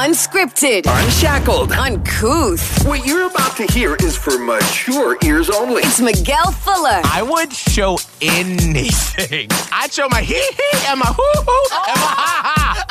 Unscripted, 0.00 0.84
Unshackled. 0.86 1.72
uncouth. 1.72 2.86
What 2.86 3.04
you're 3.04 3.26
about 3.26 3.56
to 3.56 3.64
hear 3.72 3.96
is 3.96 4.16
for 4.16 4.38
mature 4.38 5.18
ears 5.24 5.50
only. 5.50 5.82
It's 5.82 6.00
Miguel 6.00 6.52
Fuller 6.52 7.00
I 7.02 7.20
would 7.28 7.52
show 7.52 7.98
anything. 8.22 9.48
I'd 9.72 9.92
show 9.92 10.08
my 10.08 10.20
hee 10.22 10.34
hee 10.36 10.78
and 10.86 11.00
my 11.00 11.06
hoo 11.06 11.42
hoo 11.42 11.66
and 11.88 12.00
my 12.00 12.14
ha 12.14 12.84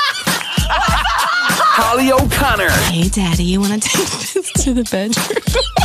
ha. 0.67 1.33
Holly 1.59 2.11
O'Connor. 2.11 2.69
Hey, 2.91 3.09
Daddy, 3.09 3.43
you 3.43 3.59
want 3.59 3.81
to 3.81 3.89
take 3.89 4.07
this 4.33 4.51
to 4.63 4.73
the 4.73 4.83
bedroom? 4.83 5.37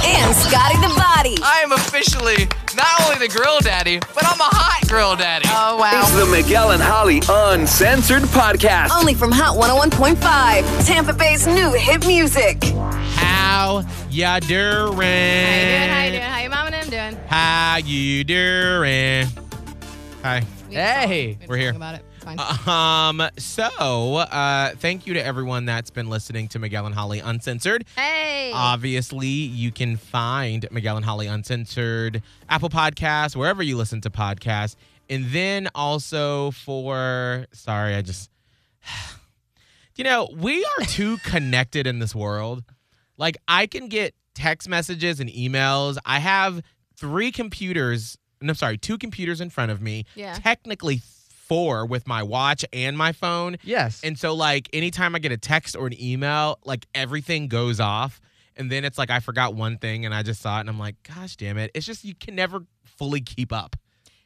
and 0.04 0.34
Scotty 0.36 0.76
the 0.76 0.92
Body. 0.96 1.36
I 1.42 1.60
am 1.62 1.72
officially 1.72 2.48
not 2.76 2.88
only 3.04 3.26
the 3.26 3.32
grill 3.32 3.60
daddy, 3.60 3.98
but 4.14 4.24
I'm 4.24 4.38
a 4.40 4.44
hot 4.52 4.86
grill 4.88 5.16
daddy. 5.16 5.46
Oh, 5.48 5.76
wow. 5.78 6.00
It's 6.02 6.12
the 6.16 6.26
Miguel 6.26 6.72
and 6.72 6.82
Holly 6.82 7.22
Uncensored 7.28 8.22
Podcast. 8.24 8.90
Only 8.96 9.14
from 9.14 9.30
Hot 9.32 9.56
101.5, 9.56 10.86
Tampa 10.86 11.12
Bay's 11.12 11.46
new 11.46 11.72
hit 11.72 12.06
music. 12.06 12.62
How 13.14 13.84
ya 14.10 14.40
doing? 14.40 14.92
How 14.92 14.92
you 14.92 14.92
doing? 15.00 15.90
How 15.90 16.04
you 16.04 16.10
doing? 16.10 16.22
How 16.22 16.40
your 16.40 16.50
mom 16.50 16.66
and 16.66 16.74
them 16.74 16.90
doing? 17.14 17.24
How 17.28 17.76
you 17.84 18.24
doing? 18.24 19.26
Hi. 20.22 20.42
We 20.68 20.74
had 20.76 20.98
a 20.98 21.00
song. 21.02 21.08
Hey, 21.08 21.26
We 21.26 21.32
had 21.32 21.42
a 21.42 21.46
we're 21.48 21.56
here. 21.56 21.68
song 21.72 21.76
About 21.76 21.94
it. 21.96 22.04
Fine. 22.22 22.38
Um. 22.68 23.28
So, 23.38 23.64
uh, 24.16 24.70
thank 24.76 25.06
you 25.06 25.14
to 25.14 25.24
everyone 25.24 25.64
that's 25.64 25.90
been 25.90 26.08
listening 26.08 26.48
to 26.48 26.58
Miguel 26.58 26.86
and 26.86 26.94
Holly 26.94 27.18
Uncensored. 27.18 27.84
hey. 27.96 28.52
Obviously, 28.54 29.26
you 29.26 29.72
can 29.72 29.96
find 29.96 30.66
Miguel 30.70 30.96
and 30.96 31.04
Holly 31.04 31.26
Uncensored, 31.26 32.22
Apple 32.48 32.68
Podcasts, 32.68 33.34
wherever 33.34 33.62
you 33.62 33.76
listen 33.76 34.00
to 34.02 34.10
podcasts. 34.10 34.76
And 35.10 35.26
then 35.26 35.68
also 35.74 36.52
for, 36.52 37.46
sorry, 37.52 37.94
I 37.94 38.02
just, 38.02 38.30
you 39.96 40.04
know, 40.04 40.28
we 40.34 40.64
are 40.64 40.84
too 40.84 41.16
connected 41.24 41.86
in 41.86 41.98
this 41.98 42.14
world. 42.14 42.62
Like, 43.18 43.36
I 43.48 43.66
can 43.66 43.88
get 43.88 44.14
text 44.34 44.68
messages 44.68 45.20
and 45.20 45.28
emails. 45.30 45.98
I 46.06 46.18
have 46.18 46.62
three 46.96 47.30
computers, 47.32 48.16
no, 48.40 48.50
I'm 48.50 48.54
sorry, 48.54 48.78
two 48.78 48.96
computers 48.96 49.40
in 49.40 49.50
front 49.50 49.70
of 49.70 49.82
me. 49.82 50.04
Yeah. 50.14 50.34
Technically, 50.34 51.02
four 51.52 51.84
with 51.86 52.06
my 52.06 52.22
watch 52.22 52.64
and 52.72 52.96
my 52.96 53.12
phone. 53.12 53.56
yes. 53.62 54.00
And 54.02 54.18
so, 54.18 54.34
like, 54.34 54.68
anytime 54.72 55.14
I 55.14 55.18
get 55.18 55.32
a 55.32 55.36
text 55.36 55.76
or 55.76 55.86
an 55.86 56.00
email, 56.02 56.58
like 56.64 56.86
everything 56.94 57.48
goes 57.48 57.78
off. 57.80 58.20
And 58.56 58.70
then 58.70 58.84
it's 58.84 58.98
like 58.98 59.10
I 59.10 59.20
forgot 59.20 59.54
one 59.54 59.78
thing 59.78 60.04
and 60.06 60.14
I 60.14 60.22
just 60.22 60.40
saw 60.42 60.56
it 60.58 60.60
and 60.60 60.68
I'm 60.70 60.78
like, 60.78 60.96
gosh 61.02 61.36
damn 61.36 61.58
it. 61.58 61.70
It's 61.74 61.86
just 61.86 62.04
you 62.04 62.14
can 62.14 62.34
never 62.34 62.60
fully 62.84 63.20
keep 63.20 63.52
up. 63.52 63.76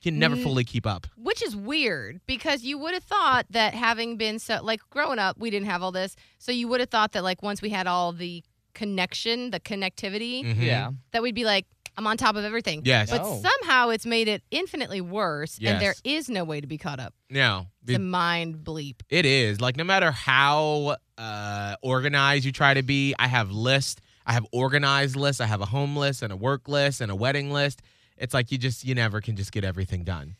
You 0.02 0.10
can 0.12 0.18
never 0.20 0.36
Mm. 0.36 0.42
fully 0.42 0.64
keep 0.64 0.86
up. 0.86 1.06
Which 1.16 1.42
is 1.42 1.54
weird 1.56 2.20
because 2.26 2.62
you 2.62 2.76
would 2.78 2.94
have 2.94 3.04
thought 3.04 3.46
that 3.50 3.74
having 3.74 4.16
been 4.16 4.38
so 4.38 4.60
like 4.62 4.80
growing 4.90 5.18
up, 5.18 5.38
we 5.38 5.50
didn't 5.50 5.68
have 5.68 5.82
all 5.82 5.92
this. 5.92 6.14
So 6.38 6.52
you 6.52 6.68
would 6.68 6.80
have 6.80 6.90
thought 6.90 7.12
that 7.12 7.22
like 7.24 7.42
once 7.42 7.60
we 7.62 7.70
had 7.70 7.86
all 7.86 8.12
the 8.12 8.42
connection, 8.74 9.50
the 9.50 9.60
connectivity, 9.60 10.44
Mhm. 10.44 10.62
yeah. 10.62 10.90
that 11.12 11.22
we'd 11.22 11.34
be 11.34 11.44
like, 11.44 11.66
I'm 11.96 12.06
on 12.06 12.16
top 12.16 12.36
of 12.36 12.44
everything. 12.44 12.82
Yes. 12.84 13.10
But 13.10 13.22
Oh. 13.24 13.40
somehow 13.42 13.88
it's 13.88 14.04
made 14.06 14.28
it 14.28 14.42
infinitely 14.50 15.00
worse, 15.00 15.58
and 15.62 15.80
there 15.80 15.94
is 16.04 16.28
no 16.28 16.44
way 16.44 16.60
to 16.60 16.66
be 16.66 16.76
caught 16.78 17.00
up. 17.00 17.14
No. 17.30 17.66
It's 17.82 17.92
a 17.92 17.94
It, 17.94 17.98
mind 18.00 18.56
bleep. 18.58 18.96
it 19.08 19.24
is. 19.24 19.60
Like, 19.60 19.76
no 19.76 19.84
matter 19.84 20.10
how 20.10 20.96
uh, 21.18 21.76
organized 21.82 22.44
you 22.44 22.52
try 22.52 22.74
to 22.74 22.82
be, 22.82 23.14
I 23.18 23.26
have 23.28 23.50
lists. 23.50 24.00
I 24.26 24.32
have 24.34 24.44
organized 24.52 25.16
lists. 25.16 25.40
I 25.40 25.46
have 25.46 25.60
a 25.60 25.66
home 25.66 25.96
list 25.96 26.22
and 26.22 26.32
a 26.32 26.36
work 26.36 26.68
list 26.68 27.00
and 27.00 27.10
a 27.10 27.16
wedding 27.16 27.50
list. 27.50 27.80
It's 28.18 28.34
like 28.34 28.50
you 28.52 28.58
just, 28.58 28.84
you 28.84 28.94
never 28.94 29.20
can 29.20 29.36
just 29.36 29.52
get 29.52 29.64
everything 29.64 30.04
done. 30.04 30.36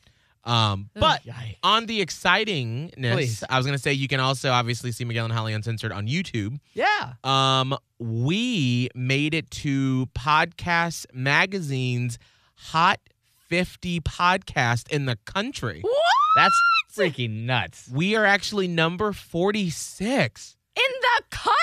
Um, 0.47 0.91
but 0.95 1.23
on 1.63 1.87
the 1.87 2.01
excitingness, 2.01 3.13
Please. 3.13 3.45
I 3.51 3.57
was 3.59 3.67
going 3.67 3.77
to 3.77 3.83
say 3.83 3.93
you 3.93 4.07
can 4.09 4.21
also 4.21 4.51
obviously 4.51 4.93
see 4.93 5.05
Miguel 5.05 5.25
and 5.25 5.35
Holly 5.35 5.53
Uncensored 5.53 5.91
on 5.93 6.07
YouTube. 6.07 6.59
Yeah. 6.73 7.15
Um, 7.25 7.77
we 7.99 8.89
made 8.95 9.35
it 9.35 9.51
to 9.51 10.07
Podcast 10.15 11.07
Magazine's 11.13 12.19
Hot 12.57 13.01
50 13.49 14.01
podcast 14.01 14.89
in 14.89 15.07
the 15.07 15.17
country. 15.25 15.81
What? 15.83 15.95
That's 16.37 16.55
freaking 16.97 17.45
nuts. 17.45 17.89
We 17.93 18.17
are 18.17 18.25
actually 18.25 18.69
number 18.69 19.13
46 19.13 20.57
In 20.77 20.83
the 21.01 21.23
country? 21.31 21.55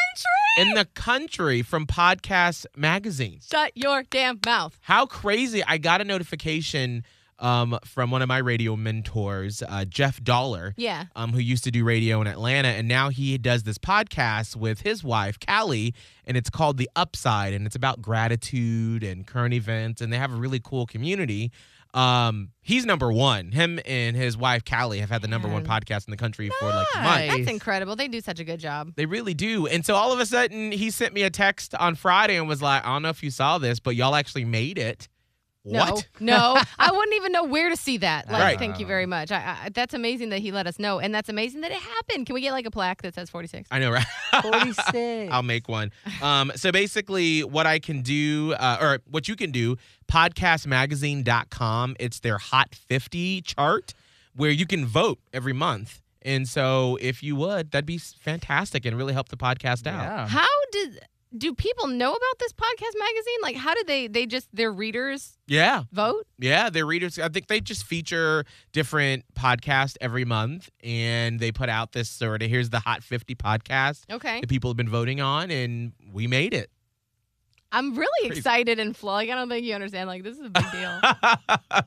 in 0.60 0.74
the 0.76 0.86
country 0.94 1.62
from 1.64 1.88
Podcast 1.88 2.66
Magazine. 2.76 3.40
Shut 3.50 3.72
your 3.76 4.04
damn 4.04 4.40
mouth. 4.46 4.78
How 4.82 5.06
crazy. 5.06 5.64
I 5.64 5.78
got 5.80 6.00
a 6.00 6.04
notification 6.04 7.04
um, 7.40 7.78
from 7.86 8.12
one 8.12 8.22
of 8.22 8.28
my 8.28 8.38
radio 8.38 8.76
mentors, 8.76 9.62
uh, 9.68 9.86
Jeff 9.86 10.24
Dauler. 10.24 10.74
Yeah. 10.78 11.06
um, 11.16 11.34
who 11.34 11.40
used 11.40 11.64
to 11.66 11.72
do 11.72 11.84
radio 11.84 12.22
in 12.22 12.28
Atlanta, 12.28 12.70
and 12.70 12.88
now 12.88 13.10
he 13.10 13.38
does 13.38 13.64
this 13.64 13.78
podcast 13.78 14.56
with 14.56 14.82
his 14.82 15.04
wife, 15.04 15.38
Callie, 15.46 15.94
and 16.26 16.38
it's 16.38 16.50
called 16.50 16.78
The 16.78 16.90
Upside, 16.96 17.54
and 17.54 17.66
it's 17.66 17.76
about 17.76 18.02
gratitude 18.02 19.04
and 19.04 19.26
current 19.28 19.54
events, 19.54 20.02
and 20.02 20.12
they 20.12 20.18
have 20.18 20.32
a 20.34 20.36
really 20.36 20.60
cool 20.60 20.86
community. 20.86 21.52
Um, 21.94 22.50
he's 22.64 22.86
number 22.88 23.14
one. 23.14 23.52
Him 23.52 23.80
and 23.86 24.16
his 24.16 24.36
wife, 24.36 24.64
Callie, 24.66 25.00
have 25.00 25.12
had 25.12 25.22
the 25.22 25.28
number 25.28 25.48
one 25.48 25.64
podcast 25.64 26.08
in 26.08 26.12
the 26.12 26.18
country 26.18 26.50
for 26.60 26.66
like 26.70 26.88
Nice. 26.96 27.04
months. 27.30 27.38
That's 27.38 27.52
incredible. 27.52 27.96
They 27.96 28.08
do 28.08 28.20
such 28.20 28.40
a 28.40 28.44
good 28.44 28.60
job. 28.60 28.94
They 28.96 29.06
really 29.06 29.36
do. 29.36 29.68
And 29.68 29.86
so 29.86 29.94
all 29.94 30.12
of 30.12 30.20
a 30.20 30.26
sudden, 30.26 30.72
he 30.72 30.90
sent 30.90 31.14
me 31.14 31.22
a 31.22 31.30
text 31.30 31.76
on 31.76 31.94
Friday 31.94 32.36
and 32.36 32.48
was 32.48 32.64
like, 32.64 32.84
I 32.84 32.88
don't 32.88 33.04
know 33.04 33.10
if 33.10 33.22
you 33.22 33.30
saw 33.30 33.60
this, 33.60 33.80
but 33.80 33.96
y'all 33.96 34.16
actually 34.16 34.46
made 34.46 34.80
it. 34.80 35.08
What? 35.64 36.08
No, 36.20 36.54
no. 36.56 36.62
I 36.78 36.92
wouldn't 36.92 37.16
even 37.16 37.32
know 37.32 37.46
where 37.46 37.70
to 37.70 37.76
see 37.78 37.98
that. 37.98 38.28
Like, 38.30 38.42
Right. 38.42 38.60
thank 38.60 38.80
you 38.80 38.86
very 38.86 39.06
much. 39.06 39.32
I, 39.32 39.38
I, 39.66 39.70
that's 39.74 39.94
amazing 39.94 40.30
that 40.30 40.40
he 40.40 40.52
let 40.52 40.68
us 40.68 40.78
know, 40.80 41.00
and 41.00 41.16
that's 41.16 41.30
amazing 41.30 41.62
that 41.62 41.72
it 41.72 41.78
happened. 41.78 42.26
Can 42.26 42.34
we 42.34 42.42
get 42.42 42.52
like 42.52 42.66
a 42.66 42.72
plaque 42.72 43.02
that 43.04 43.16
says 43.16 43.30
46? 43.30 43.70
I 43.72 43.80
know, 43.80 43.92
right? 43.92 44.06
46. 44.42 44.88
I'll 45.32 45.42
make 45.44 45.70
one. 45.70 45.92
Um, 46.22 46.52
so 46.56 46.72
basically, 46.72 47.44
what 47.44 47.66
I 47.66 47.80
can 47.80 48.02
do, 48.02 48.54
uh, 48.60 48.78
or 48.82 49.00
what 49.10 49.28
you 49.28 49.36
can 49.36 49.52
do, 49.52 49.78
podcastmagazine.com, 50.12 51.96
it's 52.00 52.20
their 52.20 52.38
Hot 52.38 52.76
50 52.76 53.42
chart 53.42 53.94
where 54.36 54.52
you 54.52 54.66
can 54.66 54.86
vote 54.86 55.20
every 55.34 55.54
month. 55.54 56.02
And 56.24 56.48
so 56.48 56.98
if 57.02 57.22
you 57.22 57.36
would, 57.36 57.72
that'd 57.72 57.86
be 57.86 57.98
fantastic 57.98 58.86
and 58.86 58.98
really 58.98 59.14
help 59.14 59.30
the 59.30 59.38
podcast 59.38 59.86
out. 59.88 60.04
Yeah. 60.04 60.28
How 60.28 60.48
did 60.72 61.02
do 61.38 61.54
people 61.54 61.88
know 61.88 62.12
about 62.12 62.40
this 62.40 62.54
podcast 62.54 62.98
magazine? 63.00 63.38
Like, 63.42 63.56
how 63.56 63.74
did 63.74 63.88
they? 63.88 64.08
They 64.08 64.26
just 64.26 64.48
their 64.54 64.72
readers 64.72 65.38
Yeah. 65.48 65.84
vote? 65.92 66.28
Yeah. 66.40 66.70
Their 66.70 66.86
readers, 66.86 67.18
I 67.20 67.30
think 67.30 67.48
they 67.48 67.60
just 67.60 67.86
feature 67.86 68.46
different 68.72 69.26
podcasts 69.36 69.96
every 70.02 70.26
month 70.26 70.70
and 70.84 71.40
they 71.40 71.52
put 71.52 71.70
out 71.70 71.92
this 71.94 72.10
sort 72.10 72.44
of 72.44 72.50
here's 72.50 72.70
the 72.70 72.80
Hot 72.80 73.04
50 73.04 73.36
podcast 73.36 74.04
Okay, 74.12 74.42
that 74.42 74.50
people 74.50 74.70
have 74.70 74.78
been 74.78 74.90
voting 74.90 75.22
on, 75.22 75.50
and 75.52 75.94
we 76.12 76.28
made 76.28 76.54
it. 76.54 76.70
I'm 77.72 77.96
really 77.96 78.28
Crazy. 78.28 78.38
excited 78.40 78.80
and 78.80 78.96
fl- 78.96 79.08
like 79.08 79.30
I 79.30 79.36
don't 79.36 79.50
think 79.50 79.66
you 79.66 79.74
understand. 79.74 80.08
Like, 80.08 80.22
this 80.24 80.38
is 80.38 80.46
a 80.46 80.50
big 80.50 80.72
deal. 80.72 81.02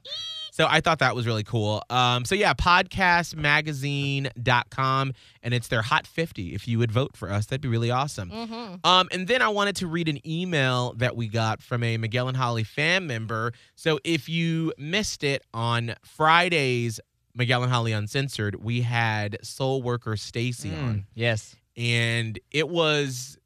so 0.56 0.67
I 0.69 0.81
thought 0.81 0.99
that 1.00 1.15
was 1.15 1.27
really 1.27 1.44
cool. 1.44 1.83
Um, 1.91 2.25
so 2.25 2.34
yeah, 2.34 2.55
podcastmagazine.com 2.55 5.12
and 5.43 5.55
it's 5.55 5.69
their 5.69 5.83
hot 5.83 6.06
50. 6.06 6.55
If 6.55 6.67
you 6.67 6.78
would 6.78 6.91
vote 6.91 7.15
for 7.17 7.31
us, 7.31 7.47
that'd 7.47 7.61
be 7.61 7.69
really 7.69 7.91
awesome. 7.91 8.31
hmm 8.31 8.75
Um, 8.84 9.09
and 9.12 9.28
then 9.28 9.43
I 9.43 9.49
wanted 9.49 9.77
to 9.77 9.87
read 9.87 10.09
an 10.09 10.27
email 10.27 10.94
that 10.94 11.15
we 11.17 11.28
got 11.28 11.61
from 11.62 11.83
a 11.83 11.97
Miguel 11.99 12.28
and 12.28 12.37
Holly 12.37 12.65
fan 12.65 13.06
member. 13.06 13.53
So 13.75 13.99
if 14.05 14.28
you 14.28 14.72
missed 14.78 15.22
it 15.25 15.43
on 15.53 15.94
Friday's 16.05 17.00
Miguel 17.34 17.62
and 17.62 17.71
Holly 17.71 17.93
Uncensored, 17.93 18.65
we 18.65 18.81
had 18.81 19.37
soul 19.44 19.83
worker 19.83 20.17
Stacy 20.17 20.71
Mm, 20.71 20.83
on 20.83 21.06
Yes. 21.15 21.55
and 21.77 22.38
it 22.50 22.69
was 22.71 23.37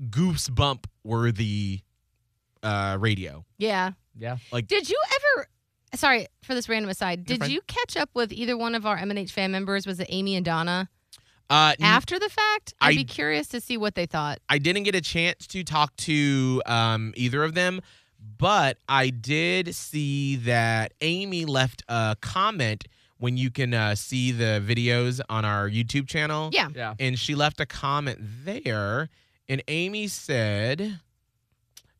goosebump 0.00 0.86
worthy 1.04 1.82
uh 2.64 2.96
radio. 2.98 3.44
Yeah. 3.58 3.92
Yeah. 4.18 4.38
Like 4.50 4.66
Did 4.66 4.88
you 4.88 5.00
ever? 5.14 5.46
Sorry 5.94 6.26
for 6.42 6.54
this 6.54 6.68
random 6.68 6.90
aside. 6.90 7.24
Did 7.24 7.46
you 7.48 7.60
catch 7.66 7.96
up 7.96 8.10
with 8.14 8.32
either 8.32 8.56
one 8.56 8.74
of 8.74 8.86
our 8.86 8.96
MNH 8.98 9.30
fan 9.30 9.50
members? 9.50 9.86
Was 9.86 10.00
it 10.00 10.06
Amy 10.10 10.36
and 10.36 10.44
Donna 10.44 10.88
uh 11.50 11.74
after 11.80 12.18
the 12.18 12.28
fact? 12.28 12.74
I'd 12.80 12.94
I- 12.94 12.96
be 12.96 13.04
curious 13.04 13.48
to 13.48 13.60
see 13.60 13.76
what 13.76 13.94
they 13.94 14.06
thought. 14.06 14.38
I 14.48 14.58
didn't 14.58 14.84
get 14.84 14.94
a 14.94 15.00
chance 15.00 15.46
to 15.48 15.62
talk 15.64 15.94
to 15.98 16.62
um, 16.66 17.12
either 17.16 17.44
of 17.44 17.54
them, 17.54 17.80
but 18.38 18.78
I 18.88 19.10
did 19.10 19.74
see 19.74 20.36
that 20.36 20.92
Amy 21.00 21.44
left 21.44 21.82
a 21.88 22.16
comment 22.20 22.84
when 23.18 23.36
you 23.36 23.50
can 23.50 23.72
uh, 23.72 23.94
see 23.94 24.32
the 24.32 24.62
videos 24.66 25.20
on 25.28 25.44
our 25.44 25.68
YouTube 25.68 26.08
channel. 26.08 26.50
Yeah. 26.52 26.68
Yeah. 26.74 26.94
And 26.98 27.18
she 27.18 27.34
left 27.34 27.60
a 27.60 27.66
comment 27.66 28.18
there, 28.44 29.08
and 29.48 29.62
Amy 29.68 30.08
said, 30.08 30.98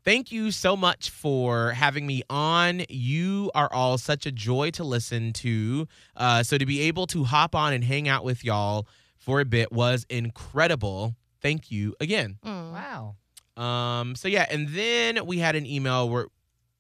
Thank 0.05 0.31
you 0.31 0.51
so 0.51 0.77
much 0.77 1.09
for 1.09 1.71
having 1.73 2.07
me 2.07 2.23
on. 2.29 2.83
You 2.91 3.51
are 3.55 3.73
all 3.73 3.97
such 3.97 4.27
a 4.27 4.33
joy 4.33 4.71
to 4.73 4.85
listen 4.85 5.33
to. 5.35 5.89
Uh, 6.15 6.43
so 6.43 6.59
to 6.59 6.67
be 6.67 6.83
able 6.83 7.07
to 7.09 7.25
hop 7.25 7.55
on 7.55 7.73
and 7.73 7.83
hang 7.83 8.07
out 8.07 8.23
with 8.23 8.45
y'all 8.45 8.87
for 9.17 9.41
a 9.41 9.47
bit 9.47 9.73
was 9.73 10.05
incredible. 10.11 11.15
Thank 11.41 11.71
you 11.71 11.95
again. 12.01 12.37
Mm. 12.45 12.73
Wow. 12.73 13.63
Um, 13.63 14.15
so 14.15 14.29
yeah, 14.29 14.47
and 14.51 14.69
then 14.69 15.25
we 15.25 15.39
had 15.39 15.57
an 15.57 15.65
email 15.65 16.09
where- 16.11 16.27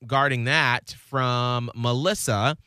regarding 0.02 0.44
that 0.44 0.94
from 0.98 1.70
Melissa, 1.74 2.58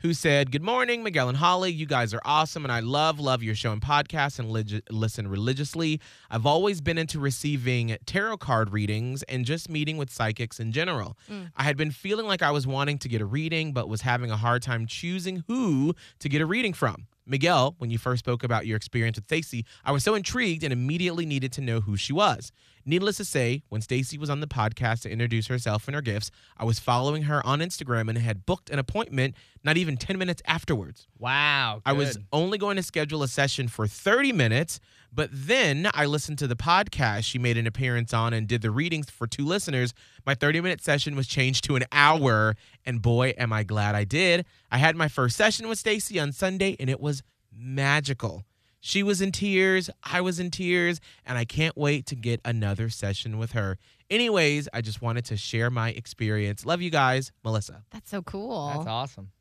who 0.00 0.12
said, 0.12 0.50
Good 0.50 0.62
morning, 0.62 1.02
Miguel 1.02 1.28
and 1.28 1.38
Holly. 1.38 1.72
You 1.72 1.86
guys 1.86 2.12
are 2.12 2.20
awesome, 2.24 2.64
and 2.64 2.72
I 2.72 2.80
love, 2.80 3.18
love 3.18 3.42
your 3.42 3.54
show 3.54 3.72
and 3.72 3.80
podcast 3.80 4.38
and 4.38 4.50
lig- 4.50 4.82
listen 4.90 5.28
religiously. 5.28 6.00
I've 6.30 6.46
always 6.46 6.80
been 6.80 6.98
into 6.98 7.18
receiving 7.18 7.96
tarot 8.06 8.38
card 8.38 8.72
readings 8.72 9.22
and 9.24 9.44
just 9.44 9.68
meeting 9.70 9.96
with 9.96 10.10
psychics 10.10 10.60
in 10.60 10.72
general. 10.72 11.16
Mm. 11.30 11.50
I 11.56 11.62
had 11.62 11.76
been 11.76 11.90
feeling 11.90 12.26
like 12.26 12.42
I 12.42 12.50
was 12.50 12.66
wanting 12.66 12.98
to 12.98 13.08
get 13.08 13.20
a 13.20 13.26
reading, 13.26 13.72
but 13.72 13.88
was 13.88 14.02
having 14.02 14.30
a 14.30 14.36
hard 14.36 14.62
time 14.62 14.86
choosing 14.86 15.44
who 15.46 15.94
to 16.18 16.28
get 16.28 16.40
a 16.40 16.46
reading 16.46 16.72
from. 16.72 17.06
Miguel, 17.26 17.74
when 17.78 17.90
you 17.90 17.98
first 17.98 18.20
spoke 18.20 18.44
about 18.44 18.66
your 18.66 18.76
experience 18.76 19.16
with 19.16 19.24
Stacy, 19.24 19.64
I 19.84 19.90
was 19.90 20.04
so 20.04 20.14
intrigued 20.14 20.62
and 20.62 20.72
immediately 20.72 21.26
needed 21.26 21.52
to 21.52 21.60
know 21.60 21.80
who 21.80 21.96
she 21.96 22.12
was. 22.12 22.52
Needless 22.88 23.16
to 23.16 23.24
say, 23.24 23.64
when 23.68 23.80
Stacy 23.80 24.16
was 24.16 24.30
on 24.30 24.38
the 24.38 24.46
podcast 24.46 25.02
to 25.02 25.10
introduce 25.10 25.48
herself 25.48 25.88
and 25.88 25.94
her 25.96 26.00
gifts, 26.00 26.30
I 26.56 26.64
was 26.64 26.78
following 26.78 27.24
her 27.24 27.44
on 27.44 27.58
Instagram 27.58 28.08
and 28.08 28.16
had 28.16 28.46
booked 28.46 28.70
an 28.70 28.78
appointment 28.78 29.34
not 29.64 29.76
even 29.76 29.96
10 29.96 30.16
minutes 30.16 30.40
afterwards. 30.46 31.08
Wow. 31.18 31.82
I 31.84 31.92
was 31.92 32.16
good. 32.16 32.26
only 32.32 32.58
going 32.58 32.76
to 32.76 32.84
schedule 32.84 33.24
a 33.24 33.28
session 33.28 33.66
for 33.66 33.88
30 33.88 34.32
minutes, 34.32 34.78
but 35.12 35.30
then 35.32 35.90
I 35.94 36.06
listened 36.06 36.38
to 36.38 36.46
the 36.46 36.54
podcast 36.54 37.24
she 37.24 37.40
made 37.40 37.58
an 37.58 37.66
appearance 37.66 38.14
on 38.14 38.32
and 38.32 38.46
did 38.46 38.62
the 38.62 38.70
readings 38.70 39.10
for 39.10 39.26
two 39.26 39.44
listeners. 39.44 39.92
My 40.24 40.34
30 40.34 40.60
minute 40.60 40.80
session 40.80 41.16
was 41.16 41.26
changed 41.26 41.64
to 41.64 41.74
an 41.74 41.82
hour, 41.90 42.54
and 42.84 43.02
boy, 43.02 43.34
am 43.36 43.52
I 43.52 43.64
glad 43.64 43.96
I 43.96 44.04
did. 44.04 44.46
I 44.70 44.78
had 44.78 44.94
my 44.94 45.08
first 45.08 45.36
session 45.36 45.66
with 45.66 45.80
Stacy 45.80 46.20
on 46.20 46.30
Sunday, 46.30 46.76
and 46.78 46.88
it 46.88 47.00
was 47.00 47.24
magical. 47.52 48.44
She 48.80 49.02
was 49.02 49.20
in 49.20 49.32
tears, 49.32 49.90
I 50.02 50.20
was 50.20 50.38
in 50.38 50.50
tears, 50.50 51.00
and 51.24 51.36
I 51.36 51.44
can't 51.44 51.76
wait 51.76 52.06
to 52.06 52.14
get 52.14 52.40
another 52.44 52.88
session 52.88 53.38
with 53.38 53.52
her. 53.52 53.78
Anyways, 54.10 54.68
I 54.72 54.80
just 54.80 55.02
wanted 55.02 55.24
to 55.26 55.36
share 55.36 55.70
my 55.70 55.90
experience. 55.90 56.64
Love 56.64 56.80
you 56.80 56.90
guys, 56.90 57.32
Melissa 57.42 57.82
That's 57.90 58.10
so 58.10 58.22
cool. 58.22 58.72
That's 58.74 58.86
awesome. 58.86 59.32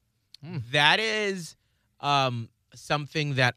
that 0.72 1.00
is 1.00 1.56
um 2.00 2.50
something 2.74 3.36
that 3.36 3.56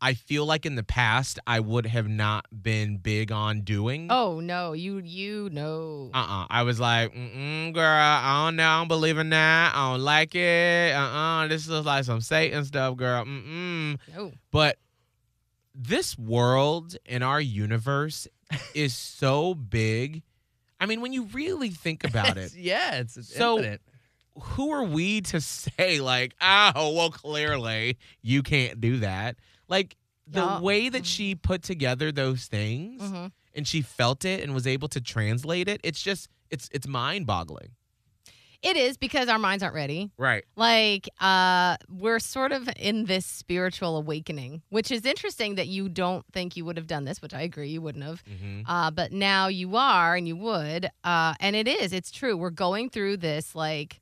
I 0.00 0.14
feel 0.14 0.44
like 0.44 0.66
in 0.66 0.74
the 0.76 0.82
past 0.82 1.38
I 1.46 1.60
would 1.60 1.86
have 1.86 2.06
not 2.06 2.46
been 2.52 2.98
big 2.98 3.32
on 3.32 3.62
doing. 3.62 4.08
Oh 4.10 4.40
no, 4.40 4.72
you 4.72 4.98
you 4.98 5.48
know. 5.50 6.10
Uh-uh. 6.12 6.46
I 6.50 6.62
was 6.62 6.78
like, 6.78 7.14
mm 7.14 7.72
girl, 7.72 7.82
I 7.84 8.46
don't 8.46 8.56
know, 8.56 8.68
I 8.68 8.78
don't 8.78 8.88
believe 8.88 9.18
in 9.18 9.30
that. 9.30 9.74
I 9.74 9.92
don't 9.92 10.02
like 10.02 10.34
it. 10.34 10.94
Uh-uh. 10.94 11.48
This 11.48 11.66
is 11.66 11.84
like 11.84 12.04
some 12.04 12.20
Satan 12.20 12.64
stuff, 12.64 12.96
girl. 12.96 13.24
Mm-mm. 13.24 13.98
no. 14.14 14.32
But 14.50 14.78
this 15.76 16.18
world 16.18 16.96
and 17.06 17.22
our 17.22 17.40
universe 17.40 18.26
is 18.74 18.94
so 18.94 19.54
big. 19.54 20.22
I 20.80 20.86
mean, 20.86 21.00
when 21.00 21.12
you 21.12 21.24
really 21.32 21.70
think 21.70 22.04
about 22.04 22.36
it, 22.38 22.54
yeah, 22.54 22.96
it's, 22.96 23.16
it's 23.16 23.34
So- 23.34 23.58
infinite. 23.58 23.82
who 24.38 24.70
are 24.70 24.84
we 24.84 25.22
to 25.22 25.40
say 25.40 25.98
like 26.00 26.34
oh 26.42 26.92
well 26.94 27.10
clearly 27.10 27.96
you 28.20 28.42
can't 28.42 28.78
do 28.82 28.98
that 28.98 29.36
like 29.66 29.96
the 30.26 30.40
Yeah. 30.44 30.60
way 30.60 30.90
that 30.90 31.06
she 31.06 31.34
put 31.34 31.62
together 31.62 32.12
those 32.12 32.44
things 32.44 33.00
Mhm. 33.00 33.32
and 33.54 33.66
she 33.66 33.80
felt 33.80 34.26
it 34.26 34.42
and 34.42 34.52
was 34.54 34.66
able 34.66 34.88
to 34.88 35.00
translate 35.00 35.68
it 35.68 35.80
it's 35.82 36.02
just 36.02 36.28
it's 36.50 36.68
it's 36.70 36.86
mind-boggling 36.86 37.70
It 38.62 38.76
is 38.76 38.96
because 38.96 39.28
our 39.28 39.38
minds 39.38 39.62
aren't 39.62 39.74
ready. 39.74 40.10
right 40.18 40.44
Like, 40.56 41.08
uh, 41.20 41.76
we're 41.88 42.18
sort 42.18 42.52
of 42.52 42.68
in 42.76 43.04
this 43.04 43.24
spiritual 43.26 43.96
awakening, 43.96 44.62
which 44.70 44.90
is 44.90 45.04
interesting 45.04 45.54
that 45.56 45.68
you 45.68 45.88
don't 45.88 46.24
think 46.32 46.56
you 46.56 46.64
would 46.64 46.76
have 46.76 46.86
done 46.86 47.04
this, 47.04 47.20
which 47.22 47.34
I 47.34 47.42
agree 47.42 47.68
you 47.70 47.80
wouldn't 47.82 48.04
have. 48.04 48.22
mm-hmm. 48.24 48.62
Uh, 48.70 48.90
but 48.90 49.12
now 49.12 49.48
you 49.48 49.76
are 49.76 50.14
and 50.16 50.26
you 50.26 50.36
would. 50.36 50.88
Uh, 51.04 51.34
and 51.40 51.54
it 51.56 51.68
is, 51.68 51.92
it's 51.92 52.10
true. 52.10 52.36
We're 52.36 52.50
going 52.50 52.90
through 52.90 53.18
this 53.18 53.54
like 53.54 54.00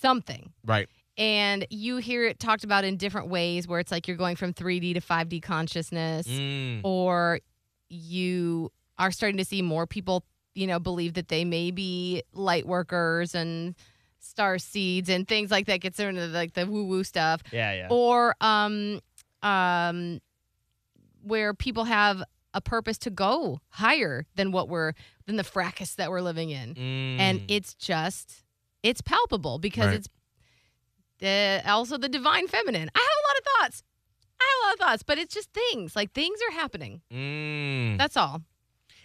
something. 0.00 0.52
right 0.64 0.88
And 1.18 1.66
you 1.70 1.96
hear 1.96 2.24
it 2.26 2.38
talked 2.38 2.64
about 2.64 2.84
in 2.84 2.96
different 2.96 3.28
ways 3.28 3.66
where 3.66 3.80
it's 3.80 3.90
like 3.90 4.06
you're 4.06 4.16
going 4.16 4.36
from 4.36 4.52
3D 4.52 4.94
to 4.94 5.00
5D 5.00 5.42
consciousness, 5.42 6.26
Mm. 6.28 6.80
or 6.84 7.40
you 7.88 8.70
are 8.98 9.10
starting 9.10 9.36
to 9.38 9.44
see 9.44 9.62
more 9.62 9.86
people, 9.86 10.24
you 10.56 10.66
know, 10.66 10.78
believe 10.78 11.14
that 11.14 11.28
they 11.28 11.44
may 11.44 11.70
be 11.70 12.22
light 12.32 12.66
workers 12.66 13.34
and 13.34 13.74
star 14.18 14.58
seeds 14.58 15.08
and 15.08 15.28
things 15.28 15.50
like 15.50 15.66
that 15.66 15.80
gets 15.80 16.00
into 16.00 16.26
like 16.26 16.54
the 16.54 16.66
woo 16.66 16.84
woo 16.84 17.04
stuff 17.04 17.42
Yeah, 17.52 17.72
yeah. 17.72 17.86
or 17.90 18.34
um 18.40 19.00
um 19.42 20.20
where 21.22 21.54
people 21.54 21.84
have 21.84 22.22
a 22.54 22.60
purpose 22.60 22.98
to 22.98 23.10
go 23.10 23.60
higher 23.68 24.26
than 24.34 24.50
what 24.50 24.68
we're 24.68 24.94
than 25.26 25.36
the 25.36 25.44
fracas 25.44 25.94
that 25.96 26.10
we're 26.10 26.22
living 26.22 26.50
in 26.50 26.76
and 27.20 27.40
Mm. 27.40 27.44
it's 27.48 27.74
just 27.74 28.42
it's 28.82 29.00
palpable 29.00 29.58
because 29.58 29.86
Right. 29.86 29.96
it's 29.96 30.08
the 31.18 31.62
also 31.66 31.96
the 31.98 32.08
divine 32.08 32.48
feminine 32.48 32.90
i 32.94 32.98
have 32.98 33.06
a 33.06 33.26
lot 33.28 33.38
of 33.38 33.44
thoughts 33.70 33.82
i 34.40 34.44
have 34.44 34.58
a 34.58 34.66
lot 34.66 34.74
of 34.74 34.80
thoughts 34.90 35.02
but 35.02 35.18
it's 35.18 35.34
just 35.34 35.52
things 35.52 35.94
like 35.96 36.12
things 36.12 36.38
are 36.48 36.52
happening 36.54 37.00
Mm. 37.12 37.98
that's 37.98 38.16
all 38.16 38.42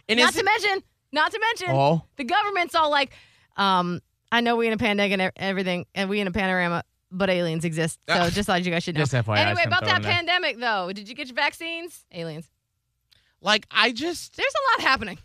and 0.10 0.20
not 0.20 0.34
to 0.34 0.40
it- 0.40 0.46
mention 0.46 0.84
not 1.12 1.32
to 1.32 1.40
mention 1.40 1.76
oh, 1.76 2.04
the 2.18 2.24
government's 2.24 2.76
all 2.76 2.90
like, 2.92 3.12
um, 3.58 4.02
I 4.32 4.42
know 4.42 4.56
we 4.56 4.68
in 4.68 4.74
a 4.74 4.78
pandemic 4.78 5.12
and 5.20 5.32
everything, 5.36 5.86
and 5.96 6.10
we 6.10 6.20
in 6.20 6.28
a 6.28 6.32
panorama, 6.32 6.84
but 7.12 7.30
aliens 7.30 7.66
exist. 7.66 8.00
So 8.08 8.16
Ah. 8.16 8.30
just 8.30 8.48
like 8.48 8.64
you 8.66 8.72
guys 8.72 8.84
should 8.84 8.96
know. 8.96 9.02
Just 9.02 9.14
FYI, 9.14 9.38
anyway, 9.38 9.64
about 9.66 9.84
that 9.86 10.02
pandemic 10.04 10.58
though, 10.60 10.92
did 10.94 11.10
you 11.10 11.16
get 11.16 11.28
your 11.28 11.36
vaccines? 11.36 12.06
Aliens. 12.14 12.50
like 13.42 13.66
i 13.72 13.92
just 13.92 14.36
There's 14.38 14.54
a 14.54 14.64
lot 14.80 14.88
happening. 14.88 15.18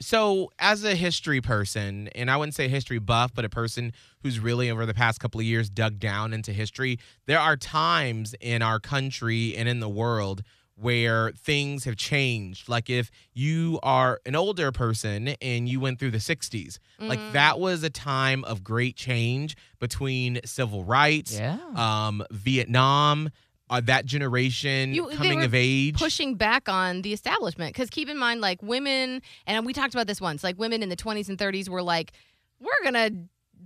so 0.00 0.50
as 0.58 0.82
a 0.84 0.94
history 0.94 1.40
person 1.40 2.08
and 2.14 2.30
i 2.30 2.36
wouldn't 2.36 2.54
say 2.54 2.68
history 2.68 2.98
buff 2.98 3.32
but 3.34 3.44
a 3.44 3.48
person 3.50 3.92
who's 4.22 4.38
really 4.38 4.70
over 4.70 4.86
the 4.86 4.94
past 4.94 5.20
couple 5.20 5.40
of 5.40 5.46
years 5.46 5.68
dug 5.68 5.98
down 5.98 6.32
into 6.32 6.52
history 6.52 6.98
there 7.26 7.38
are 7.40 7.56
times 7.56 8.34
in 8.40 8.62
our 8.62 8.80
country 8.80 9.54
and 9.56 9.68
in 9.68 9.80
the 9.80 9.88
world 9.88 10.42
where 10.80 11.30
things 11.32 11.84
have 11.84 11.96
changed 11.96 12.68
like 12.68 12.88
if 12.88 13.10
you 13.34 13.78
are 13.82 14.20
an 14.24 14.34
older 14.34 14.72
person 14.72 15.28
and 15.42 15.68
you 15.68 15.78
went 15.80 15.98
through 15.98 16.10
the 16.10 16.18
60s 16.18 16.78
like 16.98 17.18
Mm. 17.18 17.32
that 17.32 17.60
was 17.60 17.82
a 17.82 17.90
time 17.90 18.44
of 18.44 18.64
great 18.64 18.96
change 18.96 19.56
between 19.78 20.40
civil 20.44 20.84
rights 20.84 21.38
yeah. 21.38 21.58
um 21.76 22.22
vietnam 22.30 23.30
uh, 23.68 23.80
that 23.80 24.04
generation 24.04 24.92
You- 24.92 25.08
coming 25.10 25.42
of 25.44 25.54
age 25.54 25.96
Pushing 25.96 26.34
back 26.34 26.68
on 26.68 27.02
the 27.02 27.12
establishment. 27.12 27.72
Because 27.72 27.88
keep 27.88 28.08
in 28.08 28.18
mind, 28.18 28.40
like 28.40 28.60
women, 28.64 29.22
and 29.46 29.64
we 29.64 29.72
talked 29.72 29.94
about 29.94 30.08
this 30.08 30.20
once, 30.20 30.42
like 30.42 30.58
women 30.58 30.82
in 30.82 30.88
the 30.88 30.96
20s 30.96 31.28
and 31.28 31.38
30s 31.38 31.68
were 31.68 31.80
like, 31.80 32.10
we're 32.58 32.82
going 32.82 32.94
to 32.94 33.16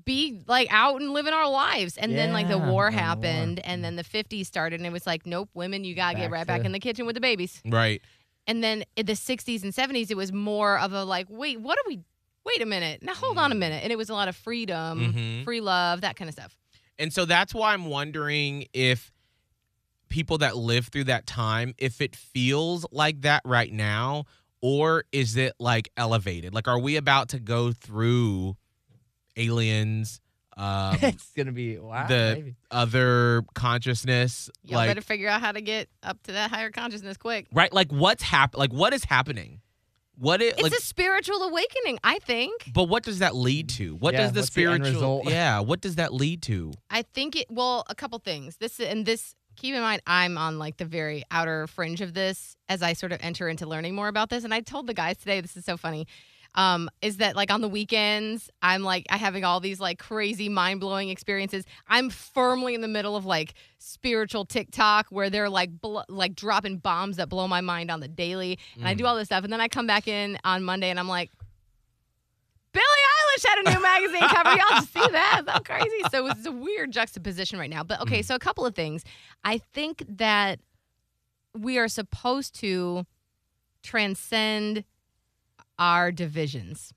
be 0.04 0.42
like 0.46 0.68
out 0.72 1.00
and 1.00 1.12
living 1.12 1.32
our 1.32 1.48
lives. 1.48 1.96
And 1.96 2.16
then 2.16 2.32
like 2.32 2.48
the 2.48 2.58
war 2.58 2.90
the 2.90 2.96
war. 2.96 3.02
happened, 3.02 3.60
and 3.64 3.84
then 3.84 3.96
the 3.96 4.04
50s 4.04 4.46
started, 4.46 4.80
and 4.80 4.86
it 4.86 4.92
was 4.92 5.06
like, 5.06 5.26
nope, 5.26 5.50
women, 5.54 5.84
you 5.84 5.94
got 5.94 6.12
to 6.12 6.18
get 6.18 6.30
right 6.30 6.46
back 6.46 6.64
in 6.64 6.72
the 6.72 6.80
kitchen 6.80 7.06
with 7.06 7.14
the 7.14 7.20
babies. 7.20 7.60
right 7.64 8.02
And 8.46 8.62
then 8.62 8.84
in 8.96 9.06
the 9.06 9.12
60s 9.14 9.62
and 9.62 9.72
70s, 9.72 10.10
it 10.10 10.16
was 10.16 10.32
more 10.32 10.78
of 10.78 10.92
a 10.92 11.04
like, 11.04 11.26
wait, 11.30 11.60
what 11.60 11.78
are 11.78 11.84
we? 11.88 12.00
Wait 12.44 12.60
a 12.60 12.66
minute. 12.66 13.02
Now 13.02 13.14
hold 13.14 13.38
on 13.38 13.52
a 13.52 13.54
minute. 13.54 13.82
And 13.82 13.90
it 13.90 13.96
was 13.96 14.10
a 14.10 14.14
lot 14.14 14.28
of 14.28 14.36
freedom, 14.36 15.14
Mhm. 15.14 15.44
free 15.44 15.60
love, 15.62 16.02
that 16.02 16.16
kind 16.16 16.28
of 16.28 16.34
stuff. 16.34 16.56
And 16.98 17.10
so 17.12 17.24
that's 17.24 17.54
why 17.54 17.72
I'm 17.72 17.86
wondering 17.86 18.66
if 18.74 19.12
people 20.08 20.38
that 20.38 20.56
live 20.56 20.88
through 20.88 21.04
that 21.04 21.26
time, 21.26 21.74
if 21.78 22.00
it 22.00 22.14
feels 22.14 22.84
like 22.92 23.22
that 23.22 23.42
right 23.44 23.72
now, 23.72 24.24
or 24.60 25.04
is 25.10 25.36
it 25.36 25.54
like 25.58 25.88
elevated? 25.96 26.54
Like, 26.54 26.68
are 26.68 26.78
we 26.78 26.96
about 26.96 27.30
to 27.30 27.40
go 27.40 27.72
through 27.72 28.56
aliens, 29.36 30.20
um, 30.56 30.96
it's 31.02 31.32
gonna 31.36 31.52
be 31.52 31.78
wow. 31.78 32.06
the- 32.06 32.32
maybe. 32.36 32.54
other 32.70 33.44
consciousness? 33.54 34.50
Y'all 34.62 34.76
like, 34.78 34.90
better 34.90 35.00
figure 35.00 35.28
out 35.28 35.40
how 35.40 35.52
to 35.52 35.60
get 35.60 35.88
up 36.02 36.22
to 36.24 36.32
that 36.32 36.50
higher 36.50 36.70
consciousness 36.70 37.16
quick. 37.16 37.46
right? 37.52 37.72
Like, 37.72 37.90
what's 37.92 38.22
hap- 38.22 38.56
Like, 38.56 38.72
what 38.72 38.92
is 38.92 39.04
happening? 39.04 39.60
What 40.16 40.40
it 40.40 40.54
It's 40.54 40.62
like? 40.62 40.72
a 40.72 40.80
spiritual 40.80 41.42
awakening, 41.42 41.98
I 42.04 42.20
think. 42.20 42.70
but 42.72 42.84
what 42.84 43.02
does 43.02 43.18
that 43.18 43.34
lead 43.34 43.68
to? 43.70 43.96
What 43.96 44.14
Yeah, 44.14 44.20
does 44.20 44.32
the 44.32 44.40
what's 44.40 44.50
the 44.50 44.52
spiritual? 44.52 45.22
yeah, 45.26 45.58
what 45.58 45.80
does 45.80 45.96
that 45.96 46.14
lead 46.14 46.40
to? 46.42 46.72
I 46.88 47.02
think 47.02 47.34
it. 47.34 47.46
Well, 47.50 47.84
a 47.90 47.96
couple 47.96 48.18
things. 48.20 48.56
This 48.58 48.78
and 48.80 49.04
this. 49.04 49.34
Keep 49.56 49.76
in 49.76 49.80
mind, 49.82 50.02
I'm 50.04 50.36
on 50.36 50.58
like 50.58 50.78
the 50.78 50.84
very 50.84 51.22
outer 51.30 51.68
fringe 51.68 52.00
of 52.00 52.12
this 52.12 52.56
as 52.68 52.82
I 52.82 52.92
sort 52.92 53.12
of 53.12 53.20
enter 53.22 53.48
into 53.48 53.66
learning 53.66 53.94
more 53.94 54.08
about 54.08 54.28
this. 54.28 54.42
And 54.42 54.52
I 54.52 54.60
told 54.60 54.88
the 54.88 54.94
guys 54.94 55.16
today, 55.16 55.40
this 55.40 55.56
is 55.56 55.64
so 55.64 55.76
funny. 55.76 56.08
Um, 56.56 56.88
is 57.02 57.16
that 57.16 57.34
like 57.34 57.50
on 57.50 57.60
the 57.60 57.68
weekends, 57.68 58.48
I'm 58.62 58.82
like 58.82 59.06
I 59.10 59.16
having 59.16 59.44
all 59.44 59.58
these 59.58 59.80
like 59.80 59.98
crazy 59.98 60.48
mind 60.48 60.80
blowing 60.80 61.08
experiences. 61.08 61.64
I'm 61.88 62.10
firmly 62.10 62.74
in 62.74 62.80
the 62.80 62.88
middle 62.88 63.16
of 63.16 63.24
like 63.24 63.54
spiritual 63.78 64.44
TikTok 64.44 65.06
where 65.10 65.30
they're 65.30 65.50
like 65.50 65.80
bl- 65.80 66.00
like 66.08 66.34
dropping 66.36 66.78
bombs 66.78 67.16
that 67.16 67.28
blow 67.28 67.48
my 67.48 67.60
mind 67.60 67.90
on 67.90 68.00
the 68.00 68.08
daily, 68.08 68.58
and 68.76 68.86
I 68.86 68.94
do 68.94 69.04
all 69.06 69.16
this 69.16 69.26
stuff, 69.26 69.42
and 69.42 69.52
then 69.52 69.60
I 69.60 69.68
come 69.68 69.86
back 69.86 70.06
in 70.06 70.38
on 70.44 70.62
Monday 70.62 70.90
and 70.90 71.00
I'm 71.00 71.08
like, 71.08 71.30
Billie 72.72 72.84
Eilish 72.84 73.46
had 73.46 73.58
a 73.66 73.74
new 73.74 73.82
magazine 73.82 74.28
cover. 74.28 74.50
Y'all 74.50 74.80
just 74.80 74.92
see 74.92 75.00
that? 75.00 75.12
that? 75.12 75.40
Is 75.40 75.46
that 75.46 75.64
crazy? 75.64 76.02
So 76.10 76.26
it's 76.26 76.46
a 76.46 76.52
weird 76.52 76.92
juxtaposition 76.92 77.58
right 77.58 77.70
now. 77.70 77.82
But 77.84 78.00
okay, 78.02 78.22
so 78.22 78.34
a 78.34 78.38
couple 78.38 78.66
of 78.66 78.74
things. 78.74 79.04
I 79.44 79.58
think 79.58 80.04
that 80.08 80.60
we 81.56 81.78
are 81.78 81.88
supposed 81.88 82.54
to 82.60 83.06
transcend 83.82 84.84
our 85.78 86.12
divisions. 86.12 86.92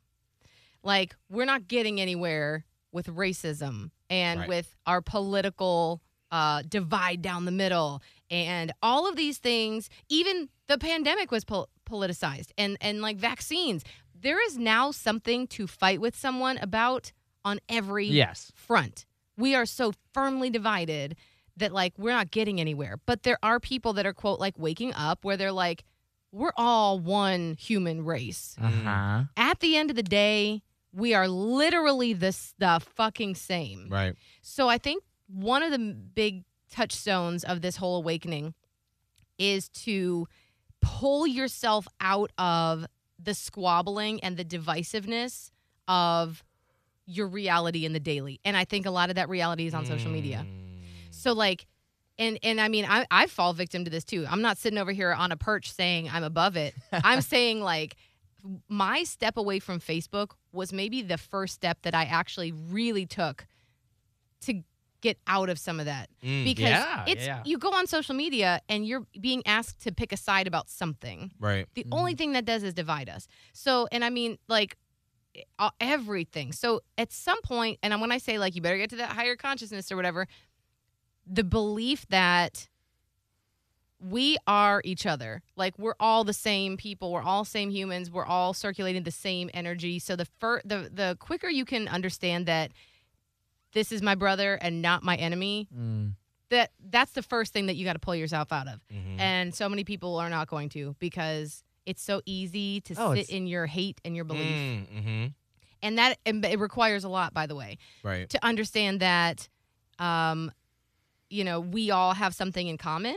Like, 0.84 1.16
we're 1.30 1.46
not 1.46 1.68
getting 1.68 2.00
anywhere 2.00 2.66
with 2.92 3.08
racism 3.08 3.92
and 4.10 4.42
Right. 4.42 4.50
with 4.50 4.76
our 4.86 5.02
political 5.02 6.02
uh, 6.32 6.62
divide 6.68 7.22
down 7.22 7.46
the 7.46 7.52
middle 7.52 8.02
and 8.30 8.74
all 8.84 9.08
of 9.08 9.16
these 9.16 9.38
things 9.38 9.90
even 10.10 10.50
the 10.68 10.78
pandemic 10.78 11.32
was 11.32 11.46
pol- 11.46 11.70
politicized 11.90 12.50
and 12.58 12.76
and 12.82 13.02
like 13.02 13.16
vaccines 13.16 13.82
there 14.14 14.46
is 14.46 14.58
now 14.58 14.92
something 14.92 15.48
to 15.48 15.68
fight 15.68 16.02
with 16.02 16.18
someone 16.18 16.58
about 16.58 17.14
on 17.46 17.60
every 17.70 18.08
Yes. 18.08 18.52
front 18.56 19.06
we 19.38 19.56
are 19.56 19.66
so 19.66 19.94
firmly 20.14 20.50
divided 20.50 21.16
that 21.56 21.72
like 21.72 21.94
we're 21.98 22.12
not 22.12 22.30
getting 22.30 22.60
anywhere 22.60 23.00
but 23.06 23.24
there 23.24 23.38
are 23.42 23.58
people 23.62 23.94
that 23.94 24.06
are 24.06 24.14
quote 24.14 24.38
like 24.42 24.60
waking 24.60 24.94
up 24.96 25.24
where 25.24 25.38
they're 25.38 25.54
like 25.54 25.86
we're 26.38 26.54
all 26.56 27.00
one 27.00 27.56
human 27.60 28.04
race 28.06 28.56
Uh 28.62 28.70
huh. 28.70 29.24
at 29.36 29.60
the 29.60 29.76
end 29.76 29.90
of 29.90 29.96
the 29.96 30.04
day 30.04 30.62
we 30.94 31.14
are 31.14 31.28
literally 31.28 32.14
this 32.14 32.54
the 32.58 32.80
fucking 32.96 33.36
same 33.36 33.88
Right. 33.90 34.16
so 34.42 34.68
I 34.70 34.78
think 34.78 35.04
one 35.28 35.62
of 35.64 35.72
the 35.72 35.80
big 35.80 36.44
touchstones 36.72 37.44
of 37.44 37.62
this 37.62 37.76
whole 37.78 37.98
awakening 37.98 38.54
is 39.38 39.70
to 39.70 40.28
pull 40.82 41.28
yourself 41.28 41.88
out 42.02 42.32
of 42.38 42.86
the 43.22 43.34
squabbling 43.34 44.24
and 44.24 44.38
the 44.38 44.46
divisiveness 44.46 45.52
of 45.88 46.44
your 47.06 47.28
reality 47.28 47.86
in 47.86 47.94
the 47.94 48.00
daily. 48.00 48.40
And 48.46 48.56
I 48.58 48.66
think 48.66 48.86
a 48.86 48.92
lot 48.92 49.10
of 49.10 49.16
that 49.16 49.30
reality 49.30 49.66
is 49.66 49.74
on 49.74 49.86
social 49.86 50.12
media. 50.12 50.46
So 51.10 51.34
like 51.34 51.66
and 52.20 52.40
and 52.44 52.60
I 52.62 52.68
mean 52.68 52.86
I 52.88 53.06
I 53.12 53.28
fall 53.28 53.54
victim 53.54 53.84
to 53.86 53.90
this 53.92 54.04
too. 54.04 54.26
I'm 54.30 54.42
not 54.42 54.58
sitting 54.58 54.80
over 54.80 54.92
here 54.92 55.12
on 55.14 55.32
a 55.32 55.38
perch 55.38 55.72
saying 55.72 56.10
I'm 56.12 56.24
above 56.24 56.56
it. 56.58 56.74
I'm 56.92 57.22
saying 57.22 57.62
like 57.62 57.96
my 58.70 59.04
step 59.04 59.38
away 59.38 59.60
from 59.60 59.80
Facebook 59.80 60.32
was 60.52 60.72
maybe 60.72 61.02
the 61.02 61.18
first 61.18 61.54
step 61.56 61.80
that 61.84 61.94
I 61.96 62.04
actually 62.06 62.52
really 62.52 63.06
took 63.06 63.46
to 64.42 64.62
get 65.02 65.18
out 65.28 65.50
of 65.50 65.60
some 65.60 65.80
of 65.80 65.86
that 65.86 66.10
Mm, 66.24 66.44
because 66.44 66.64
yeah, 66.70 67.04
it's 67.08 67.26
yeah. 67.26 67.42
you 67.46 67.58
go 67.60 67.70
on 67.72 67.86
social 67.86 68.16
media 68.16 68.62
and 68.68 68.86
you're 68.86 69.06
being 69.20 69.44
asked 69.46 69.82
to 69.84 69.92
pick 69.92 70.12
a 70.12 70.18
side 70.18 70.48
about 70.48 70.70
something. 70.70 71.32
right. 71.40 71.68
The 71.76 71.86
only 71.92 72.16
thing 72.16 72.34
that 72.34 72.46
does 72.46 72.64
is 72.64 72.74
divide 72.74 73.08
us. 73.10 73.28
So, 73.54 73.88
and 73.92 74.04
I 74.04 74.10
mean, 74.10 74.38
like 74.48 74.76
uh, 75.60 75.70
everything. 75.80 76.52
So, 76.52 76.82
at 76.98 77.12
some 77.12 77.40
point, 77.44 77.78
and 77.84 78.00
when 78.02 78.12
I 78.12 78.18
say 78.18 78.40
like 78.40 78.56
you 78.56 78.62
better 78.62 78.78
get 78.78 78.90
to 78.92 78.96
that 78.96 79.10
higher 79.10 79.36
consciousness 79.36 79.92
or 79.92 79.96
whatever, 79.96 80.28
the 81.30 81.44
belief 81.44 82.08
that 82.10 82.68
we 84.00 84.38
are 84.46 84.82
each 84.86 85.06
other. 85.06 85.42
Like 85.56 85.78
we're 85.80 85.96
all 86.00 86.24
the 86.24 86.34
same 86.34 86.78
people. 86.78 87.12
We're 87.12 87.24
all 87.24 87.44
same 87.46 87.70
humans. 87.72 88.12
We're 88.12 88.26
all 88.26 88.54
circulating 88.54 89.04
the 89.04 89.12
same 89.12 89.50
energy. 89.54 89.98
So 90.00 90.16
the 90.16 90.26
fir- 90.40 90.62
the 90.64 90.90
the 90.94 91.18
quicker 91.20 91.50
you 91.50 91.66
can 91.66 91.88
understand 91.88 92.46
that 92.46 92.72
this 93.74 93.92
is 93.92 94.02
my 94.02 94.16
brother 94.16 94.56
and 94.56 94.82
not 94.82 95.04
my 95.04 95.16
enemy, 95.16 95.68
Mm. 95.76 96.14
that 96.50 96.72
that's 96.90 97.12
the 97.14 97.24
first 97.24 97.54
thing 97.54 97.66
that 97.66 97.76
you 97.76 97.86
got 97.86 97.94
to 97.94 98.00
pull 98.00 98.16
yourself 98.16 98.52
out 98.52 98.68
of. 98.68 98.80
Mhm. 98.94 99.20
And 99.20 99.54
so 99.56 99.68
many 99.68 99.84
people 99.84 100.18
are 100.18 100.30
not 100.30 100.48
going 100.48 100.70
to 100.70 100.96
because 101.00 101.64
it's 101.86 102.02
so 102.04 102.22
easy 102.26 102.82
to 102.82 102.94
Oh, 102.98 103.14
sit 103.14 103.22
it's- 103.22 103.36
in 103.36 103.48
your 103.48 103.66
hate 103.66 104.00
and 104.06 104.16
your 104.16 104.26
belief. 104.26 104.42
Mm, 104.46 104.88
mhm. 105.04 105.34
And 105.82 105.98
that 105.98 106.20
it 106.26 106.60
requires 106.60 107.04
a 107.04 107.10
lot, 107.10 107.34
by 107.34 107.48
the 107.48 107.56
way, 107.56 107.78
Right. 108.04 108.30
to 108.30 108.46
understand 108.46 109.00
that 109.00 109.50
um 110.00 110.52
you 111.30 111.44
know, 111.44 111.60
we 111.60 111.92
all 111.92 112.14
have 112.14 112.34
something 112.34 112.68
in 112.68 112.78
common 112.78 113.16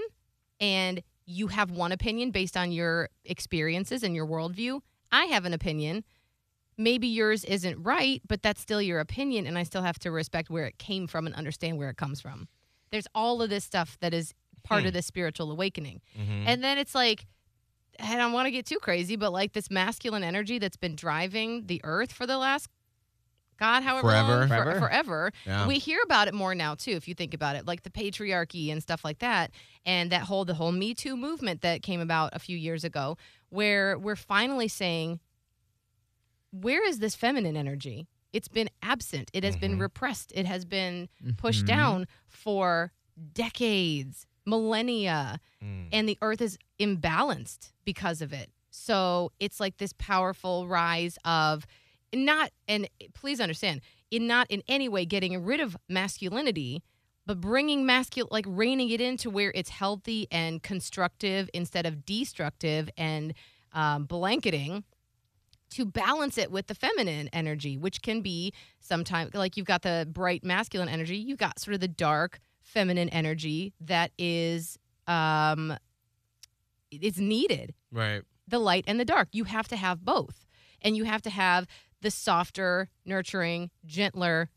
and 0.58 1.02
you 1.26 1.46
have 1.48 1.70
one 1.70 1.92
opinion 1.92 2.30
based 2.30 2.56
on 2.56 2.72
your 2.72 3.08
experiences 3.24 4.02
and 4.02 4.14
your 4.14 4.26
worldview. 4.26 4.80
I 5.12 5.26
have 5.26 5.44
an 5.44 5.52
opinion. 5.54 6.04
Maybe 6.76 7.06
yours 7.06 7.44
isn't 7.44 7.82
right, 7.82 8.22
but 8.26 8.42
that's 8.42 8.60
still 8.60 8.80
your 8.80 9.00
opinion, 9.00 9.46
and 9.46 9.58
I 9.58 9.64
still 9.64 9.82
have 9.82 9.98
to 10.00 10.10
respect 10.10 10.48
where 10.50 10.64
it 10.66 10.78
came 10.78 11.06
from 11.06 11.26
and 11.26 11.34
understand 11.34 11.76
where 11.78 11.90
it 11.90 11.96
comes 11.96 12.20
from. 12.20 12.48
There's 12.90 13.06
all 13.14 13.42
of 13.42 13.50
this 13.50 13.64
stuff 13.64 13.98
that 14.00 14.14
is 14.14 14.32
part 14.62 14.84
of 14.86 14.92
this 14.92 15.06
spiritual 15.06 15.50
awakening. 15.52 16.00
Mhm. 16.18 16.44
And 16.46 16.64
then 16.64 16.78
it's 16.78 16.94
like, 16.94 17.26
I 17.98 18.16
don't 18.16 18.32
want 18.32 18.46
to 18.46 18.50
get 18.50 18.66
too 18.66 18.78
crazy, 18.78 19.16
but 19.16 19.30
like 19.32 19.52
this 19.52 19.70
masculine 19.70 20.24
energy 20.24 20.58
that's 20.58 20.76
been 20.76 20.96
driving 20.96 21.66
the 21.66 21.80
earth 21.84 22.12
for 22.12 22.26
the 22.26 22.38
last, 22.38 22.68
God, 23.60 23.82
however 23.82 24.08
Forever. 24.08 24.38
long, 24.40 24.48
for- 24.48 24.54
Forever. 24.64 24.80
forever. 24.80 25.32
Yeah. 25.46 25.66
We 25.68 25.78
hear 25.78 26.00
about 26.04 26.26
it 26.28 26.34
more 26.34 26.54
now 26.54 26.74
too, 26.74 26.92
if 26.92 27.06
you 27.06 27.14
think 27.14 27.34
about 27.34 27.54
it, 27.56 27.66
like 27.66 27.82
the 27.82 27.90
patriarchy 27.90 28.72
and 28.72 28.82
stuff 28.82 29.04
like 29.04 29.18
that, 29.20 29.50
and 29.86 30.10
that 30.10 30.22
whole 30.22 30.44
the 30.44 30.54
whole 30.54 30.72
Me 30.72 30.94
Too 30.94 31.16
movement 31.16 31.60
that 31.60 31.82
came 31.82 32.00
about 32.00 32.30
a 32.34 32.38
few 32.38 32.56
years 32.56 32.82
ago, 32.84 33.16
where 33.50 33.98
we're 33.98 34.16
finally 34.16 34.66
saying, 34.66 35.20
where 36.50 36.86
is 36.88 36.98
this 36.98 37.14
feminine 37.14 37.56
energy? 37.56 38.06
It's 38.32 38.48
been 38.48 38.70
absent. 38.82 39.30
It 39.34 39.44
has 39.44 39.56
been 39.56 39.76
Mhm. 39.76 39.80
repressed. 39.82 40.32
It 40.34 40.46
has 40.46 40.64
been 40.64 41.08
pushed 41.36 41.64
Mhm. 41.64 41.68
down 41.68 42.06
for 42.28 42.92
decades, 43.34 44.26
millennia 44.46 45.40
Mm. 45.62 45.88
and 45.92 46.08
the 46.08 46.16
earth 46.22 46.40
is 46.40 46.56
imbalanced 46.78 47.72
because 47.84 48.22
of 48.22 48.32
it. 48.32 48.50
So 48.70 49.32
it's 49.40 49.60
like 49.60 49.76
this 49.78 49.92
powerful 49.98 50.66
rise 50.68 51.18
of 51.24 51.66
not, 52.14 52.50
and 52.68 52.88
please 53.14 53.40
understand, 53.40 53.80
in 54.10 54.26
not 54.26 54.50
in 54.50 54.62
any 54.68 54.88
way 54.88 55.04
getting 55.04 55.42
rid 55.44 55.60
of 55.60 55.76
masculinity, 55.88 56.82
but 57.26 57.40
bringing 57.40 57.86
masculine, 57.86 58.28
like 58.32 58.44
reining 58.48 58.90
it 58.90 59.00
into 59.00 59.30
where 59.30 59.52
it's 59.54 59.70
healthy 59.70 60.26
and 60.30 60.62
constructive 60.62 61.48
instead 61.54 61.86
of 61.86 62.04
destructive 62.04 62.90
and 62.96 63.34
um, 63.72 64.04
blanketing 64.04 64.84
to 65.70 65.84
balance 65.84 66.36
it 66.36 66.50
with 66.50 66.66
the 66.66 66.74
feminine 66.74 67.28
energy, 67.32 67.76
which 67.76 68.02
can 68.02 68.22
be 68.22 68.52
sometimes 68.80 69.32
like 69.34 69.56
you've 69.56 69.66
got 69.66 69.82
the 69.82 70.08
bright 70.10 70.42
masculine 70.42 70.88
energy, 70.88 71.16
you've 71.16 71.38
got 71.38 71.60
sort 71.60 71.74
of 71.74 71.80
the 71.80 71.86
dark 71.86 72.40
feminine 72.62 73.08
energy 73.10 73.72
that 73.80 74.10
is 74.18 74.78
um 75.06 75.76
it's 76.90 77.18
needed. 77.18 77.72
Right. 77.92 78.22
the 78.48 78.58
light 78.58 78.84
and 78.88 78.98
the 78.98 79.04
dark. 79.04 79.28
You 79.32 79.44
have 79.44 79.68
to 79.68 79.76
have 79.76 80.04
both. 80.04 80.44
And 80.82 80.96
you 80.96 81.04
have 81.04 81.22
to 81.22 81.30
have 81.30 81.66
the 82.02 82.10
softer 82.10 82.88
nurturing 83.04 83.70
gentler 83.84 84.50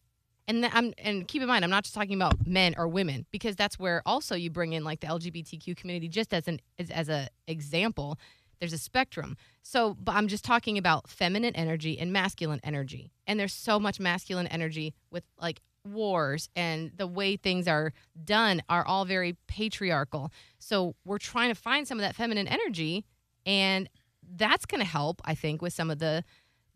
and 0.47 0.63
th- 0.63 0.73
I'm 0.75 0.93
and 0.97 1.27
keep 1.27 1.41
in 1.41 1.47
mind 1.47 1.63
I'm 1.63 1.71
not 1.71 1.83
just 1.83 1.95
talking 1.95 2.15
about 2.15 2.45
men 2.45 2.75
or 2.77 2.87
women 2.87 3.25
because 3.31 3.55
that's 3.55 3.79
where 3.79 4.01
also 4.05 4.35
you 4.35 4.49
bring 4.49 4.73
in 4.73 4.83
like 4.83 4.99
the 4.99 5.07
LGBTQ 5.07 5.75
community 5.75 6.07
just 6.07 6.33
as 6.33 6.47
an 6.47 6.59
as, 6.77 6.89
as 6.89 7.09
a 7.09 7.27
example 7.47 8.19
there's 8.59 8.73
a 8.73 8.77
spectrum. 8.77 9.35
So 9.61 9.95
but 9.99 10.15
I'm 10.15 10.27
just 10.27 10.45
talking 10.45 10.77
about 10.77 11.09
feminine 11.09 11.55
energy 11.55 11.99
and 11.99 12.13
masculine 12.13 12.61
energy. 12.63 13.11
And 13.27 13.39
there's 13.39 13.53
so 13.53 13.79
much 13.79 13.99
masculine 13.99 14.47
energy 14.47 14.93
with 15.11 15.23
like 15.39 15.61
wars 15.85 16.49
and 16.55 16.91
the 16.95 17.07
way 17.07 17.35
things 17.35 17.67
are 17.67 17.91
done 18.23 18.61
are 18.69 18.85
all 18.85 19.03
very 19.03 19.35
patriarchal. 19.47 20.31
So 20.59 20.95
we're 21.03 21.17
trying 21.17 21.49
to 21.49 21.59
find 21.59 21.87
some 21.87 21.97
of 21.97 22.03
that 22.03 22.15
feminine 22.15 22.47
energy 22.47 23.05
and 23.45 23.89
that's 24.35 24.65
going 24.65 24.79
to 24.79 24.87
help 24.87 25.21
i 25.25 25.35
think 25.35 25.61
with 25.61 25.73
some 25.73 25.89
of 25.89 25.99
the 25.99 26.23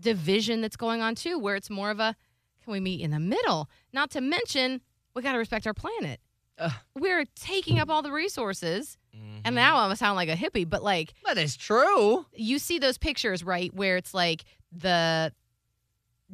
division 0.02 0.62
that's 0.62 0.76
going 0.78 1.02
on 1.02 1.16
too 1.16 1.40
where 1.40 1.56
it's 1.56 1.70
more 1.70 1.90
of 1.90 2.00
a 2.00 2.16
can 2.64 2.72
we 2.74 2.80
meet 2.80 3.02
in 3.02 3.12
the 3.12 3.20
middle 3.20 3.70
not 3.94 4.10
to 4.12 4.22
mention 4.22 4.82
we 5.16 5.22
got 5.22 5.32
to 5.32 5.38
respect 5.40 5.66
our 5.66 5.74
planet 5.74 6.20
Ugh. 6.60 6.72
we're 6.96 7.26
taking 7.36 7.80
up 7.80 7.90
all 7.90 8.02
the 8.02 8.12
resources 8.12 8.98
Mhm. 9.16 9.42
and 9.46 9.56
now 9.56 9.78
i'm 9.78 9.86
gonna 9.86 9.96
sound 9.96 10.16
like 10.16 10.30
a 10.30 10.36
hippie 10.36 10.70
but 10.70 10.84
like 10.84 11.14
But 11.24 11.38
it's 11.40 11.56
true. 11.58 12.26
you 12.34 12.60
see 12.60 12.78
those 12.78 12.98
pictures 13.00 13.44
right 13.44 13.74
where 13.74 13.98
it's 13.98 14.14
like 14.14 14.44
the 14.72 15.32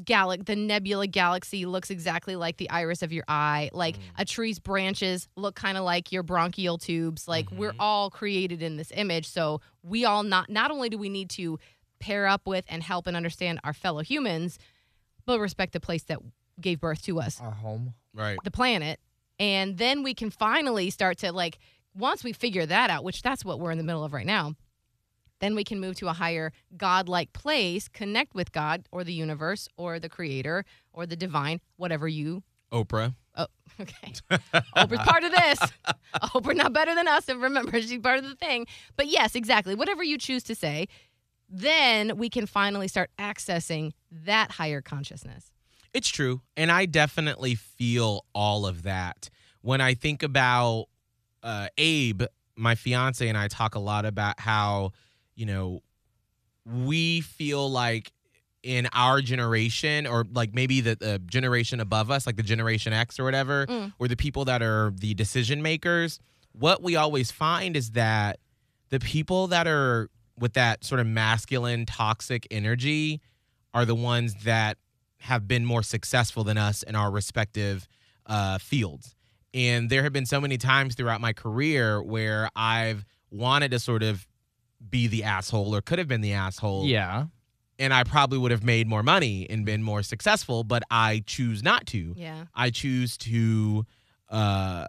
galax 0.04 0.46
the 0.48 0.56
nebula 0.56 1.06
galaxy 1.06 1.66
looks 1.68 1.92
exactly 1.92 2.36
like 2.36 2.58
the 2.58 2.68
iris 2.72 3.04
of 3.04 3.14
your 3.14 3.24
eye 3.28 3.70
like 3.74 3.96
a 4.18 4.26
tree's 4.26 4.58
branches 4.58 5.28
look 5.36 5.56
kind 5.56 5.78
of 5.78 5.84
like 5.84 6.12
your 6.12 6.24
bronchial 6.24 6.80
tubes 6.80 7.28
like 7.28 7.50
we're 7.52 7.74
Mhm. 7.74 7.78
all 7.80 8.10
created 8.10 8.64
in 8.64 8.76
this 8.76 8.92
image 8.96 9.28
so 9.28 9.62
we 9.84 10.04
all 10.04 10.24
not 10.24 10.50
not 10.50 10.72
only 10.72 10.90
do 10.90 10.98
we 10.98 11.10
need 11.10 11.30
to 11.32 11.60
pair 12.04 12.28
up 12.28 12.46
with 12.46 12.66
and 12.68 12.84
help 12.84 13.08
and 13.08 13.16
understand 13.16 13.60
our 13.64 13.74
fellow 13.74 14.02
humans 14.02 14.60
but 15.26 15.40
respect 15.40 15.72
the 15.72 15.80
place 15.80 16.04
that 16.04 16.20
gave 16.60 16.80
birth 16.82 17.02
to 17.04 17.20
us 17.22 17.40
Our 17.42 17.52
home. 17.52 17.94
Right. 18.14 18.38
the 18.44 18.52
planet 18.52 19.00
and 19.40 19.78
then 19.78 20.04
we 20.04 20.14
can 20.14 20.30
finally 20.30 20.90
start 20.90 21.18
to 21.20 21.32
like 21.32 21.60
once 21.96 22.24
we 22.24 22.34
figure 22.34 22.66
that 22.66 22.90
out 22.90 23.04
which 23.04 23.22
that's 23.22 23.46
what 23.46 23.60
we're 23.60 23.72
in 23.72 23.78
the 23.78 23.84
middle 23.84 24.04
of 24.04 24.12
right 24.14 24.26
now 24.26 24.54
then 25.40 25.56
we 25.56 25.64
can 25.64 25.80
move 25.80 25.96
to 25.98 26.08
a 26.10 26.14
higher 26.14 26.52
godlike 26.78 27.32
place 27.34 27.88
connect 27.88 28.36
with 28.36 28.52
god 28.52 28.86
or 28.92 29.04
the 29.04 29.14
universe 29.14 29.68
or 29.78 29.98
the 30.00 30.10
creator 30.10 30.66
or 30.92 31.06
the 31.06 31.16
divine 31.16 31.60
whatever 31.78 32.08
you 32.08 32.44
Oprah. 32.72 33.14
oh 33.38 33.48
okay 33.80 34.12
oprah's 34.76 35.08
part 35.08 35.24
of 35.24 35.32
this 35.32 35.60
oprah 36.36 36.56
not 36.56 36.74
better 36.74 36.94
than 36.94 37.08
us 37.08 37.28
and 37.30 37.42
remember 37.42 37.80
she's 37.82 38.00
part 38.00 38.20
of 38.20 38.26
the 38.26 38.36
thing 38.36 38.66
but 38.98 39.08
yes 39.08 39.36
exactly 39.36 39.74
whatever 39.76 40.04
you 40.04 40.18
choose 40.18 40.44
to 40.44 40.54
say 40.56 40.88
then 41.56 42.18
we 42.18 42.30
can 42.30 42.48
finally 42.48 42.88
start 42.88 43.12
accessing 43.20 43.92
that 44.12 44.52
higher 44.52 44.82
consciousness 44.82 45.52
It's 45.94 46.10
true. 46.10 46.42
And 46.58 46.72
I 46.72 46.88
definitely 46.88 47.54
feel 47.54 48.26
all 48.34 48.66
of 48.66 48.82
that. 48.84 49.30
When 49.62 49.80
I 49.80 49.94
think 49.94 50.24
about 50.24 50.88
uh, 51.44 51.68
Abe, 51.78 52.24
my 52.56 52.74
fiance, 52.74 53.28
and 53.28 53.38
I 53.38 53.48
talk 53.48 53.76
a 53.76 53.80
lot 53.80 54.06
about 54.06 54.40
how, 54.40 54.92
you 55.36 55.46
know, 55.46 55.84
we 56.66 57.22
feel 57.22 57.70
like 57.70 58.12
in 58.64 58.88
our 58.94 59.22
generation 59.22 60.08
or 60.08 60.26
like 60.34 60.56
maybe 60.56 60.82
the, 60.82 60.96
the 60.96 61.20
generation 61.28 61.80
above 61.80 62.10
us 62.10 62.26
like 62.26 62.38
the 62.38 62.44
generation 62.44 62.94
x 62.94 63.20
or 63.20 63.26
whatever 63.26 63.66
or 64.00 64.08
the 64.08 64.16
people 64.16 64.46
that 64.46 64.62
are 64.62 64.94
the 64.96 65.14
decision 65.14 65.62
makers 65.62 66.18
what 66.54 66.82
we 66.82 66.96
always 66.96 67.30
find 67.30 67.76
is 67.76 67.92
that 67.92 68.40
the 68.88 69.00
people 69.00 69.48
that 69.48 69.68
are 69.68 70.10
with 70.44 70.54
that 70.54 70.84
sort 70.84 71.00
of 71.02 71.08
masculine 71.08 71.86
toxic 71.86 72.46
energy 72.52 73.20
are 73.74 73.86
the 73.86 73.96
ones 73.96 74.36
that 74.44 74.78
have 75.18 75.48
been 75.48 75.66
more 75.66 75.82
successful 75.82 76.44
than 76.44 76.58
us 76.58 76.84
in 76.84 76.96
our 76.96 77.10
respective 77.10 77.88
uh, 78.28 78.58
fields 78.60 79.16
and 79.54 79.90
there 79.90 80.04
have 80.04 80.12
been 80.14 80.26
so 80.26 80.40
many 80.42 80.58
times 80.58 80.96
throughout 80.96 81.22
my 81.22 81.34
career 81.34 82.02
where 82.04 82.50
i've 82.56 83.06
wanted 83.32 83.72
to 83.72 83.80
sort 83.80 84.04
of 84.04 84.28
be 84.90 85.08
the 85.08 85.24
asshole 85.24 85.74
or 85.76 85.82
could 85.82 85.98
have 85.98 86.08
been 86.08 86.22
the 86.22 86.34
asshole 86.34 86.86
Yeah. 86.86 87.26
and 87.80 87.94
I 87.94 88.04
probably 88.04 88.38
would 88.38 88.52
have 88.52 88.64
made 88.64 88.86
more 88.88 89.02
money 89.02 89.48
and 89.50 89.66
been 89.66 89.82
more 89.82 90.04
successful, 90.04 90.64
but 90.64 90.84
I 90.92 91.24
choose 91.26 91.64
not 91.64 91.88
to. 91.88 92.14
Yeah. 92.18 92.46
I 92.54 92.70
choose 92.70 93.18
to 93.30 93.86
uh 94.30 94.88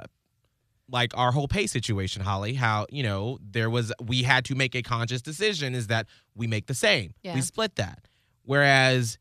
like 0.91 1.17
our 1.17 1.33
whole 1.33 1.49
pay 1.49 1.67
situation, 1.67 2.23
Holly, 2.23 2.55
how, 2.55 2.87
you 2.91 3.03
know, 3.03 3.38
there 3.43 3.71
was 3.71 3.93
we 4.03 4.23
had 4.23 4.45
to 4.47 4.55
make 4.55 4.75
a 4.75 4.83
conscious 4.83 5.23
decision 5.23 5.75
is 5.75 5.87
that 5.87 6.07
we 6.35 6.47
make 6.47 6.67
the 6.67 6.75
same. 6.75 7.14
Yeah. 7.23 7.35
We 7.35 7.41
split 7.41 7.76
that. 7.76 8.07
Whereas 8.45 9.19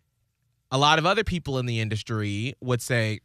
a 0.72 0.77
lot 0.77 1.00
of 1.00 1.05
other 1.05 1.24
people 1.24 1.60
in 1.60 1.65
the 1.65 1.79
industry 1.79 2.53
would 2.62 2.82
say, 2.82 3.20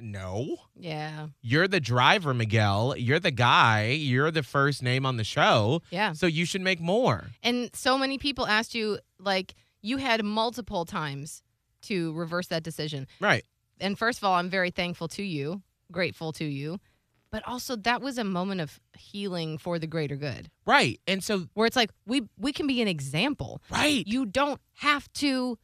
No, 0.00 0.56
Yeah. 0.78 1.28
you're 1.40 1.68
the 1.68 1.80
driver, 1.80 2.34
Miguel. 2.34 2.94
You're 2.98 3.20
the 3.20 3.30
guy. 3.30 3.88
You're 3.90 4.30
the 4.30 4.42
first 4.42 4.82
name 4.82 5.06
on 5.06 5.16
the 5.16 5.24
show. 5.24 5.80
Yeah. 5.90 6.12
So 6.12 6.26
you 6.26 6.44
should 6.44 6.60
make 6.60 6.80
more. 6.80 7.28
And 7.42 7.70
so 7.74 7.96
many 7.96 8.18
people 8.18 8.46
asked 8.46 8.74
you, 8.74 8.98
like, 9.18 9.54
you 9.80 9.96
had 9.96 10.22
multiple 10.24 10.84
times 10.84 11.42
to 11.82 12.12
reverse 12.12 12.48
that 12.48 12.62
decision. 12.62 13.06
Right. 13.20 13.44
And 13.80 13.98
first 13.98 14.18
of 14.18 14.24
all, 14.24 14.34
I'm 14.34 14.50
very 14.50 14.70
thankful 14.70 15.08
to 15.08 15.22
you, 15.22 15.62
grateful 15.92 16.32
to 16.34 16.44
you. 16.44 16.78
But 17.36 17.46
also, 17.46 17.76
that 17.76 18.00
was 18.00 18.16
a 18.16 18.24
moment 18.24 18.62
of 18.62 18.80
healing 18.96 19.58
for 19.58 19.78
the 19.78 19.86
greater 19.86 20.16
good, 20.16 20.48
Right. 20.64 20.98
And 21.06 21.22
so, 21.22 21.48
where 21.52 21.66
it's 21.66 21.76
like 21.76 21.90
we 22.06 22.22
we 22.38 22.50
can 22.50 22.66
be 22.66 22.80
an 22.80 22.88
example. 22.88 23.60
right. 23.70 24.06
You 24.06 24.24
don't 24.24 24.58
have 24.76 25.06
to 25.24 25.58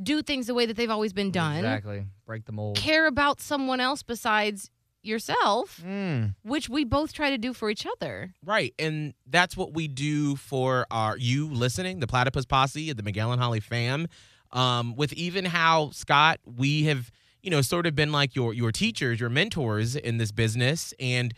do 0.00 0.22
things 0.22 0.46
the 0.46 0.54
way 0.54 0.66
that 0.66 0.76
they've 0.76 0.88
always 0.90 1.12
been 1.12 1.32
done. 1.32 1.56
Exactly. 1.56 2.06
Break 2.26 2.44
the 2.44 2.52
mold. 2.52 2.76
Care 2.76 3.08
about 3.08 3.40
someone 3.40 3.80
else 3.80 4.04
besides 4.04 4.70
yourself, 5.02 5.82
Mm. 5.84 6.36
which 6.44 6.68
we 6.68 6.84
both 6.84 7.12
try 7.12 7.30
to 7.30 7.38
do 7.38 7.52
for 7.52 7.70
each 7.70 7.86
other. 7.86 8.32
Right. 8.44 8.72
And 8.78 9.14
that's 9.26 9.56
what 9.56 9.72
we 9.74 9.88
do 9.88 10.36
for 10.36 10.86
our 10.92 11.16
you 11.18 11.48
listening, 11.48 11.98
the 11.98 12.06
Platypus 12.06 12.44
Posse, 12.46 12.92
the 12.92 13.02
Miguel 13.02 13.32
and 13.32 13.40
Holly 13.42 13.58
fam. 13.60 14.06
Um, 14.52 14.94
with 14.94 15.12
even 15.14 15.44
how 15.44 15.90
Scott, 15.90 16.38
we 16.44 16.84
have, 16.84 17.10
you 17.46 17.50
know, 17.50 17.62
sort 17.62 17.86
of 17.86 17.94
been 17.94 18.10
like 18.10 18.34
your 18.34 18.52
your 18.52 18.72
teachers, 18.72 19.20
your 19.20 19.30
mentors 19.30 19.94
in 19.94 20.18
this 20.18 20.32
business. 20.32 20.92
And 20.98 21.32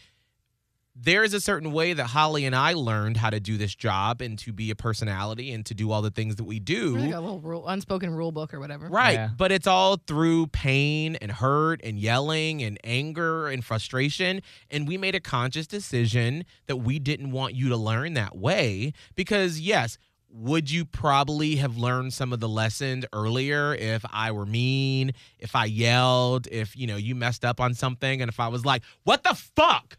there 0.97 1.23
is 1.23 1.35
a 1.35 1.41
certain 1.41 1.71
way 1.71 1.93
that 1.93 2.07
Holly 2.07 2.47
and 2.47 2.57
I 2.57 2.73
learned 2.73 3.19
how 3.19 3.29
to 3.29 3.39
do 3.39 3.59
this 3.59 3.75
job 3.75 4.23
and 4.23 4.39
to 4.39 4.53
be 4.53 4.71
a 4.71 4.75
personality 4.75 5.53
and 5.53 5.65
to 5.67 5.75
do 5.75 5.93
all 5.93 6.01
the 6.01 6.11
things 6.11 6.37
that 6.37 6.45
we 6.45 6.61
do. 6.61 6.97
Like 6.97 7.13
a 7.13 7.21
little 7.21 7.41
rule, 7.41 7.69
unspoken 7.69 8.15
rule 8.15 8.33
book 8.33 8.55
or 8.55 8.59
whatever. 8.59 8.89
Right. 8.89 9.13
Yeah. 9.13 9.29
But 9.37 9.53
it's 9.53 9.67
all 9.67 9.99
through 9.99 10.47
pain 10.47 11.17
and 11.17 11.31
hurt 11.31 11.83
and 11.85 11.99
yelling 11.99 12.63
and 12.63 12.79
anger 12.83 13.49
and 13.49 13.63
frustration. 13.63 14.41
And 14.71 14.89
we 14.89 14.97
made 14.97 15.15
a 15.15 15.21
conscious 15.21 15.67
decision 15.67 16.45
that 16.69 16.79
we 16.79 16.99
didn't 16.99 17.33
want 17.33 17.55
you 17.55 17.69
to 17.69 17.77
learn 17.77 18.15
that 18.15 18.35
way 18.35 18.95
because, 19.15 19.61
yes, 19.61 19.99
would 20.31 20.71
you 20.71 20.85
probably 20.85 21.57
have 21.57 21.77
learned 21.77 22.13
some 22.13 22.33
of 22.33 22.41
the 22.41 22.49
lessons 22.49 23.05
earlier 23.13 23.75
if 23.75 24.05
I 24.13 24.31
were 24.33 24.47
mean, 24.47 25.13
if 25.39 25.57
I 25.57 25.65
yelled, 25.65 26.47
if, 26.51 26.77
you 26.77 26.87
know, 26.87 26.97
you 26.97 27.15
messed 27.15 27.45
up 27.45 27.61
on 27.61 27.75
something 27.75 28.21
and 28.21 28.29
if 28.29 28.39
I 28.39 28.49
was 28.49 28.65
like, 28.65 28.83
what 29.05 29.25
the 29.25 29.35
fuck? 29.35 29.97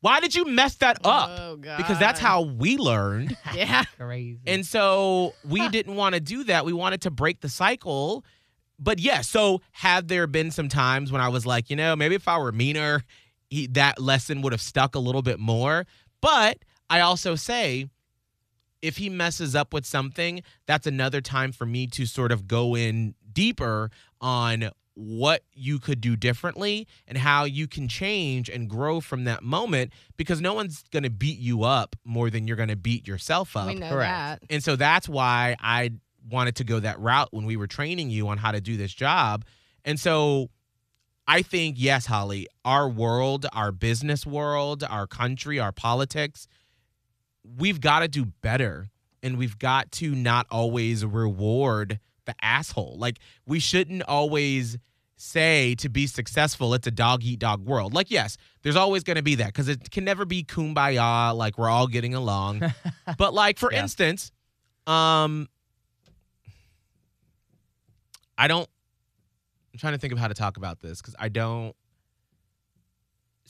Why 0.00 0.20
did 0.20 0.34
you 0.34 0.44
mess 0.44 0.76
that 0.76 0.98
oh, 1.04 1.10
up? 1.10 1.30
Oh 1.40 1.56
god. 1.56 1.78
Because 1.78 1.98
that's 1.98 2.20
how 2.20 2.42
we 2.42 2.76
learned. 2.76 3.36
Yeah. 3.54 3.84
Crazy. 3.96 4.38
And 4.46 4.66
so 4.66 5.32
we 5.48 5.68
didn't 5.68 5.96
want 5.96 6.14
to 6.14 6.20
do 6.20 6.44
that. 6.44 6.66
We 6.66 6.72
wanted 6.74 7.00
to 7.02 7.10
break 7.10 7.40
the 7.40 7.48
cycle. 7.48 8.24
But 8.78 8.98
yeah, 8.98 9.22
so 9.22 9.62
have 9.72 10.08
there 10.08 10.26
been 10.26 10.50
some 10.50 10.68
times 10.68 11.10
when 11.10 11.22
I 11.22 11.28
was 11.28 11.46
like, 11.46 11.70
you 11.70 11.76
know, 11.76 11.96
maybe 11.96 12.14
if 12.14 12.28
I 12.28 12.36
were 12.38 12.52
meaner, 12.52 13.02
he, 13.48 13.66
that 13.68 13.98
lesson 13.98 14.42
would 14.42 14.52
have 14.52 14.60
stuck 14.60 14.94
a 14.94 14.98
little 14.98 15.22
bit 15.22 15.40
more. 15.40 15.86
But 16.20 16.58
I 16.90 17.00
also 17.00 17.34
say, 17.34 17.88
if 18.82 18.96
he 18.98 19.08
messes 19.08 19.54
up 19.54 19.72
with 19.72 19.86
something, 19.86 20.42
that's 20.66 20.86
another 20.86 21.20
time 21.20 21.52
for 21.52 21.66
me 21.66 21.86
to 21.88 22.06
sort 22.06 22.32
of 22.32 22.46
go 22.46 22.76
in 22.76 23.14
deeper 23.32 23.90
on 24.20 24.70
what 24.94 25.42
you 25.52 25.78
could 25.78 26.00
do 26.00 26.16
differently 26.16 26.88
and 27.06 27.18
how 27.18 27.44
you 27.44 27.68
can 27.68 27.86
change 27.86 28.48
and 28.48 28.68
grow 28.68 28.98
from 29.00 29.24
that 29.24 29.42
moment 29.42 29.92
because 30.16 30.40
no 30.40 30.54
one's 30.54 30.84
going 30.90 31.02
to 31.02 31.10
beat 31.10 31.38
you 31.38 31.64
up 31.64 31.94
more 32.04 32.30
than 32.30 32.48
you're 32.48 32.56
going 32.56 32.70
to 32.70 32.76
beat 32.76 33.06
yourself 33.06 33.56
up. 33.56 33.66
we 33.66 33.74
know 33.74 33.90
correct. 33.90 34.40
that. 34.40 34.42
And 34.48 34.64
so 34.64 34.74
that's 34.74 35.06
why 35.06 35.56
I 35.60 35.90
wanted 36.30 36.56
to 36.56 36.64
go 36.64 36.80
that 36.80 36.98
route 36.98 37.28
when 37.30 37.44
we 37.44 37.56
were 37.56 37.66
training 37.66 38.08
you 38.08 38.28
on 38.28 38.38
how 38.38 38.52
to 38.52 38.60
do 38.60 38.78
this 38.78 38.92
job. 38.92 39.44
And 39.84 40.00
so 40.00 40.48
I 41.28 41.42
think, 41.42 41.76
yes, 41.78 42.06
Holly, 42.06 42.46
our 42.64 42.88
world, 42.88 43.46
our 43.52 43.72
business 43.72 44.24
world, 44.24 44.82
our 44.88 45.06
country, 45.06 45.58
our 45.58 45.72
politics, 45.72 46.48
we've 47.58 47.80
got 47.80 48.00
to 48.00 48.08
do 48.08 48.26
better. 48.42 48.86
And 49.22 49.38
we've 49.38 49.58
got 49.58 49.90
to 49.92 50.14
not 50.14 50.46
always 50.50 51.04
reward 51.04 51.98
the 52.26 52.34
asshole. 52.42 52.96
Like, 52.98 53.18
we 53.46 53.58
shouldn't 53.58 54.02
always 54.04 54.78
say 55.16 55.74
to 55.76 55.88
be 55.88 56.06
successful, 56.06 56.74
it's 56.74 56.86
a 56.86 56.90
dog 56.92 57.24
eat 57.24 57.40
dog 57.40 57.64
world. 57.64 57.92
Like, 57.94 58.10
yes, 58.10 58.36
there's 58.62 58.76
always 58.76 59.02
going 59.02 59.16
to 59.16 59.22
be 59.22 59.36
that 59.36 59.46
because 59.46 59.68
it 59.68 59.90
can 59.90 60.04
never 60.04 60.24
be 60.26 60.44
kumbaya, 60.44 61.34
like 61.34 61.58
we're 61.58 61.68
all 61.70 61.86
getting 61.88 62.14
along. 62.14 62.62
but, 63.18 63.34
like, 63.34 63.58
for 63.58 63.72
Yeah. 63.72 63.82
instance, 63.82 64.30
um, 64.86 65.48
I 68.38 68.46
don't. 68.48 68.68
I'm 69.72 69.78
trying 69.78 69.94
to 69.94 69.98
think 69.98 70.12
of 70.12 70.18
how 70.18 70.28
to 70.28 70.34
talk 70.34 70.56
about 70.56 70.80
this 70.80 71.00
because 71.00 71.16
I 71.18 71.28
don't. 71.30 71.74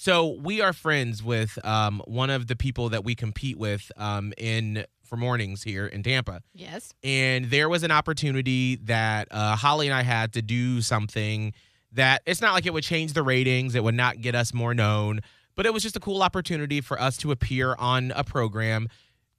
So 0.06 0.38
we 0.40 0.60
are 0.60 0.72
friends 0.72 1.20
with 1.20 1.58
um, 1.66 2.00
one 2.04 2.30
of 2.30 2.46
the 2.46 2.54
people 2.54 2.90
that 2.90 3.02
we 3.02 3.16
compete 3.16 3.58
with 3.58 3.90
um, 3.96 4.32
in 4.38 4.84
for 5.02 5.16
mornings 5.16 5.64
here 5.64 5.84
in 5.84 6.04
Tampa, 6.04 6.42
Yes. 6.54 6.94
and 7.02 7.46
there 7.46 7.68
was 7.68 7.82
an 7.82 7.90
opportunity 7.90 8.76
that 8.84 9.26
uh, 9.32 9.56
Holly 9.56 9.88
and 9.88 9.94
I 9.94 10.02
had 10.04 10.34
to 10.34 10.42
do 10.42 10.80
something 10.80 11.52
that 11.90 12.22
it's 12.24 12.40
not 12.40 12.54
like 12.54 12.66
it 12.66 12.72
would 12.72 12.84
change 12.84 13.14
the 13.14 13.24
ratings, 13.24 13.74
it 13.74 13.82
would 13.82 13.96
not 13.96 14.20
get 14.20 14.36
us 14.36 14.54
more 14.54 14.74
known, 14.74 15.22
but 15.56 15.66
it 15.66 15.72
was 15.74 15.82
just 15.82 15.96
a 15.96 16.00
cool 16.00 16.22
opportunity 16.22 16.80
for 16.80 17.00
us 17.00 17.16
to 17.16 17.32
appear 17.32 17.74
on 17.76 18.12
a 18.14 18.22
program 18.22 18.88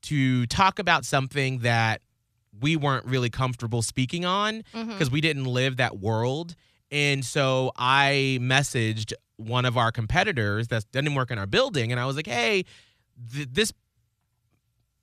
to 0.01 0.45
talk 0.47 0.79
about 0.79 1.05
something 1.05 1.59
that 1.59 2.01
we 2.59 2.75
weren't 2.75 3.05
really 3.05 3.29
comfortable 3.29 3.81
speaking 3.81 4.25
on 4.25 4.63
because 4.73 5.09
we 5.09 5.21
didn't 5.21 5.45
live 5.45 5.77
that 5.77 5.97
world. 5.97 6.57
And 6.91 7.23
so 7.25 7.71
I 7.75 8.39
messaged 8.41 9.13
one 9.37 9.65
of 9.65 9.77
our 9.77 9.91
competitors 9.91 10.69
that 10.69 10.89
doesn't 10.91 11.13
work 11.15 11.31
in 11.31 11.37
our 11.37 11.45
building, 11.45 11.91
and 11.91 11.99
I 11.99 12.05
was 12.05 12.15
like, 12.15 12.27
"Hey, 12.27 12.65
th- 13.33 13.49
this 13.51 13.73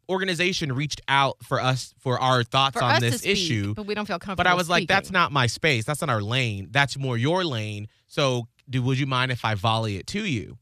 organization 0.09 0.73
reached 0.73 1.01
out 1.09 1.37
for 1.43 1.61
us 1.61 1.95
for 1.99 2.19
our 2.19 2.43
thoughts 2.43 2.77
For 2.77 2.85
on 2.85 3.01
this 3.01 3.19
speak, 3.19 3.33
issue." 3.33 3.75
but 3.75 3.87
we 3.87 3.95
don't 3.95 4.07
feel 4.07 4.19
comfortable. 4.19 4.37
But 4.37 4.47
I 4.47 4.55
was 4.55 4.69
like, 4.69 4.89
"That's 4.89 5.11
not 5.11 5.33
my 5.33 5.47
space. 5.47 5.85
That's 5.85 6.01
not 6.01 6.11
our 6.11 6.23
lane. 6.23 6.69
That's 6.71 6.99
more 6.99 7.17
your 7.17 7.45
lane. 7.45 7.89
So, 8.07 8.49
do 8.69 8.83
would 8.83 8.99
you 8.99 9.07
mind 9.07 9.31
if 9.31 9.45
I 9.45 9.55
volley 9.55 9.97
it 9.97 10.07
to 10.09 10.25
you?" 10.25 10.59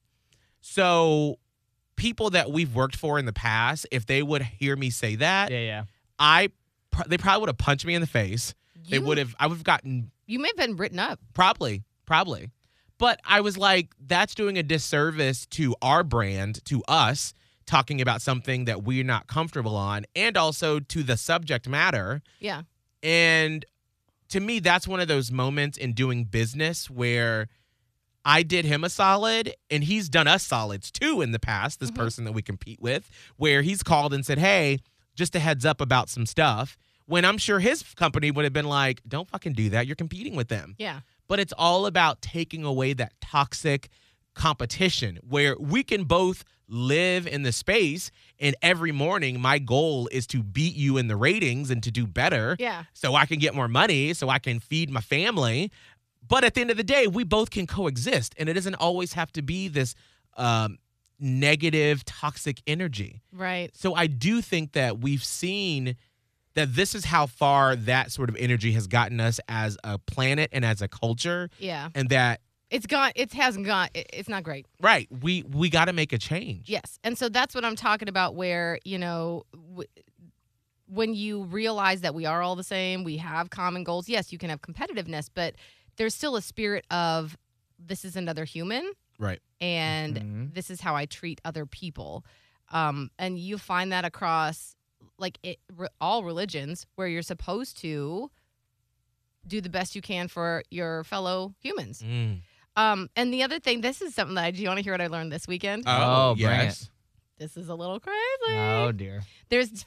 So, 0.60 1.38
people 1.96 2.30
that 2.30 2.50
we've 2.50 2.74
worked 2.74 2.96
for 2.96 3.18
in 3.18 3.26
the 3.26 3.32
past, 3.32 3.86
if 3.90 4.06
they 4.06 4.22
would 4.22 4.42
hear 4.42 4.76
me 4.76 4.90
say 4.90 5.16
that, 5.16 5.50
yeah, 5.50 5.60
yeah. 5.60 5.84
I 6.18 6.50
pr- 6.90 7.08
they 7.08 7.18
probably 7.18 7.40
would 7.40 7.48
have 7.48 7.58
punched 7.58 7.86
me 7.86 7.94
in 7.94 8.00
the 8.00 8.06
face. 8.06 8.54
They 8.88 8.98
would 8.98 9.18
have. 9.18 9.34
I 9.38 9.46
would 9.46 9.54
have 9.54 9.64
gotten 9.64 10.10
You 10.26 10.38
may 10.38 10.48
have 10.48 10.56
been 10.56 10.76
written 10.76 10.98
up. 10.98 11.18
Probably, 11.34 11.82
probably. 12.06 12.50
But 12.98 13.20
I 13.24 13.40
was 13.40 13.58
like, 13.58 13.90
that's 14.00 14.34
doing 14.34 14.58
a 14.58 14.62
disservice 14.62 15.46
to 15.46 15.74
our 15.82 16.04
brand, 16.04 16.64
to 16.66 16.82
us, 16.86 17.34
talking 17.66 18.00
about 18.00 18.22
something 18.22 18.64
that 18.66 18.84
we're 18.84 19.04
not 19.04 19.26
comfortable 19.26 19.76
on, 19.76 20.04
and 20.14 20.36
also 20.36 20.78
to 20.78 21.02
the 21.02 21.16
subject 21.16 21.68
matter. 21.68 22.22
Yeah. 22.38 22.62
And 23.02 23.64
to 24.28 24.40
me, 24.40 24.60
that's 24.60 24.86
one 24.86 25.00
of 25.00 25.08
those 25.08 25.30
moments 25.32 25.76
in 25.76 25.92
doing 25.92 26.24
business 26.24 26.88
where 26.88 27.48
I 28.24 28.44
did 28.44 28.64
him 28.64 28.84
a 28.84 28.88
solid 28.88 29.52
and 29.68 29.82
he's 29.82 30.08
done 30.08 30.28
us 30.28 30.44
solids 30.44 30.92
too 30.92 31.20
in 31.22 31.32
the 31.32 31.40
past, 31.40 31.80
this 31.80 31.90
Mhm. 31.90 31.96
person 31.96 32.24
that 32.24 32.32
we 32.32 32.42
compete 32.42 32.80
with, 32.80 33.10
where 33.36 33.62
he's 33.62 33.82
called 33.82 34.14
and 34.14 34.24
said, 34.24 34.38
Hey, 34.38 34.78
just 35.16 35.34
a 35.34 35.40
heads 35.40 35.66
up 35.66 35.80
about 35.80 36.08
some 36.08 36.24
stuff. 36.24 36.78
When 37.06 37.24
I'm 37.24 37.38
sure 37.38 37.58
his 37.58 37.82
company 37.94 38.30
would 38.30 38.44
have 38.44 38.52
been 38.52 38.66
like, 38.66 39.02
Don't 39.06 39.28
fucking 39.28 39.52
do 39.54 39.70
that. 39.70 39.86
You're 39.86 39.96
competing 39.96 40.34
with 40.36 40.48
them 40.48 40.74
Yeah. 40.78 41.00
but 41.28 41.38
it's 41.40 41.52
all 41.56 41.86
about 41.86 42.22
taking 42.22 42.64
away 42.64 42.92
that 42.94 43.12
toxic 43.20 43.88
competition 44.34 45.18
where 45.28 45.56
we 45.58 45.82
can 45.82 46.04
both 46.04 46.44
live 46.68 47.26
in 47.26 47.42
the 47.42 47.52
space 47.52 48.10
and 48.40 48.56
every 48.62 48.92
morning 48.92 49.38
my 49.38 49.58
goal 49.58 50.08
is 50.10 50.26
to 50.26 50.42
beat 50.42 50.74
you 50.74 50.96
in 50.96 51.06
the 51.06 51.16
ratings 51.16 51.70
and 51.70 51.82
to 51.82 51.90
do 51.90 52.06
better 52.06 52.56
Yeah. 52.58 52.84
so 52.94 53.14
I 53.14 53.26
can 53.26 53.38
get 53.38 53.54
more 53.54 53.68
money, 53.68 54.14
so 54.14 54.28
I 54.30 54.38
can 54.38 54.58
feed 54.58 54.88
my 54.90 55.02
family. 55.02 55.70
But 56.26 56.44
at 56.44 56.54
the 56.54 56.62
end 56.62 56.70
of 56.70 56.76
the 56.78 56.84
day, 56.84 57.06
we 57.08 57.24
both 57.24 57.50
can 57.50 57.66
coexist, 57.66 58.34
and 58.38 58.48
it 58.48 58.54
doesn't 58.54 58.76
always 58.76 59.12
have 59.12 59.30
to 59.32 59.42
be 59.42 59.68
this 59.68 59.94
um, 60.38 60.78
negative, 61.18 62.04
toxic 62.04 62.62
energy. 62.66 63.20
Right. 63.32 63.70
So 63.76 63.94
I 63.94 64.06
do 64.06 64.40
think 64.40 64.72
that 64.72 64.98
we've 65.00 65.24
seen 65.24 65.96
that 66.54 66.74
this 66.74 66.94
is 66.94 67.04
how 67.06 67.26
far 67.26 67.74
that 67.76 68.12
sort 68.12 68.28
of 68.28 68.36
energy 68.36 68.72
has 68.72 68.86
gotten 68.86 69.20
us 69.20 69.40
as 69.48 69.76
a 69.84 69.98
planet 69.98 70.50
and 70.52 70.64
as 70.64 70.82
a 70.82 70.88
culture, 70.88 71.48
Yeah. 71.58 71.88
and 71.94 72.08
that 72.10 72.40
It's 72.70 72.86
gone. 72.86 73.12
It 73.14 73.32
hasn't 73.34 73.66
gone. 73.66 73.88
it- 73.94 74.08
It's 74.12 74.28
not 74.28 74.42
great. 74.44 74.66
right, 74.80 75.06
we 75.10 75.42
we 75.42 75.68
got 75.70 75.86
to 75.86 75.92
make 75.92 76.12
a 76.12 76.18
change. 76.18 76.68
Yes. 76.70 76.98
And 77.04 77.18
so 77.18 77.28
that's 77.28 77.54
what 77.54 77.64
I'm 77.64 77.76
talking 77.76 78.08
about 78.08 78.34
where, 78.34 78.78
you 78.84 78.98
know, 78.98 79.44
w- 79.54 79.88
when 80.86 81.14
you 81.14 81.44
realize 81.44 82.00
that 82.02 82.14
we 82.14 82.26
are 82.26 82.42
all 82.42 82.56
the 82.56 82.64
same, 82.64 83.04
we 83.04 83.16
have 83.18 83.50
common 83.50 83.84
goals. 83.84 84.08
Yes, 84.08 84.32
you 84.32 84.38
can 84.38 84.50
have 84.50 84.60
competitiveness, 84.60 85.28
but 85.32 85.54
there's 85.96 86.14
still 86.14 86.36
a 86.36 86.42
spirit 86.42 86.84
of 86.90 87.36
this 87.78 88.04
is 88.04 88.14
another 88.16 88.44
human 88.44 88.92
Right. 89.18 89.40
and 89.60 90.16
Mhm. 90.16 90.54
this 90.54 90.70
is 90.70 90.80
how 90.80 90.94
I 90.96 91.06
treat 91.06 91.40
other 91.44 91.66
people. 91.66 92.24
Um, 92.70 93.10
and 93.18 93.38
you 93.38 93.58
find 93.58 93.92
that 93.92 94.04
across 94.04 94.76
like 95.18 95.38
it, 95.42 95.58
re, 95.76 95.88
all 96.00 96.24
religions 96.24 96.86
where 96.96 97.08
you're 97.08 97.22
supposed 97.22 97.78
to 97.82 98.30
do 99.46 99.60
the 99.60 99.68
best 99.68 99.94
you 99.96 100.02
can 100.02 100.28
for 100.28 100.62
your 100.70 101.04
fellow 101.04 101.54
humans. 101.60 102.02
Mm. 102.02 102.40
Um, 102.76 103.10
and 103.16 103.32
the 103.32 103.42
other 103.42 103.58
thing, 103.60 103.80
this 103.80 104.00
is 104.00 104.14
something 104.14 104.34
that 104.36 104.44
I 104.44 104.50
do 104.50 104.62
you 104.62 104.68
want 104.68 104.78
to 104.78 104.82
hear 104.84 104.94
what 104.94 105.00
I 105.00 105.08
learned 105.08 105.32
this 105.32 105.46
weekend? 105.46 105.84
Oh, 105.86 106.34
bring 106.34 106.46
it. 106.46 106.64
yes. 106.64 106.90
this 107.38 107.56
is 107.56 107.68
a 107.68 107.74
little 107.74 108.00
crazy. 108.00 108.16
Oh 108.50 108.92
dear. 108.92 109.22
There's 109.50 109.84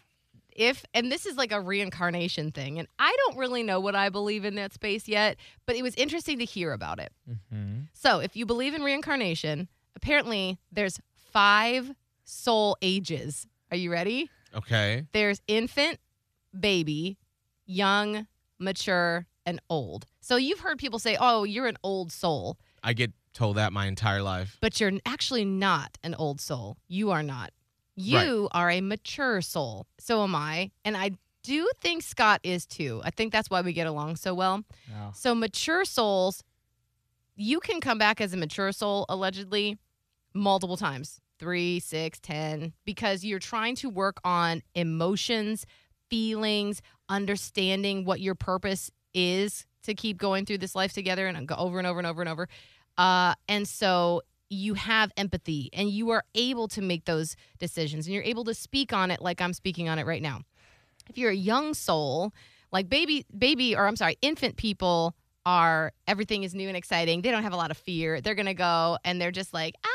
if 0.55 0.85
and 0.93 1.11
this 1.11 1.25
is 1.25 1.35
like 1.35 1.51
a 1.51 1.59
reincarnation 1.59 2.51
thing, 2.51 2.79
and 2.79 2.87
I 2.99 3.15
don't 3.25 3.37
really 3.37 3.63
know 3.63 3.79
what 3.79 3.95
I 3.95 4.09
believe 4.09 4.45
in 4.45 4.55
that 4.55 4.73
space 4.73 5.07
yet, 5.07 5.37
but 5.65 5.75
it 5.75 5.81
was 5.83 5.95
interesting 5.95 6.39
to 6.39 6.45
hear 6.45 6.71
about 6.73 6.99
it. 6.99 7.11
hmm 7.51 7.79
So, 7.93 8.19
if 8.19 8.35
you 8.35 8.45
believe 8.45 8.73
in 8.73 8.81
reincarnation, 8.83 9.67
apparently 9.95 10.59
there's 10.71 10.99
five 11.31 11.91
soul 12.23 12.77
ages. 12.81 13.47
Are 13.71 13.77
you 13.77 13.91
ready? 13.91 14.29
Okay. 14.55 15.05
There's 15.11 15.41
infant, 15.47 15.99
baby, 16.57 17.17
young, 17.65 18.27
mature, 18.59 19.27
and 19.45 19.61
old. 19.69 20.05
So 20.21 20.37
you've 20.37 20.59
heard 20.59 20.77
people 20.79 20.99
say, 20.99 21.17
"Oh, 21.19 21.43
you're 21.43 21.67
an 21.67 21.77
old 21.83 22.11
soul." 22.11 22.57
I 22.83 22.93
get 22.93 23.11
told 23.33 23.57
that 23.57 23.73
my 23.73 23.85
entire 23.87 24.21
life. 24.21 24.57
but 24.61 24.79
you're 24.79 24.93
actually 25.05 25.43
not 25.45 25.97
an 26.03 26.15
old 26.15 26.39
soul. 26.39 26.77
You 26.87 27.11
are 27.11 27.23
not. 27.23 27.51
You 27.95 28.49
are 28.51 28.69
a 28.69 28.81
mature 28.81 29.41
soul. 29.41 29.87
So 29.99 30.23
am 30.23 30.35
I. 30.35 30.71
And 30.83 30.95
I 30.97 31.11
do 31.43 31.69
think 31.79 32.01
Scott 32.01 32.39
is 32.43 32.65
too. 32.65 33.01
I 33.03 33.11
think 33.11 33.31
that's 33.31 33.49
why 33.49 33.61
we 33.61 33.71
get 33.73 33.87
along 33.87 34.15
so 34.15 34.33
well. 34.33 34.63
Oh. 34.91 35.11
So, 35.13 35.35
mature 35.35 35.85
souls, 35.85 36.43
you 37.35 37.59
can 37.59 37.81
come 37.81 37.97
back 37.97 38.19
as 38.19 38.33
a 38.33 38.37
mature 38.37 38.71
soul, 38.71 39.05
allegedly, 39.09 39.77
multiple 40.33 40.75
times 40.75 41.21
three, 41.39 41.79
six, 41.79 42.19
ten, 42.19 42.73
because 42.85 43.23
you're 43.23 43.39
trying 43.39 43.75
to 43.75 43.89
work 43.89 44.19
on 44.23 44.61
emotions, 44.73 45.65
feelings, 46.09 46.81
understanding 47.09 48.05
what 48.05 48.19
your 48.19 48.35
purpose 48.35 48.91
is 49.13 49.65
to 49.83 49.93
keep 49.93 50.17
going 50.17 50.45
through 50.45 50.57
this 50.57 50.75
life 50.75 50.93
together 50.93 51.27
and 51.27 51.51
over 51.51 51.77
and 51.77 51.87
over 51.87 51.99
and 51.99 52.07
over 52.07 52.21
and 52.21 52.29
over. 52.29 52.47
Uh, 52.97 53.33
and 53.47 53.67
so 53.67 54.21
you 54.49 54.73
have 54.75 55.11
empathy 55.17 55.69
and 55.73 55.89
you 55.89 56.11
are 56.11 56.23
able 56.35 56.67
to 56.67 56.81
make 56.81 57.05
those 57.05 57.35
decisions 57.59 58.05
and 58.05 58.13
you're 58.13 58.23
able 58.23 58.43
to 58.43 58.53
speak 58.53 58.93
on 58.93 59.11
it 59.11 59.21
like 59.21 59.41
I'm 59.41 59.53
speaking 59.53 59.89
on 59.89 59.99
it 59.99 60.05
right 60.05 60.21
now. 60.21 60.41
If 61.09 61.17
you're 61.17 61.31
a 61.31 61.35
young 61.35 61.73
soul, 61.73 62.31
like 62.71 62.89
baby, 62.89 63.25
baby, 63.37 63.75
or 63.75 63.87
I'm 63.87 63.95
sorry, 63.95 64.17
infant 64.21 64.57
people 64.57 65.15
are 65.45 65.91
everything 66.07 66.43
is 66.43 66.55
new 66.55 66.67
and 66.67 66.77
exciting. 66.77 67.21
They 67.21 67.31
don't 67.31 67.43
have 67.43 67.53
a 67.53 67.57
lot 67.57 67.71
of 67.71 67.77
fear. 67.77 68.21
They're 68.21 68.35
gonna 68.35 68.53
go 68.53 68.97
and 69.03 69.21
they're 69.21 69.31
just 69.31 69.53
like 69.53 69.75
ah. 69.85 69.94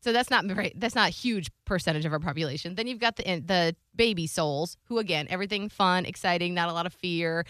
So 0.00 0.12
that's 0.12 0.30
not 0.30 0.44
very, 0.44 0.72
that's 0.76 0.94
not 0.94 1.08
a 1.08 1.12
huge 1.12 1.48
percentage 1.64 2.04
of 2.04 2.12
our 2.12 2.20
population. 2.20 2.74
Then 2.76 2.86
you've 2.86 3.00
got 3.00 3.16
the 3.16 3.24
the 3.44 3.74
baby 3.96 4.26
souls 4.26 4.76
who 4.84 4.98
again 4.98 5.26
everything 5.28 5.68
fun, 5.68 6.04
exciting, 6.06 6.54
not 6.54 6.68
a 6.68 6.72
lot 6.72 6.86
of 6.86 6.92
fear. 6.94 7.44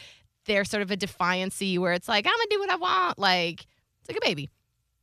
They're 0.46 0.64
sort 0.64 0.82
of 0.82 0.90
a 0.90 0.96
defiancy 0.96 1.78
where 1.78 1.92
it's 1.92 2.08
like 2.08 2.26
I'm 2.26 2.32
gonna 2.32 2.46
do 2.50 2.58
what 2.60 2.70
I 2.70 2.76
want. 2.76 3.18
Like 3.18 3.66
it's 4.00 4.08
like 4.08 4.16
a 4.16 4.26
baby. 4.26 4.48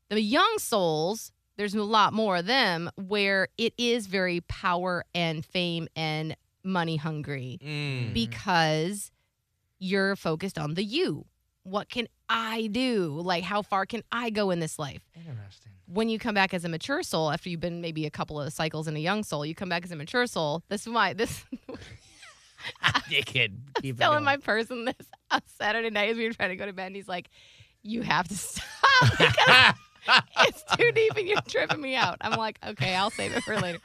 The 0.10 0.20
young 0.22 0.58
souls, 0.58 1.32
there's 1.58 1.76
a 1.76 1.84
lot 1.84 2.14
more 2.14 2.38
of 2.38 2.46
them 2.48 2.90
where 2.96 3.48
it 3.58 3.74
is 3.78 4.08
very 4.08 4.42
power 4.42 5.04
and 5.14 5.46
fame 5.46 5.88
and 5.96 6.36
money 6.64 6.96
hungry 6.98 7.60
Mm. 7.64 8.14
because 8.14 9.12
you're 9.78 10.16
focused 10.16 10.58
on 10.58 10.74
the 10.74 10.84
you. 10.84 11.26
What 11.64 11.90
can 11.90 12.08
I 12.28 12.68
do? 12.72 13.20
Like, 13.22 13.44
how 13.44 13.62
far 13.62 13.86
can 13.86 14.02
I 14.12 14.30
go 14.32 14.50
in 14.52 14.60
this 14.60 14.80
life? 14.80 15.02
Interesting. 15.16 15.74
When 15.88 16.10
you 16.10 16.18
come 16.18 16.34
back 16.34 16.54
as 16.54 16.66
a 16.66 16.70
mature 16.70 17.04
soul, 17.04 17.32
after 17.32 17.50
you've 17.50 17.60
been 17.60 17.82
maybe 17.82 18.06
a 18.06 18.10
couple 18.10 18.42
of 18.42 18.52
cycles 18.52 18.88
in 18.88 18.96
a 18.96 19.00
young 19.00 19.24
soul, 19.24 19.46
you 19.46 19.54
come 19.54 19.70
back 19.70 19.84
as 19.86 19.92
a 19.92 19.96
mature 19.96 20.26
soul. 20.28 20.64
This 20.68 20.82
is 20.82 20.94
why 20.94 21.14
this 21.14 21.46
you 23.10 23.22
kid. 23.24 23.60
Keep 23.82 24.00
telling 24.00 24.24
my 24.24 24.38
person 24.38 24.86
this 24.86 25.08
on 25.32 25.42
Saturday 25.46 25.90
night 25.90 26.10
as 26.10 26.18
we 26.18 26.28
were 26.28 26.34
trying 26.34 26.50
to 26.50 26.56
go 26.56 26.66
to 26.66 26.74
bed. 26.74 26.88
And 26.88 26.96
he's 26.96 27.08
like, 27.08 27.30
"You 27.84 28.02
have 28.02 28.28
to 28.28 28.36
stop 28.38 28.64
because 29.18 29.74
it's 30.48 30.64
too 30.76 30.92
deep 30.92 31.16
and 31.16 31.28
you're 31.28 31.42
tripping 31.48 31.82
me 31.82 31.96
out." 31.96 32.18
I'm 32.22 32.38
like, 32.38 32.60
"Okay, 32.66 32.96
I'll 32.96 33.12
save 33.12 33.34
it 33.34 33.44
for 33.44 33.60
later." 33.60 33.80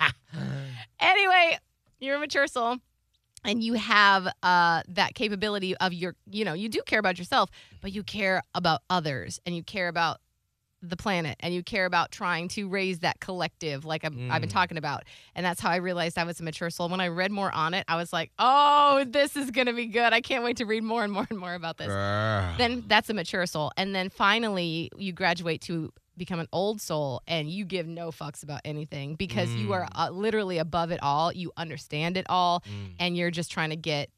anyway, 1.00 1.58
you're 1.98 2.16
a 2.16 2.20
mature 2.20 2.46
soul 2.46 2.78
and 3.44 3.62
you 3.62 3.74
have 3.74 4.28
uh, 4.42 4.82
that 4.88 5.14
capability 5.14 5.76
of 5.78 5.92
your, 5.92 6.14
you 6.30 6.44
know, 6.44 6.52
you 6.52 6.68
do 6.68 6.82
care 6.84 6.98
about 6.98 7.18
yourself, 7.18 7.50
but 7.80 7.92
you 7.92 8.02
care 8.02 8.42
about 8.54 8.82
others 8.90 9.40
and 9.46 9.56
you 9.56 9.62
care 9.62 9.88
about 9.88 10.20
the 10.82 10.96
planet 10.96 11.36
and 11.40 11.52
you 11.52 11.62
care 11.62 11.84
about 11.84 12.10
trying 12.10 12.48
to 12.48 12.66
raise 12.68 13.00
that 13.00 13.20
collective 13.20 13.84
like 13.84 14.02
I've, 14.02 14.14
I've 14.30 14.40
been 14.40 14.48
Mm. 14.48 14.52
talking 14.52 14.78
about 14.78 15.02
and 15.34 15.44
that's 15.44 15.60
how 15.60 15.68
i 15.68 15.76
realized 15.76 16.16
i 16.16 16.24
was 16.24 16.40
a 16.40 16.42
mature 16.42 16.70
soul 16.70 16.88
when 16.88 17.00
i 17.02 17.08
read 17.08 17.30
more 17.30 17.52
on 17.54 17.74
it 17.74 17.84
i 17.86 17.96
was 17.96 18.14
like 18.14 18.30
oh 18.38 19.04
this 19.06 19.36
is 19.36 19.50
going 19.50 19.66
to 19.66 19.74
be 19.74 19.84
good 19.86 20.14
i 20.14 20.22
can't 20.22 20.42
wait 20.42 20.56
to 20.56 20.64
read 20.64 20.82
more 20.82 21.04
and 21.04 21.12
more 21.12 21.26
and 21.28 21.38
more 21.38 21.52
about 21.52 21.76
this 21.76 21.88
then 22.56 22.82
that's 22.86 23.10
a 23.10 23.14
mature 23.14 23.44
soul. 23.46 23.70
And 23.76 23.94
then 23.94 24.08
finally, 24.10 24.90
you 24.96 25.12
graduate 25.12 25.60
to 25.62 25.92
become 26.16 26.40
an 26.40 26.48
old 26.52 26.80
soul 26.80 27.22
and 27.26 27.48
you 27.50 27.64
give 27.64 27.86
no 27.86 28.10
fucks 28.10 28.42
about 28.42 28.60
anything 28.64 29.14
because 29.16 29.54
you 29.54 29.72
are 29.72 29.86
uh, 29.94 30.08
literally 30.10 30.58
above 30.58 30.90
it 30.90 31.00
all. 31.02 31.32
You 31.32 31.52
understand 31.56 32.16
it 32.16 32.26
all 32.28 32.60
Mm. 32.60 32.94
and 32.98 33.16
you're 33.16 33.30
just 33.30 33.50
trying 33.52 33.70
to 33.70 33.76
get 33.76 34.10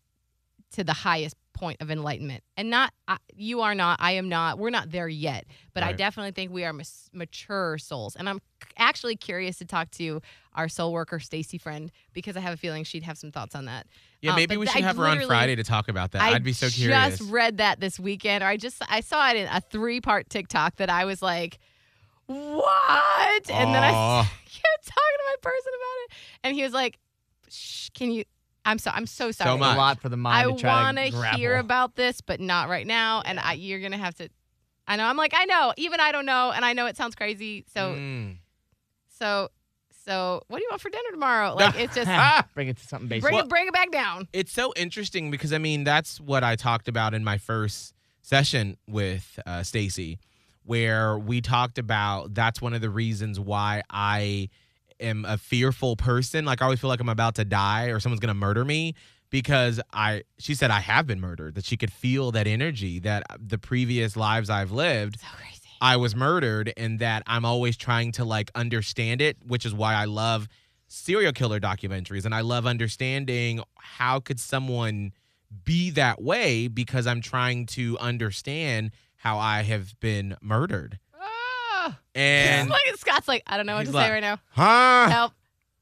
to 0.73 0.83
the 0.85 0.93
highest 0.93 1.37
point 1.53 1.81
of 1.81 1.91
enlightenment. 1.91 2.43
And 2.57 2.71
not, 2.71 2.93
I 3.09 3.17
you 3.35 3.61
are 3.61 3.75
not, 3.75 3.99
I 4.01 4.13
am 4.13 4.29
not, 4.29 4.59
we're 4.59 4.71
not 4.71 4.91
there 4.91 5.09
yet. 5.09 5.45
But 5.75 5.83
I 5.83 5.93
definitely 5.93 6.33
think 6.33 6.53
we 6.53 6.65
are 6.65 6.73
mas- 6.73 7.09
mature 7.13 7.79
souls. 7.79 8.17
And 8.17 8.29
I'm 8.29 8.41
actually 8.77 9.17
curious 9.17 9.59
to 9.59 9.65
talk 9.65 9.91
to 9.93 10.21
our 10.55 10.69
soul 10.69 10.93
worker, 10.93 11.19
Stacy 11.19 11.59
friend, 11.59 11.91
because 12.13 12.37
I 12.37 12.41
have 12.41 12.55
a 12.55 12.57
feeling 12.57 12.85
she'd 12.85 13.03
have 13.05 13.17
some 13.19 13.31
thoughts 13.33 13.55
on 13.55 13.65
that. 13.67 13.87
Yeah, 14.21 14.31
Um, 14.31 14.37
maybe 14.37 14.57
we 14.57 14.67
th- 14.67 14.75
should 14.77 14.85
I 14.85 14.87
have 14.87 14.97
her 14.97 15.07
on 15.07 15.21
Friday 15.27 15.57
to 15.57 15.65
talk 15.65 15.89
about 15.89 16.13
that. 16.13 16.23
I 16.23 16.31
I'd 16.33 16.45
be 16.45 16.53
so 16.53 16.69
curious. 16.69 16.97
I 16.99 17.11
just 17.11 17.23
read 17.31 17.59
that 17.59 17.81
this 17.81 17.99
weekend, 17.99 18.45
or 18.45 18.47
I 18.47 18.57
just 18.57 18.83
I 18.89 19.01
saw 19.01 19.31
it 19.31 19.37
in 19.37 19.47
a 19.49 19.61
three 19.61 20.01
part 20.01 20.29
TikTok 20.31 20.77
that 20.77 20.91
I 20.91 21.05
was 21.07 21.23
like, 21.23 21.59
"What?" 22.27 23.51
And 23.51 23.75
then 23.75 23.83
I 23.83 23.91
kept 24.45 24.87
talking 24.87 25.19
to 25.19 25.25
my 25.27 25.35
person 25.43 25.73
about 25.75 25.97
it, 26.05 26.13
and 26.45 26.55
he 26.57 26.63
was 26.63 26.73
like, 26.73 26.99
Shh, 27.49 27.89
"Can 27.95 28.11
you?" 28.11 28.25
I'm 28.65 28.79
so 28.79 28.91
I'm 28.93 29.07
so 29.07 29.31
sorry. 29.33 29.51
So 29.51 29.57
much. 29.59 29.75
a 29.75 29.79
lot 29.79 30.01
for 30.01 30.09
the 30.09 30.15
I 30.17 30.45
mind 30.45 30.57
to 30.57 30.61
try 30.63 30.83
want 30.83 30.99
to 30.99 31.05
to 31.11 31.11
grapple. 31.17 31.39
hear 31.39 31.57
about 31.59 31.97
this, 31.97 32.21
but 32.21 32.41
not 32.41 32.69
right 32.69 32.87
now. 32.87 33.23
And 33.25 33.41
I, 33.41 33.55
you're 33.55 33.81
gonna 33.81 33.99
have 33.99 34.15
to. 34.17 34.29
I 34.87 34.97
know. 34.97 35.05
I'm 35.05 35.17
like, 35.17 35.33
I 35.35 35.45
know. 35.47 35.73
Even 35.77 36.01
I 36.01 36.13
don't 36.13 36.27
know, 36.27 36.51
and 36.55 36.65
I 36.65 36.73
know 36.73 36.87
it 36.87 36.97
sounds 36.97 37.15
crazy. 37.15 37.65
So 37.73 37.95
Mm. 37.95 38.37
so 39.19 39.49
so, 40.05 40.43
what 40.49 40.59
do 40.59 40.65
you 40.65 40.69
want 40.69 40.83
for 40.83 40.91
dinner 40.91 41.11
tomorrow? 41.13 41.55
Like, 41.55 41.77
it's 41.79 41.95
just 41.95 42.09
Ah! 42.11 42.45
Bring 42.55 42.67
it 42.67 42.77
to 42.79 42.87
something 42.87 43.09
basic. 43.09 43.23
bring 43.23 43.39
it 43.39 43.49
bring 43.49 43.67
it 43.69 43.73
back 43.73 43.93
down. 43.93 44.27
It's 44.33 44.53
so 44.53 44.73
interesting 44.77 45.31
because 45.31 45.53
I 45.53 45.59
mean 45.59 45.85
that's 45.85 46.21
what 46.21 46.43
I 46.43 46.57
talked 46.57 46.89
about 46.89 47.15
in 47.15 47.23
my 47.23 47.39
first 47.39 47.95
session 48.23 48.77
with 48.89 49.39
uh, 49.47 49.63
Stacy, 49.63 50.19
where 50.65 51.17
we 51.19 51.41
talked 51.41 51.79
about 51.79 52.35
that's 52.35 52.61
one 52.61 52.75
of 52.75 52.81
the 52.81 52.91
reasons 52.91 53.39
why 53.39 53.83
I 53.91 54.49
am 55.03 55.25
a 55.25 55.39
fearful 55.39 55.97
person. 55.97 56.45
Like 56.45 56.63
I 56.63 56.65
always 56.65 56.81
feel 56.81 56.89
like 56.89 57.01
I'm 57.01 57.09
about 57.09 57.35
to 57.37 57.45
die 57.45 57.87
or 57.87 58.01
someone's 58.01 58.21
gonna 58.21 58.35
murder 58.35 58.65
me 58.65 58.95
because 59.31 59.81
I. 59.93 60.23
She 60.39 60.55
said 60.55 60.71
I 60.71 60.81
have 60.81 61.07
been 61.07 61.21
murdered. 61.21 61.55
That 61.55 61.65
she 61.65 61.77
could 61.77 61.93
feel 61.93 62.33
that 62.33 62.47
energy 62.47 62.99
that 63.01 63.25
the 63.39 63.59
previous 63.59 64.17
lives 64.17 64.51
I've 64.51 64.73
lived. 64.73 65.21
So. 65.21 65.27
I 65.83 65.97
was 65.97 66.15
murdered 66.15 66.73
and 66.77 67.01
that 67.01 67.25
I'm 67.27 67.45
always 67.45 67.77
trying 67.77 68.13
to 68.13 68.25
like 68.25 68.53
understand 68.55 69.21
it, 69.21 69.37
which 69.45 69.67
is 69.67 69.75
why 69.75 69.95
I 69.95 70.05
love 70.05 70.47
serial 70.87 71.33
killer 71.33 71.59
documentaries 71.59 72.25
and 72.25 72.33
I 72.33 72.43
love 72.43 72.67
understanding 72.67 73.61
how 73.79 74.21
could 74.21 74.39
someone 74.39 75.13
be 75.65 75.91
that 75.91 76.23
way 76.23 76.69
because 76.69 77.09
I'm 77.09 77.21
trying 77.21 77.67
to 77.67 77.99
understand 77.99 78.93
how 79.17 79.39
I 79.39 79.63
have 79.63 79.99
been 79.99 80.37
murdered. 80.41 81.01
And 82.15 82.69
Look 82.69 82.79
Scott's 82.97 83.29
like, 83.29 83.43
I 83.47 83.57
don't 83.57 83.67
know 83.67 83.75
what 83.75 83.81
He's 83.87 83.91
to 83.91 83.97
like- 83.97 84.07
say 84.07 84.13
right 84.13 84.21
now. 84.21 84.39
huh? 84.51 85.09
Help, 85.11 85.33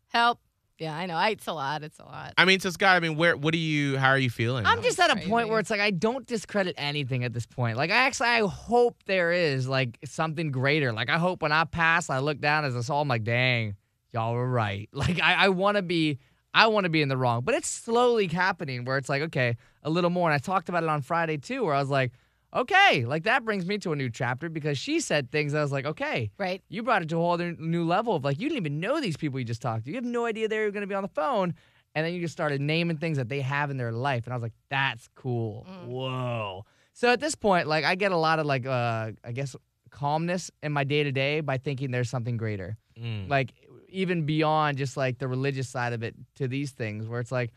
help. 0.08 0.40
Yeah, 0.78 0.96
I 0.96 1.04
know. 1.04 1.14
I, 1.14 1.28
it's 1.30 1.46
a 1.46 1.52
lot. 1.52 1.82
It's 1.82 1.98
a 1.98 2.04
lot. 2.04 2.32
I 2.38 2.46
mean, 2.46 2.58
so 2.58 2.70
Scott, 2.70 2.96
I 2.96 3.00
mean, 3.00 3.16
where? 3.16 3.36
What 3.36 3.52
do 3.52 3.58
you? 3.58 3.98
How 3.98 4.08
are 4.08 4.18
you 4.18 4.30
feeling? 4.30 4.64
I'm 4.64 4.82
just 4.82 4.98
at 4.98 5.10
a 5.10 5.28
point 5.28 5.50
where 5.50 5.58
it's 5.58 5.68
like 5.68 5.80
I 5.80 5.90
don't 5.90 6.26
discredit 6.26 6.74
anything 6.78 7.22
at 7.22 7.34
this 7.34 7.44
point. 7.44 7.76
Like 7.76 7.90
I 7.90 7.96
actually 7.96 8.28
I 8.30 8.40
hope 8.46 8.96
there 9.04 9.30
is 9.30 9.68
like 9.68 9.98
something 10.06 10.50
greater. 10.50 10.90
Like 10.94 11.10
I 11.10 11.18
hope 11.18 11.42
when 11.42 11.52
I 11.52 11.64
pass, 11.64 12.08
I 12.08 12.20
look 12.20 12.40
down 12.40 12.64
as 12.64 12.74
I 12.74 12.80
saw, 12.80 13.02
I'm 13.02 13.08
like, 13.08 13.24
dang, 13.24 13.76
y'all 14.14 14.32
were 14.32 14.48
right. 14.50 14.88
Like 14.94 15.20
I, 15.20 15.34
I 15.34 15.48
want 15.50 15.76
to 15.76 15.82
be, 15.82 16.18
I 16.54 16.68
want 16.68 16.84
to 16.84 16.90
be 16.90 17.02
in 17.02 17.10
the 17.10 17.16
wrong, 17.18 17.42
but 17.44 17.54
it's 17.54 17.68
slowly 17.68 18.26
happening 18.28 18.86
where 18.86 18.96
it's 18.96 19.10
like, 19.10 19.20
okay, 19.20 19.58
a 19.82 19.90
little 19.90 20.08
more. 20.08 20.30
And 20.30 20.34
I 20.34 20.38
talked 20.38 20.70
about 20.70 20.82
it 20.82 20.88
on 20.88 21.02
Friday 21.02 21.36
too, 21.36 21.62
where 21.62 21.74
I 21.74 21.80
was 21.80 21.90
like, 21.90 22.12
okay, 22.54 23.04
like 23.04 23.24
that 23.24 23.44
brings 23.44 23.66
me 23.66 23.78
to 23.78 23.92
a 23.92 23.96
new 23.96 24.10
chapter 24.10 24.48
because 24.48 24.78
she 24.78 25.00
said 25.00 25.30
things 25.30 25.54
I 25.54 25.62
was 25.62 25.72
like, 25.72 25.84
okay, 25.86 26.30
Right. 26.38 26.62
you 26.68 26.82
brought 26.82 27.02
it 27.02 27.08
to 27.10 27.16
a 27.16 27.20
whole 27.20 27.32
other 27.32 27.52
new 27.58 27.84
level 27.84 28.14
of 28.16 28.24
like 28.24 28.40
you 28.40 28.48
didn't 28.48 28.58
even 28.62 28.80
know 28.80 29.00
these 29.00 29.16
people 29.16 29.38
you 29.38 29.44
just 29.44 29.62
talked 29.62 29.84
to. 29.84 29.90
You 29.90 29.96
have 29.96 30.04
no 30.04 30.24
idea 30.26 30.48
they 30.48 30.58
were 30.58 30.70
going 30.70 30.82
to 30.82 30.86
be 30.86 30.94
on 30.94 31.02
the 31.02 31.08
phone, 31.08 31.54
and 31.94 32.06
then 32.06 32.14
you 32.14 32.20
just 32.20 32.32
started 32.32 32.60
naming 32.60 32.96
things 32.98 33.16
that 33.18 33.28
they 33.28 33.40
have 33.40 33.70
in 33.70 33.76
their 33.76 33.92
life, 33.92 34.24
and 34.26 34.32
I 34.32 34.36
was 34.36 34.42
like, 34.42 34.52
that's 34.68 35.08
cool. 35.14 35.66
Whoa. 35.86 36.64
So 36.92 37.08
at 37.12 37.20
this 37.20 37.34
point, 37.34 37.66
like 37.66 37.84
I 37.84 37.94
get 37.94 38.12
a 38.12 38.16
lot 38.16 38.38
of 38.38 38.46
like 38.46 38.66
uh 38.66 39.12
I 39.24 39.32
guess 39.32 39.54
calmness 39.90 40.50
in 40.62 40.72
my 40.72 40.84
day 40.84 41.02
to 41.02 41.12
day 41.12 41.40
by 41.40 41.58
thinking 41.58 41.90
there's 41.90 42.10
something 42.10 42.36
greater, 42.36 42.76
Mm. 43.00 43.28
like 43.30 43.52
even 43.88 44.24
beyond 44.26 44.76
just 44.78 44.96
like 44.96 45.18
the 45.18 45.26
religious 45.26 45.68
side 45.68 45.92
of 45.92 46.02
it 46.02 46.14
to 46.36 46.46
these 46.46 46.70
things 46.70 47.08
where 47.08 47.18
it's 47.18 47.32
like 47.32 47.50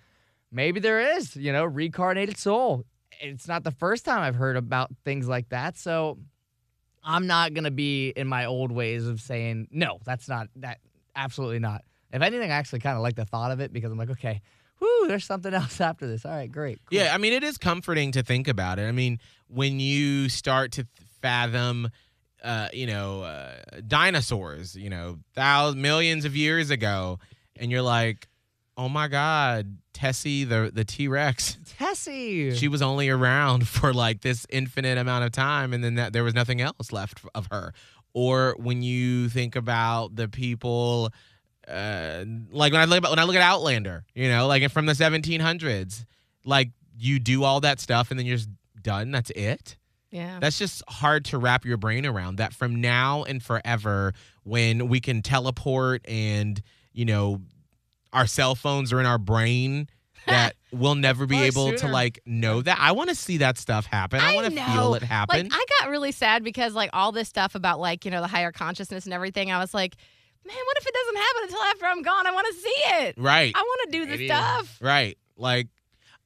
maybe 0.52 0.80
there 0.80 1.00
is 1.18 1.36
you 1.36 1.52
know 1.52 1.66
reincarnated 1.66 2.38
soul. 2.38 2.86
It's 3.22 3.48
not 3.48 3.64
the 3.64 3.72
first 3.72 4.06
time 4.06 4.20
I've 4.20 4.36
heard 4.36 4.58
about 4.58 4.92
things 5.04 5.28
like 5.28 5.50
that, 5.50 5.78
so 5.78 6.18
I'm 7.04 7.28
not 7.28 7.54
gonna 7.54 7.72
be 7.72 8.10
in 8.10 8.28
my 8.28 8.46
old 8.46 8.72
ways 8.72 9.08
of 9.08 9.22
saying 9.22 9.68
no. 9.72 10.00
That's 10.06 10.28
not 10.30 10.48
that. 10.58 10.80
Absolutely 11.16 11.60
not. 11.60 11.84
If 12.12 12.22
anything, 12.22 12.52
I 12.52 12.56
actually 12.56 12.80
kind 12.80 12.96
of 12.96 13.04
like 13.04 13.16
the 13.16 13.26
thought 13.26 13.52
of 13.52 13.60
it 13.60 13.74
because 13.74 13.92
I'm 13.92 13.98
like, 13.98 14.12
okay, 14.12 14.42
whoo, 14.80 15.08
there's 15.08 15.26
something 15.26 15.54
else 15.54 15.82
after 15.82 16.08
this. 16.08 16.26
All 16.26 16.32
right, 16.32 16.52
great. 16.52 16.80
cool. 16.86 16.98
Yeah, 16.98 17.14
I 17.14 17.18
mean, 17.18 17.34
it 17.34 17.44
is 17.44 17.58
comforting 17.58 18.12
to 18.14 18.24
think 18.24 18.48
about 18.48 18.80
it. 18.80 18.84
I 18.84 18.92
mean, 18.92 19.20
when 19.48 19.80
you 19.80 20.30
start 20.30 20.74
to 20.74 20.88
fathom, 21.22 21.90
uh, 22.44 22.70
you 22.74 22.88
know, 22.88 23.24
uh, 23.24 23.56
dinosaurs, 23.88 24.76
you 24.76 24.90
know, 24.90 25.20
thousands, 25.34 25.82
millions 25.82 26.26
of 26.26 26.36
years 26.36 26.70
ago, 26.70 27.20
and 27.56 27.72
you're 27.72 27.82
like, 27.82 28.28
oh 28.78 28.90
my 28.90 29.08
God, 29.08 29.78
Tessie, 29.94 30.44
the 30.44 30.72
the 30.74 30.84
T 30.84 31.08
Rex. 31.08 31.58
Tessie. 31.78 32.56
She 32.56 32.68
was 32.68 32.82
only 32.82 33.10
around 33.10 33.68
for 33.68 33.94
like 33.94 34.22
this 34.22 34.46
infinite 34.50 34.98
amount 34.98 35.26
of 35.26 35.32
time, 35.32 35.74
and 35.74 35.84
then 35.84 35.96
that, 35.96 36.14
there 36.14 36.24
was 36.24 36.34
nothing 36.34 36.62
else 36.62 36.92
left 36.92 37.22
of 37.36 37.48
her. 37.52 37.74
Or 38.14 38.56
when 38.60 38.84
you 38.84 39.30
think 39.30 39.56
about 39.56 40.16
the 40.16 40.28
people, 40.28 41.12
uh, 41.68 42.26
like 42.52 42.72
when 42.72 42.82
I 42.82 42.86
look 42.86 43.00
about 43.00 43.12
when 43.12 43.20
I 43.20 43.24
look 43.24 43.36
at 43.36 43.42
Outlander, 43.42 44.06
you 44.14 44.30
know, 44.30 44.48
like 44.48 44.70
from 44.72 44.86
the 44.86 44.94
1700s, 44.94 46.06
like 46.46 46.70
you 46.98 47.20
do 47.20 47.44
all 47.44 47.62
that 47.62 47.80
stuff 47.80 48.12
and 48.12 48.20
then 48.20 48.26
you're 48.26 48.38
just 48.38 48.50
done. 48.82 49.12
That's 49.12 49.32
it. 49.32 49.78
Yeah. 50.12 50.38
That's 50.40 50.60
just 50.60 50.84
hard 50.88 51.26
to 51.26 51.40
wrap 51.40 51.66
your 51.66 51.78
brain 51.78 52.06
around. 52.06 52.36
That 52.36 52.54
from 52.54 52.82
now 52.82 53.24
and 53.24 53.42
forever, 53.42 54.14
when 54.44 54.88
we 54.88 55.00
can 55.00 55.24
teleport 55.24 56.08
and 56.08 56.62
you 56.92 57.06
know 57.06 57.42
our 58.14 58.28
cell 58.28 58.56
phones 58.56 58.94
are 58.94 59.00
in 59.00 59.06
our 59.06 59.18
brain, 59.18 59.90
that 60.28 60.56
we'll 60.72 60.96
never 60.96 61.26
be 61.26 61.42
able 61.42 61.72
to 61.72 61.78
sooner. 61.78 61.92
like 61.92 62.22
know 62.26 62.62
that. 62.62 62.78
I 62.80 62.94
want 62.94 63.10
to 63.10 63.16
see 63.16 63.38
that 63.38 63.58
stuff 63.58 63.86
happen. 63.86 64.22
I, 64.22 64.36
want 64.36 64.48
to 64.48 64.54
know. 64.54 64.66
feel 64.66 64.96
it 64.96 65.04
happen. 65.04 65.50
Like 65.50 65.52
I 65.54 65.66
got 65.80 65.90
really 65.90 66.12
sad 66.14 66.44
because 66.44 66.74
like 66.74 66.90
all 66.94 67.12
this 67.12 67.28
stuff 67.28 67.56
about 67.56 67.80
like 67.80 68.06
you 68.06 68.12
know 68.12 68.22
the 68.22 68.28
higher 68.28 68.52
consciousness 68.52 69.06
and 69.06 69.14
everything. 69.14 69.52
I 69.52 69.60
was 69.60 69.74
like, 69.74 69.98
man, 70.46 70.56
what 70.56 70.78
if 70.78 70.88
it 70.88 70.94
doesn't 70.94 71.16
happen 71.18 71.42
until 71.44 71.62
after 71.64 71.86
I'm 71.86 72.02
gone? 72.04 72.28
I 72.28 72.32
want 72.32 72.48
to 72.48 72.54
see 72.62 72.70
it. 72.70 73.16
right. 73.18 73.52
I 73.56 73.62
want 73.62 73.92
to 73.92 73.98
do 73.98 74.06
the 74.06 74.12
Maybe. 74.12 74.28
stuff. 74.28 74.78
Right. 74.82 75.18
Like 75.36 75.68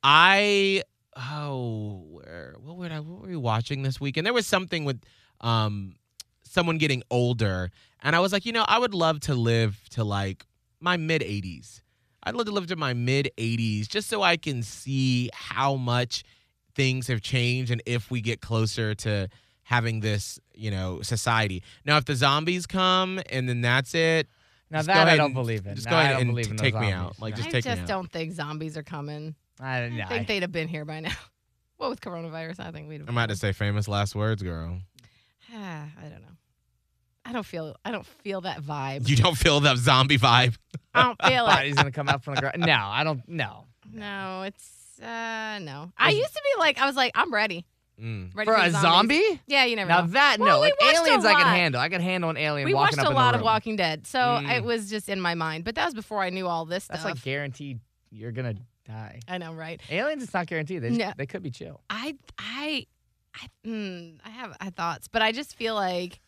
I 0.04 0.84
oh 1.16 2.04
where 2.10 2.56
what 2.60 2.78
were 2.78 2.86
I 2.86 3.00
what 3.00 3.22
were 3.22 3.28
we 3.30 3.36
watching 3.36 3.82
this 3.82 4.00
week? 4.00 4.18
And 4.18 4.26
there 4.26 4.34
was 4.34 4.46
something 4.46 4.86
with 4.86 5.02
um 5.42 5.96
someone 6.44 6.78
getting 6.78 7.04
older 7.10 7.72
and 8.02 8.16
I 8.16 8.20
was 8.20 8.32
like, 8.32 8.46
you 8.46 8.52
know, 8.52 8.66
I 8.68 8.78
would 8.80 8.94
love 8.94 9.20
to 9.22 9.34
live 9.34 9.80
to 9.92 10.04
like 10.04 10.46
my 10.80 10.98
mid 10.98 11.22
80s. 11.22 11.82
I'd 12.24 12.36
love 12.36 12.46
to 12.48 12.52
live 12.52 12.68
to 12.68 12.76
my 12.76 12.94
mid 12.94 13.32
80s 13.38 13.88
just 13.88 14.10
so 14.10 14.22
I 14.22 14.38
can 14.38 14.64
see 14.64 15.30
how 15.34 15.76
much 15.76 16.24
things 16.76 17.08
have 17.08 17.22
changed 17.22 17.72
and 17.72 17.82
if 17.86 18.12
we 18.12 18.22
get 18.22 18.42
closer 18.42 18.94
to 18.96 19.28
having 19.64 20.00
this, 20.02 20.40
you 20.54 20.70
know, 20.72 21.02
society. 21.02 21.64
Now 21.86 21.98
if 21.98 22.06
the 22.06 22.16
zombies 22.16 22.66
come 22.68 23.20
and 23.30 23.48
then 23.50 23.62
that's 23.62 23.96
it, 23.96 24.28
now 24.70 24.80
just 24.80 24.88
go 24.90 24.94
that 24.94 25.08
I 25.08 25.16
don't 25.18 25.28
and- 25.28 25.34
believe 25.36 25.66
in. 25.66 25.76
just 25.76 25.88
No, 25.88 25.92
go 25.92 25.98
I 25.98 26.02
ahead 26.04 26.14
don't 26.14 26.22
and 26.22 26.30
believe 26.32 26.46
t- 26.46 26.52
in 26.52 26.58
take 26.58 26.74
those 26.74 26.82
me 26.82 26.92
out. 26.92 27.16
Like 27.20 27.36
just 27.36 27.48
I 27.48 27.52
take 27.52 27.64
just 27.64 27.78
me 27.78 27.82
out. 27.84 27.88
don't 27.88 28.12
think 28.12 28.34
zombies 28.34 28.78
are 28.78 28.84
coming. 28.84 29.36
I, 29.60 29.80
don't- 29.82 30.02
I 30.02 30.08
think 30.08 30.28
they'd 30.28 30.44
have 30.44 30.52
been 30.52 30.68
here 30.68 30.86
by 30.86 31.00
now. 31.02 31.12
Well, 31.80 31.92
with 31.92 32.02
coronavirus, 32.02 32.60
I 32.60 32.72
think 32.72 32.90
we'd 32.90 33.02
have. 33.02 33.08
I'm 33.08 33.16
about 33.16 33.30
to 33.30 33.36
say 33.36 33.52
famous 33.54 33.88
last 33.88 34.16
words, 34.16 34.42
girl. 34.42 34.80
I 35.56 35.86
don't 36.02 36.22
know. 36.24 36.36
I 37.28 37.34
don't 37.34 37.46
feel. 37.46 37.76
I 37.84 37.92
don't 37.92 38.06
feel 38.06 38.42
that 38.42 38.62
vibe. 38.62 39.08
You 39.10 39.16
don't 39.18 39.38
feel 39.38 39.60
that 39.62 39.78
zombie 39.78 40.18
vibe. 40.18 40.56
I 40.94 41.04
don't 41.04 41.22
feel 41.22 41.46
it. 41.46 41.50
body's 41.50 41.76
gonna 41.76 41.92
come 41.92 42.08
out 42.10 42.24
from 42.24 42.36
the 42.36 42.42
ground. 42.42 42.60
No, 42.60 42.74
I 42.74 43.04
don't. 43.04 43.22
No. 43.28 43.66
No, 43.92 44.44
it's 44.44 45.00
uh 45.02 45.60
no. 45.62 45.92
I 45.98 46.10
used 46.12 46.34
to 46.34 46.42
be 46.56 46.60
like, 46.60 46.80
I 46.80 46.86
was 46.86 46.96
like, 46.96 47.12
I'm 47.16 47.34
ready. 47.34 47.66
Mm. 48.02 48.34
Ready 48.36 48.50
For 48.50 48.56
for, 48.56 48.62
a 48.62 48.70
zombies. 48.72 48.82
zombie? 49.22 49.42
Yeah, 49.48 49.66
you 49.66 49.76
never 49.76 49.90
Now 49.90 50.02
know. 50.02 50.08
that 50.08 50.38
Well, 50.40 50.48
no, 50.50 50.56
we 50.62 50.68
like 50.68 50.80
watched 50.82 50.98
a 50.98 51.02
aliens, 51.02 51.26
I 51.26 51.34
can 51.34 51.42
lot. 51.42 51.56
handle. 51.56 51.82
I 51.82 51.90
can 51.90 52.02
handle 52.02 52.30
an 52.30 52.38
alien 52.38 52.66
we 52.68 52.74
walking 52.74 52.98
watched 52.98 53.00
up 53.00 53.08
a 53.08 53.10
in 53.10 53.16
lot 53.16 53.34
of 53.36 53.40
room. 53.42 53.46
Walking 53.46 53.76
Dead, 53.76 54.06
so 54.08 54.20
Mm. 54.20 54.58
it 54.58 54.64
was 54.64 54.90
just 54.90 55.10
in 55.10 55.20
my 55.20 55.34
mind. 55.36 55.64
But 55.64 55.76
that 55.76 55.86
was 55.86 55.94
before 55.96 56.22
I 56.22 56.30
knew 56.30 56.48
all 56.48 56.66
this 56.66 56.84
stuff. 56.86 56.96
That's 56.98 57.02
stuff. 57.04 57.16
like 57.18 57.24
guaranteed 57.24 57.80
you're 58.12 58.32
gonna 58.32 58.54
die. 58.88 59.20
I 59.28 59.38
know, 59.40 59.52
right? 59.54 59.82
Aliens, 59.90 60.22
it's 60.24 60.34
not 60.34 60.46
guaranteed. 60.48 60.82
They, 60.84 60.90
just- 60.90 61.00
No. 61.00 61.12
they 61.18 61.26
could 61.26 61.42
be 61.44 61.50
chill. 61.52 61.82
I, 61.90 62.16
I, 62.38 62.86
I, 63.36 63.48
mm, 63.66 64.18
I 64.24 64.30
have 64.30 64.56
I 64.62 64.66
have 64.66 64.76
thoughts, 64.76 65.08
but 65.08 65.22
I 65.22 65.32
just 65.32 65.56
feel 65.56 65.74
like 65.76 66.20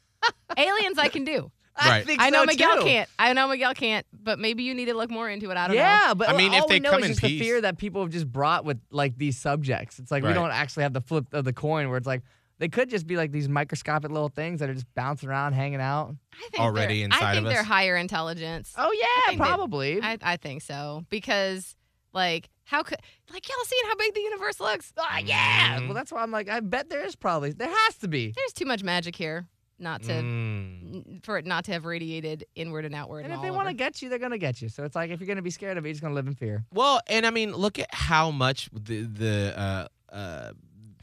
aliens 0.59 0.97
I 0.97 1.07
can 1.09 1.23
do. 1.23 1.51
Right. 1.77 2.05
think 2.05 2.19
I 2.21 2.29
know 2.29 2.39
so, 2.41 2.45
Miguel 2.47 2.77
too. 2.79 2.83
can't. 2.83 3.09
I 3.17 3.31
know 3.31 3.47
Miguel 3.47 3.73
can't. 3.73 4.05
But 4.11 4.37
maybe 4.37 4.63
you 4.63 4.73
need 4.73 4.85
to 4.87 4.93
look 4.93 5.09
more 5.09 5.29
into 5.29 5.49
it. 5.49 5.55
I 5.55 5.67
don't 5.67 5.77
know. 5.77 5.81
yeah, 5.81 6.13
but 6.13 6.27
I 6.29 6.35
mean, 6.35 6.53
if 6.53 6.63
all 6.63 6.67
they 6.67 6.75
we 6.75 6.79
know 6.81 6.91
come 6.91 6.99
is 7.03 7.05
in 7.05 7.11
just 7.13 7.21
peace. 7.21 7.39
the 7.39 7.45
fear 7.45 7.61
that 7.61 7.77
people 7.77 8.01
have 8.01 8.11
just 8.11 8.29
brought 8.29 8.65
with 8.65 8.81
like 8.91 9.17
these 9.17 9.37
subjects. 9.37 9.97
It's 9.97 10.11
like 10.11 10.23
Right. 10.23 10.29
we 10.29 10.33
don't 10.33 10.51
actually 10.51 10.83
have 10.83 10.91
the 10.91 10.99
flip 11.01 11.33
of 11.33 11.45
the 11.45 11.53
coin 11.53 11.87
where 11.87 11.97
it's 11.97 12.05
like 12.07 12.21
they 12.57 12.67
could 12.67 12.89
just 12.89 13.07
be 13.07 13.15
like 13.15 13.31
these 13.31 13.47
microscopic 13.47 14.11
little 14.11 14.27
things 14.27 14.59
that 14.59 14.69
are 14.69 14.73
just 14.73 14.93
bouncing 14.93 15.29
around, 15.29 15.53
hanging 15.53 15.79
out. 15.79 16.13
I 16.33 16.49
think 16.49 16.61
Already 16.61 16.97
they're- 16.97 17.05
inside 17.05 17.23
I 17.23 17.33
think 17.35 17.45
of 17.45 17.53
they're 17.53 17.63
higher 17.63 17.95
intelligence. 17.95 18.73
Oh 18.77 18.91
yeah, 18.91 19.27
think 19.29 19.39
they- 19.39 19.45
probably. 19.47 20.01
I, 20.01 20.17
I 20.21 20.35
think 20.35 20.61
so 20.63 21.05
because 21.09 21.77
like 22.11 22.49
how 22.65 22.83
could 22.83 22.97
like 23.31 23.47
y'all 23.47 23.55
seen 23.65 23.85
how 23.85 23.95
big 23.95 24.13
the 24.15 24.21
universe 24.21 24.59
looks? 24.59 24.91
Ah, 24.97 25.19
yeah. 25.19 25.79
Mhm. 25.79 25.85
Well, 25.87 25.93
that's 25.93 26.11
why 26.11 26.21
I'm 26.23 26.31
like, 26.31 26.49
I 26.49 26.59
bet 26.59 26.89
there 26.89 27.05
is 27.05 27.15
probably 27.15 27.53
there 27.53 27.69
has 27.73 27.95
to 27.99 28.09
be. 28.09 28.33
There's 28.35 28.51
too 28.53 28.65
much 28.65 28.83
magic 28.83 29.15
here 29.15 29.47
not 29.79 30.03
to 30.03 30.11
Mm. 30.13 31.23
for 31.23 31.37
it 31.37 31.45
not 31.45 31.65
to 31.65 31.71
have 31.71 31.85
radiated 31.85 32.45
inward 32.55 32.85
and 32.85 32.93
outward. 32.93 33.19
And 33.25 33.33
And, 33.33 33.35
if 33.35 33.41
they 33.41 33.51
want 33.51 33.67
to 33.69 33.73
get 33.73 34.01
you, 34.01 34.09
they're 34.09 34.19
gonna 34.19 34.37
get 34.37 34.61
you. 34.61 34.69
So 34.69 34.83
it's 34.83 34.95
like 34.95 35.09
if 35.11 35.19
you're 35.19 35.27
gonna 35.27 35.41
be 35.41 35.49
scared 35.51 35.77
of 35.77 35.85
it, 35.85 35.89
you're 35.89 35.93
just 35.93 36.01
gonna 36.01 36.13
live 36.15 36.27
in 36.27 36.35
fear. 36.35 36.65
Well, 36.73 36.99
and 37.07 37.25
I 37.25 37.29
mean, 37.29 37.53
look 37.53 37.79
at 37.79 37.93
how 37.93 38.31
much 38.31 38.69
the 38.73 39.01
the 39.03 39.53
uh, 39.57 39.87
uh, 40.13 40.51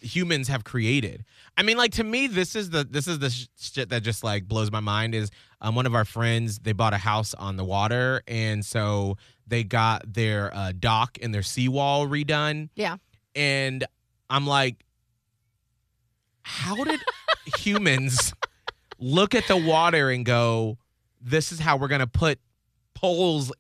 humans 0.02 0.48
have 0.48 0.62
created. 0.64 1.24
I 1.56 1.62
mean, 1.62 1.76
like 1.78 1.92
to 1.92 2.04
me, 2.04 2.26
this 2.26 2.54
is 2.54 2.70
the 2.70 2.84
this 2.84 3.08
is 3.08 3.18
the 3.18 3.30
sh- 3.30 3.46
shit 3.58 3.88
that 3.88 4.02
just 4.02 4.22
like 4.22 4.46
blows 4.46 4.70
my 4.70 4.80
mind. 4.80 5.14
Is 5.14 5.30
um, 5.62 5.74
one 5.74 5.86
of 5.86 5.94
our 5.94 6.04
friends 6.04 6.58
they 6.58 6.72
bought 6.72 6.92
a 6.92 6.98
house 6.98 7.32
on 7.34 7.56
the 7.56 7.64
water, 7.64 8.22
and 8.28 8.64
so 8.64 9.16
they 9.46 9.64
got 9.64 10.12
their 10.12 10.54
uh, 10.54 10.72
dock 10.78 11.18
and 11.22 11.32
their 11.34 11.42
seawall 11.42 12.06
redone. 12.06 12.68
Yeah. 12.74 12.96
and 13.34 13.84
I'm 14.28 14.46
like, 14.46 14.84
how 16.42 16.82
did 16.84 17.00
humans 17.58 18.32
look 18.98 19.34
at 19.34 19.46
the 19.48 19.56
water 19.56 20.10
and 20.10 20.24
go, 20.24 20.78
"This 21.20 21.52
is 21.52 21.60
how 21.60 21.76
we're 21.76 21.88
gonna 21.88 22.06
put 22.06 22.38
poles 22.94 23.52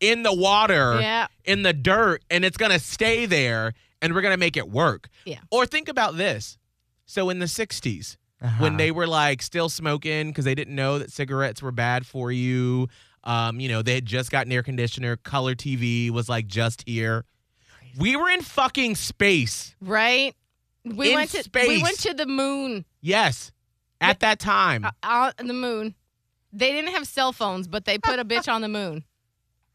in 0.00 0.22
the 0.22 0.32
water." 0.34 0.98
yeah, 1.00 1.26
in 1.44 1.62
the 1.62 1.72
dirt 1.72 2.22
and 2.30 2.44
it's 2.44 2.56
going 2.56 2.72
to 2.72 2.78
stay 2.78 3.26
there 3.26 3.72
and 4.02 4.14
we're 4.14 4.20
going 4.22 4.32
to 4.34 4.38
make 4.38 4.56
it 4.56 4.68
work. 4.70 5.08
Yeah. 5.24 5.38
Or 5.50 5.66
think 5.66 5.88
about 5.88 6.16
this. 6.16 6.58
So 7.06 7.30
in 7.30 7.38
the 7.38 7.46
60s, 7.46 8.16
Uh-huh. 8.42 8.62
when 8.62 8.76
they 8.76 8.90
were 8.90 9.06
like 9.06 9.40
still 9.42 9.68
smoking 9.68 10.28
because 10.28 10.44
they 10.44 10.54
didn't 10.54 10.74
know 10.74 10.98
that 10.98 11.10
cigarettes 11.12 11.62
were 11.62 11.70
bad 11.72 12.04
for 12.06 12.30
you, 12.32 12.88
um, 13.24 13.60
you 13.60 13.68
know, 13.68 13.80
they 13.82 13.94
had 13.94 14.04
just 14.06 14.30
gotten 14.30 14.52
air 14.52 14.62
conditioner, 14.62 15.16
color 15.16 15.54
TV 15.54 16.10
was 16.10 16.28
like 16.28 16.46
just 16.46 16.82
here. 16.86 17.24
We 17.98 18.16
were 18.16 18.28
in 18.28 18.40
fucking 18.42 18.96
space. 18.96 19.74
right. 19.80 20.34
We 20.84 21.10
In 21.10 21.14
went 21.14 21.30
to 21.30 21.42
space. 21.42 21.68
we 21.68 21.82
went 21.82 21.98
to 22.00 22.12
the 22.12 22.26
moon. 22.26 22.84
Yes. 23.00 23.52
At 24.00 24.20
that 24.20 24.38
time. 24.38 24.84
Uh, 24.84 25.32
on 25.38 25.46
the 25.46 25.54
moon. 25.54 25.94
They 26.52 26.72
didn't 26.72 26.92
have 26.92 27.06
cell 27.06 27.32
phones, 27.32 27.66
but 27.66 27.84
they 27.84 27.98
put 27.98 28.18
a 28.18 28.24
bitch 28.24 28.52
on 28.52 28.60
the 28.60 28.68
moon. 28.68 29.04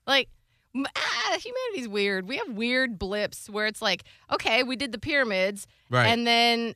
Like, 0.07 0.29
ah, 0.75 1.37
humanity's 1.37 1.87
weird. 1.89 2.27
We 2.27 2.37
have 2.37 2.49
weird 2.49 2.97
blips 2.97 3.49
where 3.49 3.67
it's 3.67 3.81
like, 3.81 4.03
okay, 4.31 4.63
we 4.63 4.75
did 4.75 4.91
the 4.91 4.99
pyramids, 4.99 5.67
right. 5.89 6.05
and 6.07 6.25
then 6.25 6.75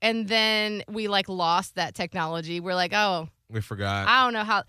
and 0.00 0.26
then 0.28 0.82
we 0.88 1.06
like 1.08 1.28
lost 1.28 1.74
that 1.74 1.94
technology. 1.94 2.60
We're 2.60 2.74
like, 2.74 2.92
oh, 2.94 3.28
We 3.50 3.60
forgot 3.60 4.08
I 4.08 4.24
don't 4.24 4.32
know 4.32 4.44
how. 4.44 4.64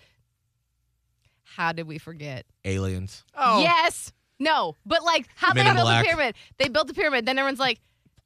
How 1.44 1.72
did 1.72 1.88
we 1.88 1.98
forget? 1.98 2.46
aliens. 2.66 3.24
Oh, 3.36 3.62
Yes. 3.62 4.12
No, 4.40 4.76
but 4.86 5.04
like 5.04 5.28
how 5.36 5.54
Men 5.54 5.64
they 5.66 5.70
in 5.70 5.76
built 5.76 5.86
Black. 5.86 6.04
the 6.04 6.10
pyramid. 6.10 6.36
They 6.58 6.68
built 6.68 6.88
the 6.88 6.94
pyramid. 6.94 7.26
Then 7.26 7.38
everyone's 7.38 7.60
like, 7.60 7.80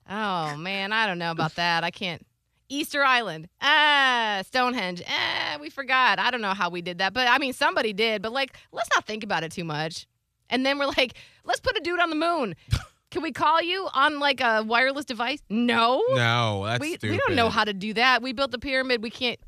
"Oh 0.09 0.55
man, 0.55 0.91
I 0.91 1.05
don't 1.05 1.19
know 1.19 1.31
about 1.31 1.55
that. 1.55 1.83
I 1.83 1.91
can't." 1.91 2.25
Easter 2.69 3.03
Island, 3.03 3.47
ah, 3.61 4.41
Stonehenge, 4.45 5.01
ah, 5.07 5.57
we 5.61 5.69
forgot. 5.69 6.19
I 6.19 6.31
don't 6.31 6.41
know 6.41 6.53
how 6.53 6.69
we 6.69 6.81
did 6.81 6.97
that, 6.99 7.13
but 7.13 7.27
I 7.27 7.37
mean 7.37 7.53
somebody 7.53 7.93
did. 7.93 8.21
But 8.21 8.31
like, 8.33 8.57
let's 8.71 8.89
not 8.95 9.05
think 9.05 9.23
about 9.23 9.43
it 9.43 9.51
too 9.51 9.63
much. 9.63 10.07
And 10.49 10.65
then 10.65 10.77
we're 10.79 10.87
like, 10.97 11.13
let's 11.43 11.59
put 11.59 11.77
a 11.77 11.81
dude 11.81 11.99
on 11.99 12.09
the 12.09 12.15
moon. 12.15 12.55
Can 13.11 13.21
we 13.21 13.31
call 13.31 13.61
you 13.61 13.87
on 13.93 14.19
like 14.19 14.41
a 14.41 14.63
wireless 14.63 15.05
device? 15.05 15.41
No, 15.49 16.03
No, 16.09 16.63
that's 16.65 16.81
we 16.81 16.95
stupid. 16.95 17.11
we 17.11 17.17
don't 17.17 17.35
know 17.35 17.49
how 17.49 17.63
to 17.63 17.73
do 17.73 17.93
that. 17.93 18.21
We 18.21 18.33
built 18.33 18.51
the 18.51 18.59
pyramid. 18.59 19.01
We 19.01 19.09
can't. 19.09 19.39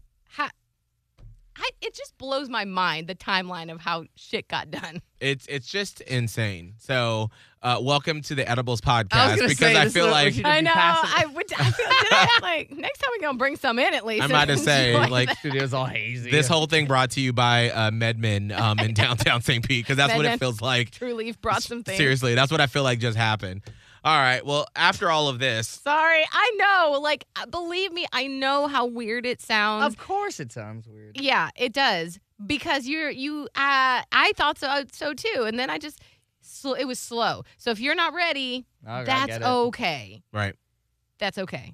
I, 1.59 1.69
it 1.81 1.93
just 1.93 2.17
blows 2.17 2.49
my 2.49 2.63
mind 2.63 3.07
the 3.07 3.15
timeline 3.15 3.71
of 3.71 3.81
how 3.81 4.05
shit 4.15 4.47
got 4.47 4.71
done. 4.71 5.01
It's 5.19 5.45
it's 5.47 5.67
just 5.67 5.99
insane. 6.01 6.75
So, 6.77 7.29
uh, 7.61 7.79
welcome 7.81 8.21
to 8.21 8.35
the 8.35 8.49
Edibles 8.49 8.79
podcast 8.79 9.35
gonna 9.35 9.41
because 9.41 9.57
say, 9.57 9.75
I 9.75 9.89
feel 9.89 10.05
is 10.05 10.11
what 10.11 10.33
we 10.33 10.41
like 10.41 10.45
I 10.45 10.61
know. 10.61 10.71
I 10.73 11.25
would. 11.33 11.53
I 11.53 11.71
feel 11.71 11.87
today, 11.87 12.27
like 12.41 12.71
next 12.71 12.99
time 12.99 13.09
we're 13.13 13.25
gonna 13.25 13.37
bring 13.37 13.57
some 13.57 13.77
in 13.77 13.93
at 13.93 14.05
least. 14.05 14.23
I'm 14.23 14.29
about 14.29 14.47
to 14.47 14.57
say, 14.69 14.97
like, 15.09 15.27
that. 15.27 15.39
Studio's 15.39 15.73
all 15.73 15.85
hazy. 15.85 16.31
this 16.31 16.47
whole 16.47 16.67
thing 16.67 16.87
brought 16.87 17.11
to 17.11 17.21
you 17.21 17.33
by 17.33 17.69
uh, 17.71 17.91
MedMen 17.91 18.57
um, 18.57 18.79
in 18.79 18.93
downtown 18.93 19.41
St. 19.41 19.67
Pete 19.67 19.83
because 19.83 19.97
that's 19.97 20.15
what 20.15 20.25
it 20.25 20.39
feels 20.39 20.61
like. 20.61 20.91
Trulieve 20.91 21.41
brought 21.41 21.63
some 21.63 21.83
things. 21.83 21.97
Seriously, 21.97 22.35
that's 22.35 22.51
what 22.51 22.61
I 22.61 22.67
feel 22.67 22.83
like 22.83 22.99
just 22.99 23.17
happened. 23.17 23.63
All 24.03 24.17
right. 24.17 24.45
Well, 24.45 24.65
after 24.75 25.09
all 25.11 25.27
of 25.27 25.39
this, 25.39 25.67
Sorry, 25.67 26.23
I 26.31 26.51
know. 26.57 26.99
Like, 26.99 27.25
uh, 27.35 27.45
believe 27.47 27.91
me, 27.91 28.05
I 28.13 28.27
know 28.27 28.67
how 28.67 28.85
weird 28.85 29.25
it 29.25 29.41
sounds. 29.41 29.85
Of 29.85 29.97
course, 29.99 30.39
it 30.39 30.51
sounds 30.51 30.87
weird. 30.87 31.19
Yeah, 31.19 31.49
it 31.55 31.73
does 31.73 32.19
because 32.45 32.87
you're 32.87 33.09
you. 33.09 33.43
Uh, 33.55 34.01
I 34.11 34.31
thought 34.35 34.57
so 34.57 34.83
so 34.91 35.13
too, 35.13 35.43
and 35.45 35.59
then 35.59 35.69
I 35.69 35.77
just 35.77 35.99
sl- 36.41 36.73
it 36.73 36.85
was 36.85 36.99
slow. 36.99 37.43
So 37.57 37.71
if 37.71 37.79
you're 37.79 37.95
not 37.95 38.13
ready, 38.13 38.65
Okay, 38.87 39.03
that's 39.05 39.43
okay. 39.43 40.21
right. 40.31 40.55
That's 41.17 41.37
okay. 41.37 41.73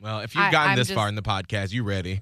Well, 0.00 0.20
if 0.20 0.34
you've 0.34 0.44
I- 0.44 0.50
gotten 0.50 0.70
I'm 0.72 0.76
this 0.76 0.88
just- 0.88 0.96
far 0.96 1.08
in 1.08 1.14
the 1.14 1.22
podcast, 1.22 1.72
you 1.72 1.84
ready? 1.84 2.20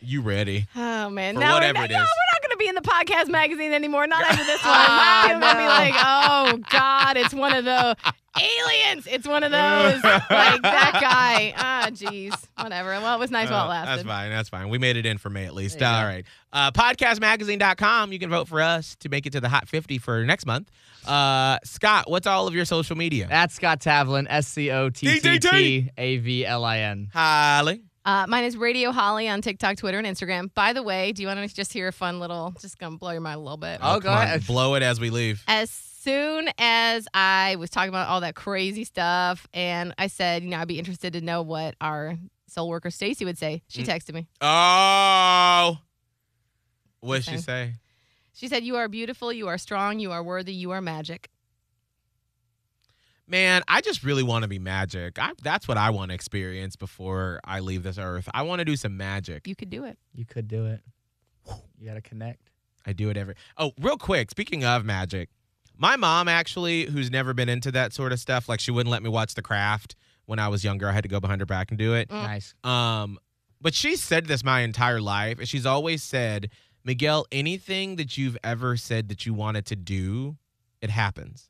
You 0.00 0.20
ready? 0.20 0.66
Oh 0.76 1.08
man, 1.08 1.34
For 1.34 1.40
now 1.40 1.54
whatever 1.54 1.78
we're, 1.78 1.84
it 1.86 1.90
no, 1.90 1.96
we're 1.96 2.32
not 2.34 2.42
going 2.42 2.50
to 2.50 2.56
be 2.58 2.68
in 2.68 2.74
the 2.74 2.82
podcast 2.82 3.28
magazine 3.30 3.72
anymore. 3.72 4.06
Not 4.06 4.22
after 4.30 4.44
this 4.44 4.62
one. 4.62 4.74
People 5.24 5.40
gonna 5.40 5.58
be 5.58 5.66
like, 5.66 5.94
oh 5.96 6.58
god, 7.14 7.24
it's 7.24 7.34
one 7.34 7.54
of 7.54 7.64
those 7.64 7.94
aliens. 8.40 9.06
It's 9.10 9.26
one 9.26 9.42
of 9.42 9.50
those 9.52 10.02
like 10.04 10.62
that 10.62 10.98
guy. 11.00 11.54
Ah, 11.56 11.88
jeez, 11.90 12.34
whatever. 12.60 12.90
Well, 12.90 13.16
it 13.16 13.18
was 13.20 13.30
nice 13.30 13.50
while 13.50 13.62
it 13.62 13.66
Uh, 13.66 13.68
lasted. 13.68 13.90
That's 13.98 14.02
fine. 14.08 14.30
That's 14.30 14.48
fine. 14.48 14.68
We 14.68 14.78
made 14.78 14.96
it 14.96 15.06
in 15.06 15.18
for 15.18 15.30
May 15.30 15.44
at 15.46 15.54
least. 15.54 15.78
There 15.78 15.88
you 15.88 15.94
All 15.94 16.02
go. 16.02 16.06
right. 16.08 16.24
Uh, 16.52 16.70
podcastmagazine.com. 16.72 18.12
You 18.12 18.18
can 18.18 18.30
vote 18.30 18.48
for 18.48 18.60
us 18.60 18.96
to 19.00 19.08
make 19.08 19.26
it 19.26 19.30
to 19.32 19.40
the 19.40 19.48
Hot 19.48 19.68
50 19.68 19.98
for 19.98 20.24
next 20.24 20.46
month. 20.46 20.70
Uh, 21.06 21.58
Scott, 21.64 22.10
what's 22.10 22.26
all 22.26 22.46
of 22.46 22.54
your 22.54 22.64
social 22.64 22.96
media? 22.96 23.26
That's 23.28 23.54
Scott 23.54 23.80
Tavlin, 23.80 24.26
S 24.28 24.46
C 24.48 24.70
O 24.70 24.88
T 24.90 25.18
T 25.20 25.38
T 25.38 25.90
A 25.98 26.16
V 26.18 26.46
L 26.46 26.64
I 26.64 26.78
N. 26.78 27.10
Holly. 27.12 27.82
Uh, 28.06 28.26
mine 28.28 28.44
is 28.44 28.54
Radio 28.56 28.90
Holly 28.92 29.28
on 29.30 29.40
TikTok, 29.40 29.78
Twitter, 29.78 29.98
and 29.98 30.06
Instagram. 30.06 30.52
By 30.54 30.74
the 30.74 30.82
way, 30.82 31.12
do 31.12 31.22
you 31.22 31.28
want 31.28 31.40
to 31.48 31.54
just 31.54 31.72
hear 31.72 31.88
a 31.88 31.92
fun 31.92 32.20
little? 32.20 32.54
Just 32.60 32.78
gonna 32.78 32.98
blow 32.98 33.10
your 33.12 33.22
mind 33.22 33.36
a 33.36 33.40
little 33.40 33.56
bit. 33.56 33.80
Oh, 33.82 33.94
go 33.98 34.08
come 34.10 34.18
on. 34.18 34.22
ahead. 34.24 34.46
Blow 34.46 34.74
it 34.74 34.82
as 34.82 35.00
we 35.00 35.08
leave. 35.10 35.42
as 35.48 35.70
soon 36.04 36.48
as 36.58 37.08
I 37.14 37.56
was 37.56 37.70
talking 37.70 37.88
about 37.88 38.08
all 38.08 38.20
that 38.20 38.34
crazy 38.36 38.84
stuff, 38.84 39.46
and 39.52 39.92
I 39.98 40.06
said, 40.06 40.42
you 40.44 40.50
know, 40.50 40.58
I'd 40.58 40.68
be 40.68 40.78
interested 40.78 41.14
to 41.14 41.20
know 41.20 41.42
what 41.42 41.74
our 41.80 42.16
soul 42.46 42.68
worker 42.68 42.90
Stacy 42.90 43.24
would 43.24 43.38
say. 43.38 43.62
She 43.68 43.82
Mm. 43.82 43.86
texted 43.86 44.14
me. 44.14 44.28
Oh. 44.40 45.78
What 47.00 47.16
did 47.24 47.32
she 47.32 47.38
say? 47.38 47.74
She 48.32 48.48
said, 48.48 48.64
"You 48.64 48.76
are 48.76 48.88
beautiful. 48.88 49.32
You 49.32 49.48
are 49.48 49.58
strong. 49.58 49.98
You 49.98 50.12
are 50.12 50.22
worthy. 50.22 50.52
You 50.54 50.70
are 50.72 50.80
magic." 50.80 51.28
Man, 53.26 53.62
I 53.68 53.80
just 53.80 54.02
really 54.04 54.22
want 54.22 54.42
to 54.42 54.48
be 54.48 54.58
magic. 54.58 55.18
I, 55.18 55.32
that's 55.42 55.66
what 55.66 55.78
I 55.78 55.90
want 55.90 56.10
to 56.10 56.14
experience 56.14 56.76
before 56.76 57.40
I 57.44 57.60
leave 57.60 57.82
this 57.82 57.96
earth. 57.96 58.28
I 58.34 58.42
want 58.42 58.58
to 58.58 58.64
do 58.66 58.76
some 58.76 58.96
magic. 58.98 59.46
You 59.46 59.56
could 59.56 59.70
do 59.70 59.84
it. 59.84 59.98
You 60.14 60.26
could 60.26 60.46
do 60.46 60.66
it. 60.66 60.80
You 61.78 61.86
got 61.86 61.94
to 61.94 62.02
connect. 62.02 62.50
I 62.84 62.92
do 62.92 63.08
it 63.08 63.16
every. 63.16 63.34
Oh, 63.56 63.72
real 63.80 63.96
quick. 63.96 64.30
Speaking 64.30 64.64
of 64.64 64.84
magic, 64.84 65.30
my 65.76 65.96
mom 65.96 66.28
actually, 66.28 66.84
who's 66.84 67.10
never 67.10 67.34
been 67.34 67.48
into 67.48 67.72
that 67.72 67.92
sort 67.92 68.12
of 68.12 68.20
stuff, 68.20 68.48
like 68.48 68.60
she 68.60 68.70
wouldn't 68.70 68.90
let 68.90 69.02
me 69.02 69.08
watch 69.08 69.34
The 69.34 69.42
Craft 69.42 69.96
when 70.26 70.38
I 70.38 70.48
was 70.48 70.64
younger. 70.64 70.88
I 70.88 70.92
had 70.92 71.02
to 71.02 71.08
go 71.08 71.20
behind 71.20 71.40
her 71.40 71.46
back 71.46 71.70
and 71.70 71.78
do 71.78 71.94
it. 71.94 72.08
Mm. 72.08 72.22
Nice. 72.22 72.54
Um, 72.64 73.18
but 73.60 73.74
she 73.74 73.96
said 73.96 74.26
this 74.26 74.44
my 74.44 74.60
entire 74.60 75.00
life, 75.00 75.38
and 75.38 75.48
she's 75.48 75.66
always 75.66 76.02
said, 76.02 76.50
Miguel, 76.84 77.26
anything 77.32 77.96
that 77.96 78.18
you've 78.18 78.36
ever 78.44 78.76
said 78.76 79.08
that 79.08 79.24
you 79.24 79.32
wanted 79.32 79.66
to 79.66 79.76
do, 79.76 80.36
it 80.80 80.90
happens. 80.90 81.48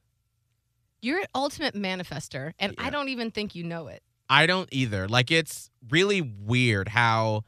You're 1.02 1.18
an 1.18 1.26
ultimate 1.34 1.74
manifester, 1.74 2.52
and 2.58 2.74
I 2.78 2.90
don't 2.90 3.08
even 3.08 3.30
think 3.30 3.54
you 3.54 3.64
know 3.64 3.88
it. 3.88 4.02
I 4.30 4.46
don't 4.46 4.68
either. 4.72 5.06
Like 5.08 5.30
it's 5.30 5.70
really 5.90 6.22
weird 6.22 6.88
how 6.88 7.42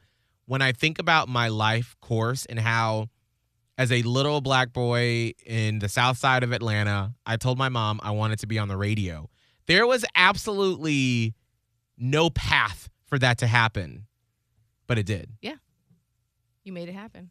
when 0.45 0.61
I 0.61 0.73
think 0.73 0.99
about 0.99 1.27
my 1.27 1.47
life 1.47 1.95
course 2.01 2.45
and 2.45 2.59
how 2.59 3.09
as 3.77 3.91
a 3.91 4.01
little 4.01 4.41
black 4.41 4.73
boy 4.73 5.33
in 5.45 5.79
the 5.79 5.89
south 5.89 6.17
side 6.17 6.43
of 6.43 6.51
Atlanta, 6.51 7.13
I 7.25 7.37
told 7.37 7.57
my 7.57 7.69
mom 7.69 7.99
I 8.03 8.11
wanted 8.11 8.39
to 8.39 8.47
be 8.47 8.57
on 8.57 8.67
the 8.67 8.77
radio. 8.77 9.29
There 9.67 9.85
was 9.85 10.03
absolutely 10.15 11.35
no 11.97 12.29
path 12.29 12.89
for 13.05 13.19
that 13.19 13.37
to 13.39 13.47
happen, 13.47 14.07
but 14.87 14.97
it 14.97 15.05
did. 15.05 15.31
Yeah. 15.41 15.55
You 16.63 16.73
made 16.73 16.89
it 16.89 16.93
happen. 16.93 17.29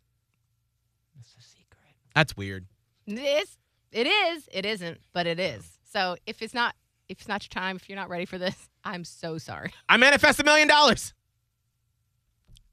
That's 1.17 1.35
a 1.39 1.43
secret. 1.43 1.95
That's 2.15 2.37
weird. 2.37 2.67
It 3.07 3.19
is. 3.19 3.59
It 3.93 4.07
is. 4.07 4.49
It 4.53 4.65
isn't, 4.65 5.01
but 5.13 5.27
it 5.27 5.41
is. 5.41 5.79
So 5.85 6.17
if 6.27 6.43
it's 6.43 6.55
not, 6.55 6.75
if 7.09 7.19
it's 7.19 7.29
not 7.29 7.43
your 7.43 7.63
time, 7.63 7.77
if 7.77 7.89
you're 7.89 7.97
not 7.97 8.09
ready 8.09 8.25
for 8.25 8.39
this, 8.39 8.69
I'm 8.85 9.05
so 9.05 9.39
sorry. 9.39 9.73
I 9.89 9.97
manifest 9.97 10.41
a 10.41 10.45
million 10.45 10.69
dollars. 10.69 11.13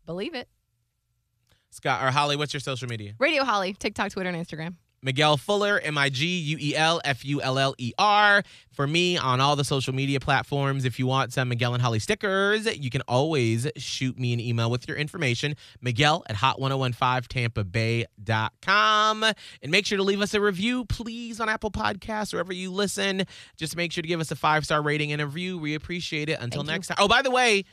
Believe 0.05 0.35
it. 0.35 0.49
Scott 1.73 2.03
or 2.03 2.11
Holly, 2.11 2.35
what's 2.35 2.53
your 2.53 2.61
social 2.61 2.87
media? 2.87 3.13
Radio 3.19 3.43
Holly, 3.43 3.73
TikTok, 3.73 4.11
Twitter, 4.11 4.29
and 4.29 4.45
Instagram. 4.45 4.75
Miguel 5.03 5.37
Fuller, 5.37 5.79
M 5.83 5.97
I 5.97 6.09
G 6.09 6.25
U 6.25 6.57
E 6.59 6.75
L 6.75 7.01
F 7.03 7.25
U 7.25 7.41
L 7.41 7.59
L 7.59 7.75
E 7.77 7.91
R. 7.97 8.43
For 8.71 8.87
me 8.87 9.17
on 9.17 9.41
all 9.41 9.55
the 9.55 9.65
social 9.65 9.93
media 9.93 10.19
platforms. 10.19 10.85
If 10.85 10.97
you 10.97 11.05
want 11.05 11.33
some 11.33 11.49
Miguel 11.49 11.73
and 11.73 11.83
Holly 11.83 11.99
stickers, 11.99 12.65
you 12.77 12.89
can 12.89 13.01
always 13.01 13.67
shoot 13.75 14.17
me 14.17 14.33
an 14.33 14.39
email 14.39 14.71
with 14.71 14.87
your 14.87 14.97
information, 14.97 15.55
Miguel 15.81 16.23
at 16.27 16.37
hot1015tampabay.com. 16.37 19.23
And 19.23 19.71
make 19.71 19.85
sure 19.85 19.97
to 19.97 20.03
leave 20.03 20.21
us 20.21 20.33
a 20.33 20.41
review, 20.41 20.85
please, 20.85 21.39
on 21.39 21.49
Apple 21.49 21.71
Podcasts, 21.71 22.33
wherever 22.33 22.53
you 22.53 22.71
listen. 22.71 23.25
Just 23.57 23.75
make 23.75 23.91
sure 23.91 24.01
to 24.01 24.07
give 24.07 24.21
us 24.21 24.31
a 24.31 24.35
five 24.35 24.65
star 24.65 24.81
rating 24.81 25.11
and 25.11 25.21
a 25.21 25.27
review. 25.27 25.59
We 25.59 25.75
appreciate 25.75 26.29
it. 26.29 26.39
Until 26.39 26.61
Thank 26.61 26.67
you. 26.67 26.73
next 26.73 26.87
time. 26.87 26.97
Oh, 26.99 27.07
by 27.07 27.21
the 27.21 27.31
way, 27.31 27.65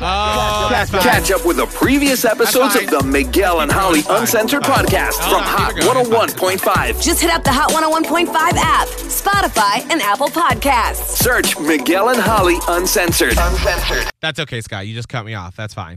oh, 0.00 0.68
that's. 0.70 0.90
Catch 0.90 1.30
up 1.30 1.44
with 1.46 1.56
the 1.56 1.66
previous 1.66 2.24
episodes 2.24 2.74
of 2.76 2.86
the 2.90 3.02
Miguel 3.02 3.60
and 3.60 3.70
Holly 3.70 4.00
Uncensored 4.08 4.62
podcast 4.62 5.12
Hold 5.20 5.42
from 5.42 5.42
Hot 5.44 5.74
keep 5.74 5.84
it 5.84 5.86
going. 5.86 6.58
101.5. 6.58 7.02
Just 7.02 7.20
hit 7.20 7.30
up 7.30 7.44
the 7.44 7.52
Hot 7.52 7.70
101.5 7.70 8.26
app, 8.56 8.88
Spotify, 8.88 9.88
and 9.90 10.00
Apple 10.02 10.28
Podcasts. 10.28 11.16
Search 11.16 11.58
Miguel 11.58 12.08
and 12.10 12.20
Holly 12.20 12.56
Uncensored. 12.68 13.34
Uncensored. 13.38 14.10
That's 14.20 14.38
okay, 14.40 14.60
Scott. 14.60 14.86
You 14.86 14.94
just 14.94 15.08
cut 15.08 15.24
me 15.24 15.34
off. 15.34 15.56
That's 15.56 15.74
fine. 15.74 15.96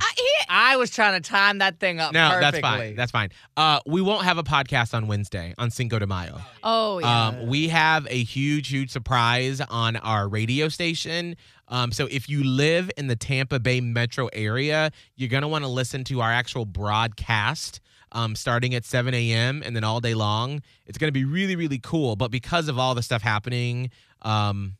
I 0.52 0.78
was 0.78 0.90
trying 0.90 1.22
to 1.22 1.28
time 1.30 1.60
that 1.60 1.80
thing 1.80 2.00
up 2.00 2.12
No, 2.14 2.30
perfectly. 2.32 2.42
that's 2.42 2.60
fine. 2.60 2.96
That's 2.96 3.12
fine. 3.12 3.30
Uh, 3.56 3.80
we 3.86 4.02
won't 4.02 4.24
have 4.24 4.38
a 4.40 4.44
podcast 4.44 4.94
on 4.96 5.08
Wednesday 5.08 5.54
on 5.58 5.70
Cinco 5.70 6.00
de 6.00 6.08
Mayo. 6.08 6.42
Oh 6.64 7.00
yeah. 7.00 7.28
Um, 7.28 7.48
we 7.48 7.68
have 7.70 8.08
a 8.10 8.24
huge, 8.24 8.68
huge 8.70 8.90
surprise 8.90 9.62
on 9.62 9.96
our 9.98 10.28
radio 10.28 10.68
station. 10.70 11.36
Um, 11.70 11.92
so 11.92 12.08
if 12.10 12.28
you 12.28 12.44
live 12.44 12.92
in 12.98 13.08
the 13.08 13.16
Tampa 13.16 13.60
Bay 13.60 13.80
metro 13.82 14.28
area, 14.34 14.92
you're 15.16 15.30
gonna 15.30 15.48
want 15.48 15.64
to 15.64 15.70
listen 15.70 16.04
to 16.06 16.22
our 16.22 16.32
actual 16.32 16.66
broadcast. 16.66 17.80
Um, 18.12 18.36
starting 18.36 18.74
at 18.74 18.86
7 18.86 19.14
a.m. 19.14 19.62
and 19.64 19.76
then 19.76 19.84
all 19.84 20.00
day 20.00 20.16
long. 20.16 20.64
It's 20.88 20.98
going 20.98 21.10
to 21.10 21.12
be 21.12 21.26
really, 21.26 21.56
really 21.56 21.78
cool. 21.78 22.16
But 22.16 22.32
because 22.32 22.68
of 22.68 22.80
all 22.80 22.96
the 22.96 23.04
stuff 23.04 23.22
happening, 23.22 23.92
um, 24.24 24.78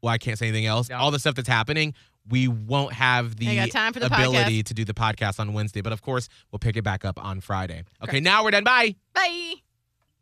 well, 0.00 0.12
I 0.12 0.18
can't 0.18 0.38
say 0.38 0.46
anything 0.46 0.66
else. 0.66 0.88
Yeah. 0.88 1.00
All 1.00 1.10
the 1.10 1.18
stuff 1.18 1.34
that's 1.34 1.48
happening, 1.48 1.94
we 2.28 2.46
won't 2.46 2.92
have 2.92 3.36
the, 3.36 3.68
time 3.68 3.92
for 3.92 4.00
the 4.00 4.06
ability 4.06 4.62
to 4.62 4.74
do 4.74 4.84
the 4.84 4.94
podcast 4.94 5.40
on 5.40 5.52
Wednesday. 5.54 5.80
But 5.80 5.92
of 5.92 6.02
course, 6.02 6.28
we'll 6.52 6.58
pick 6.58 6.76
it 6.76 6.82
back 6.84 7.04
up 7.04 7.22
on 7.22 7.40
Friday. 7.40 7.82
Okay, 8.02 8.20
now 8.20 8.44
we're 8.44 8.52
done. 8.52 8.64
Bye. 8.64 8.94
Bye. 9.14 9.54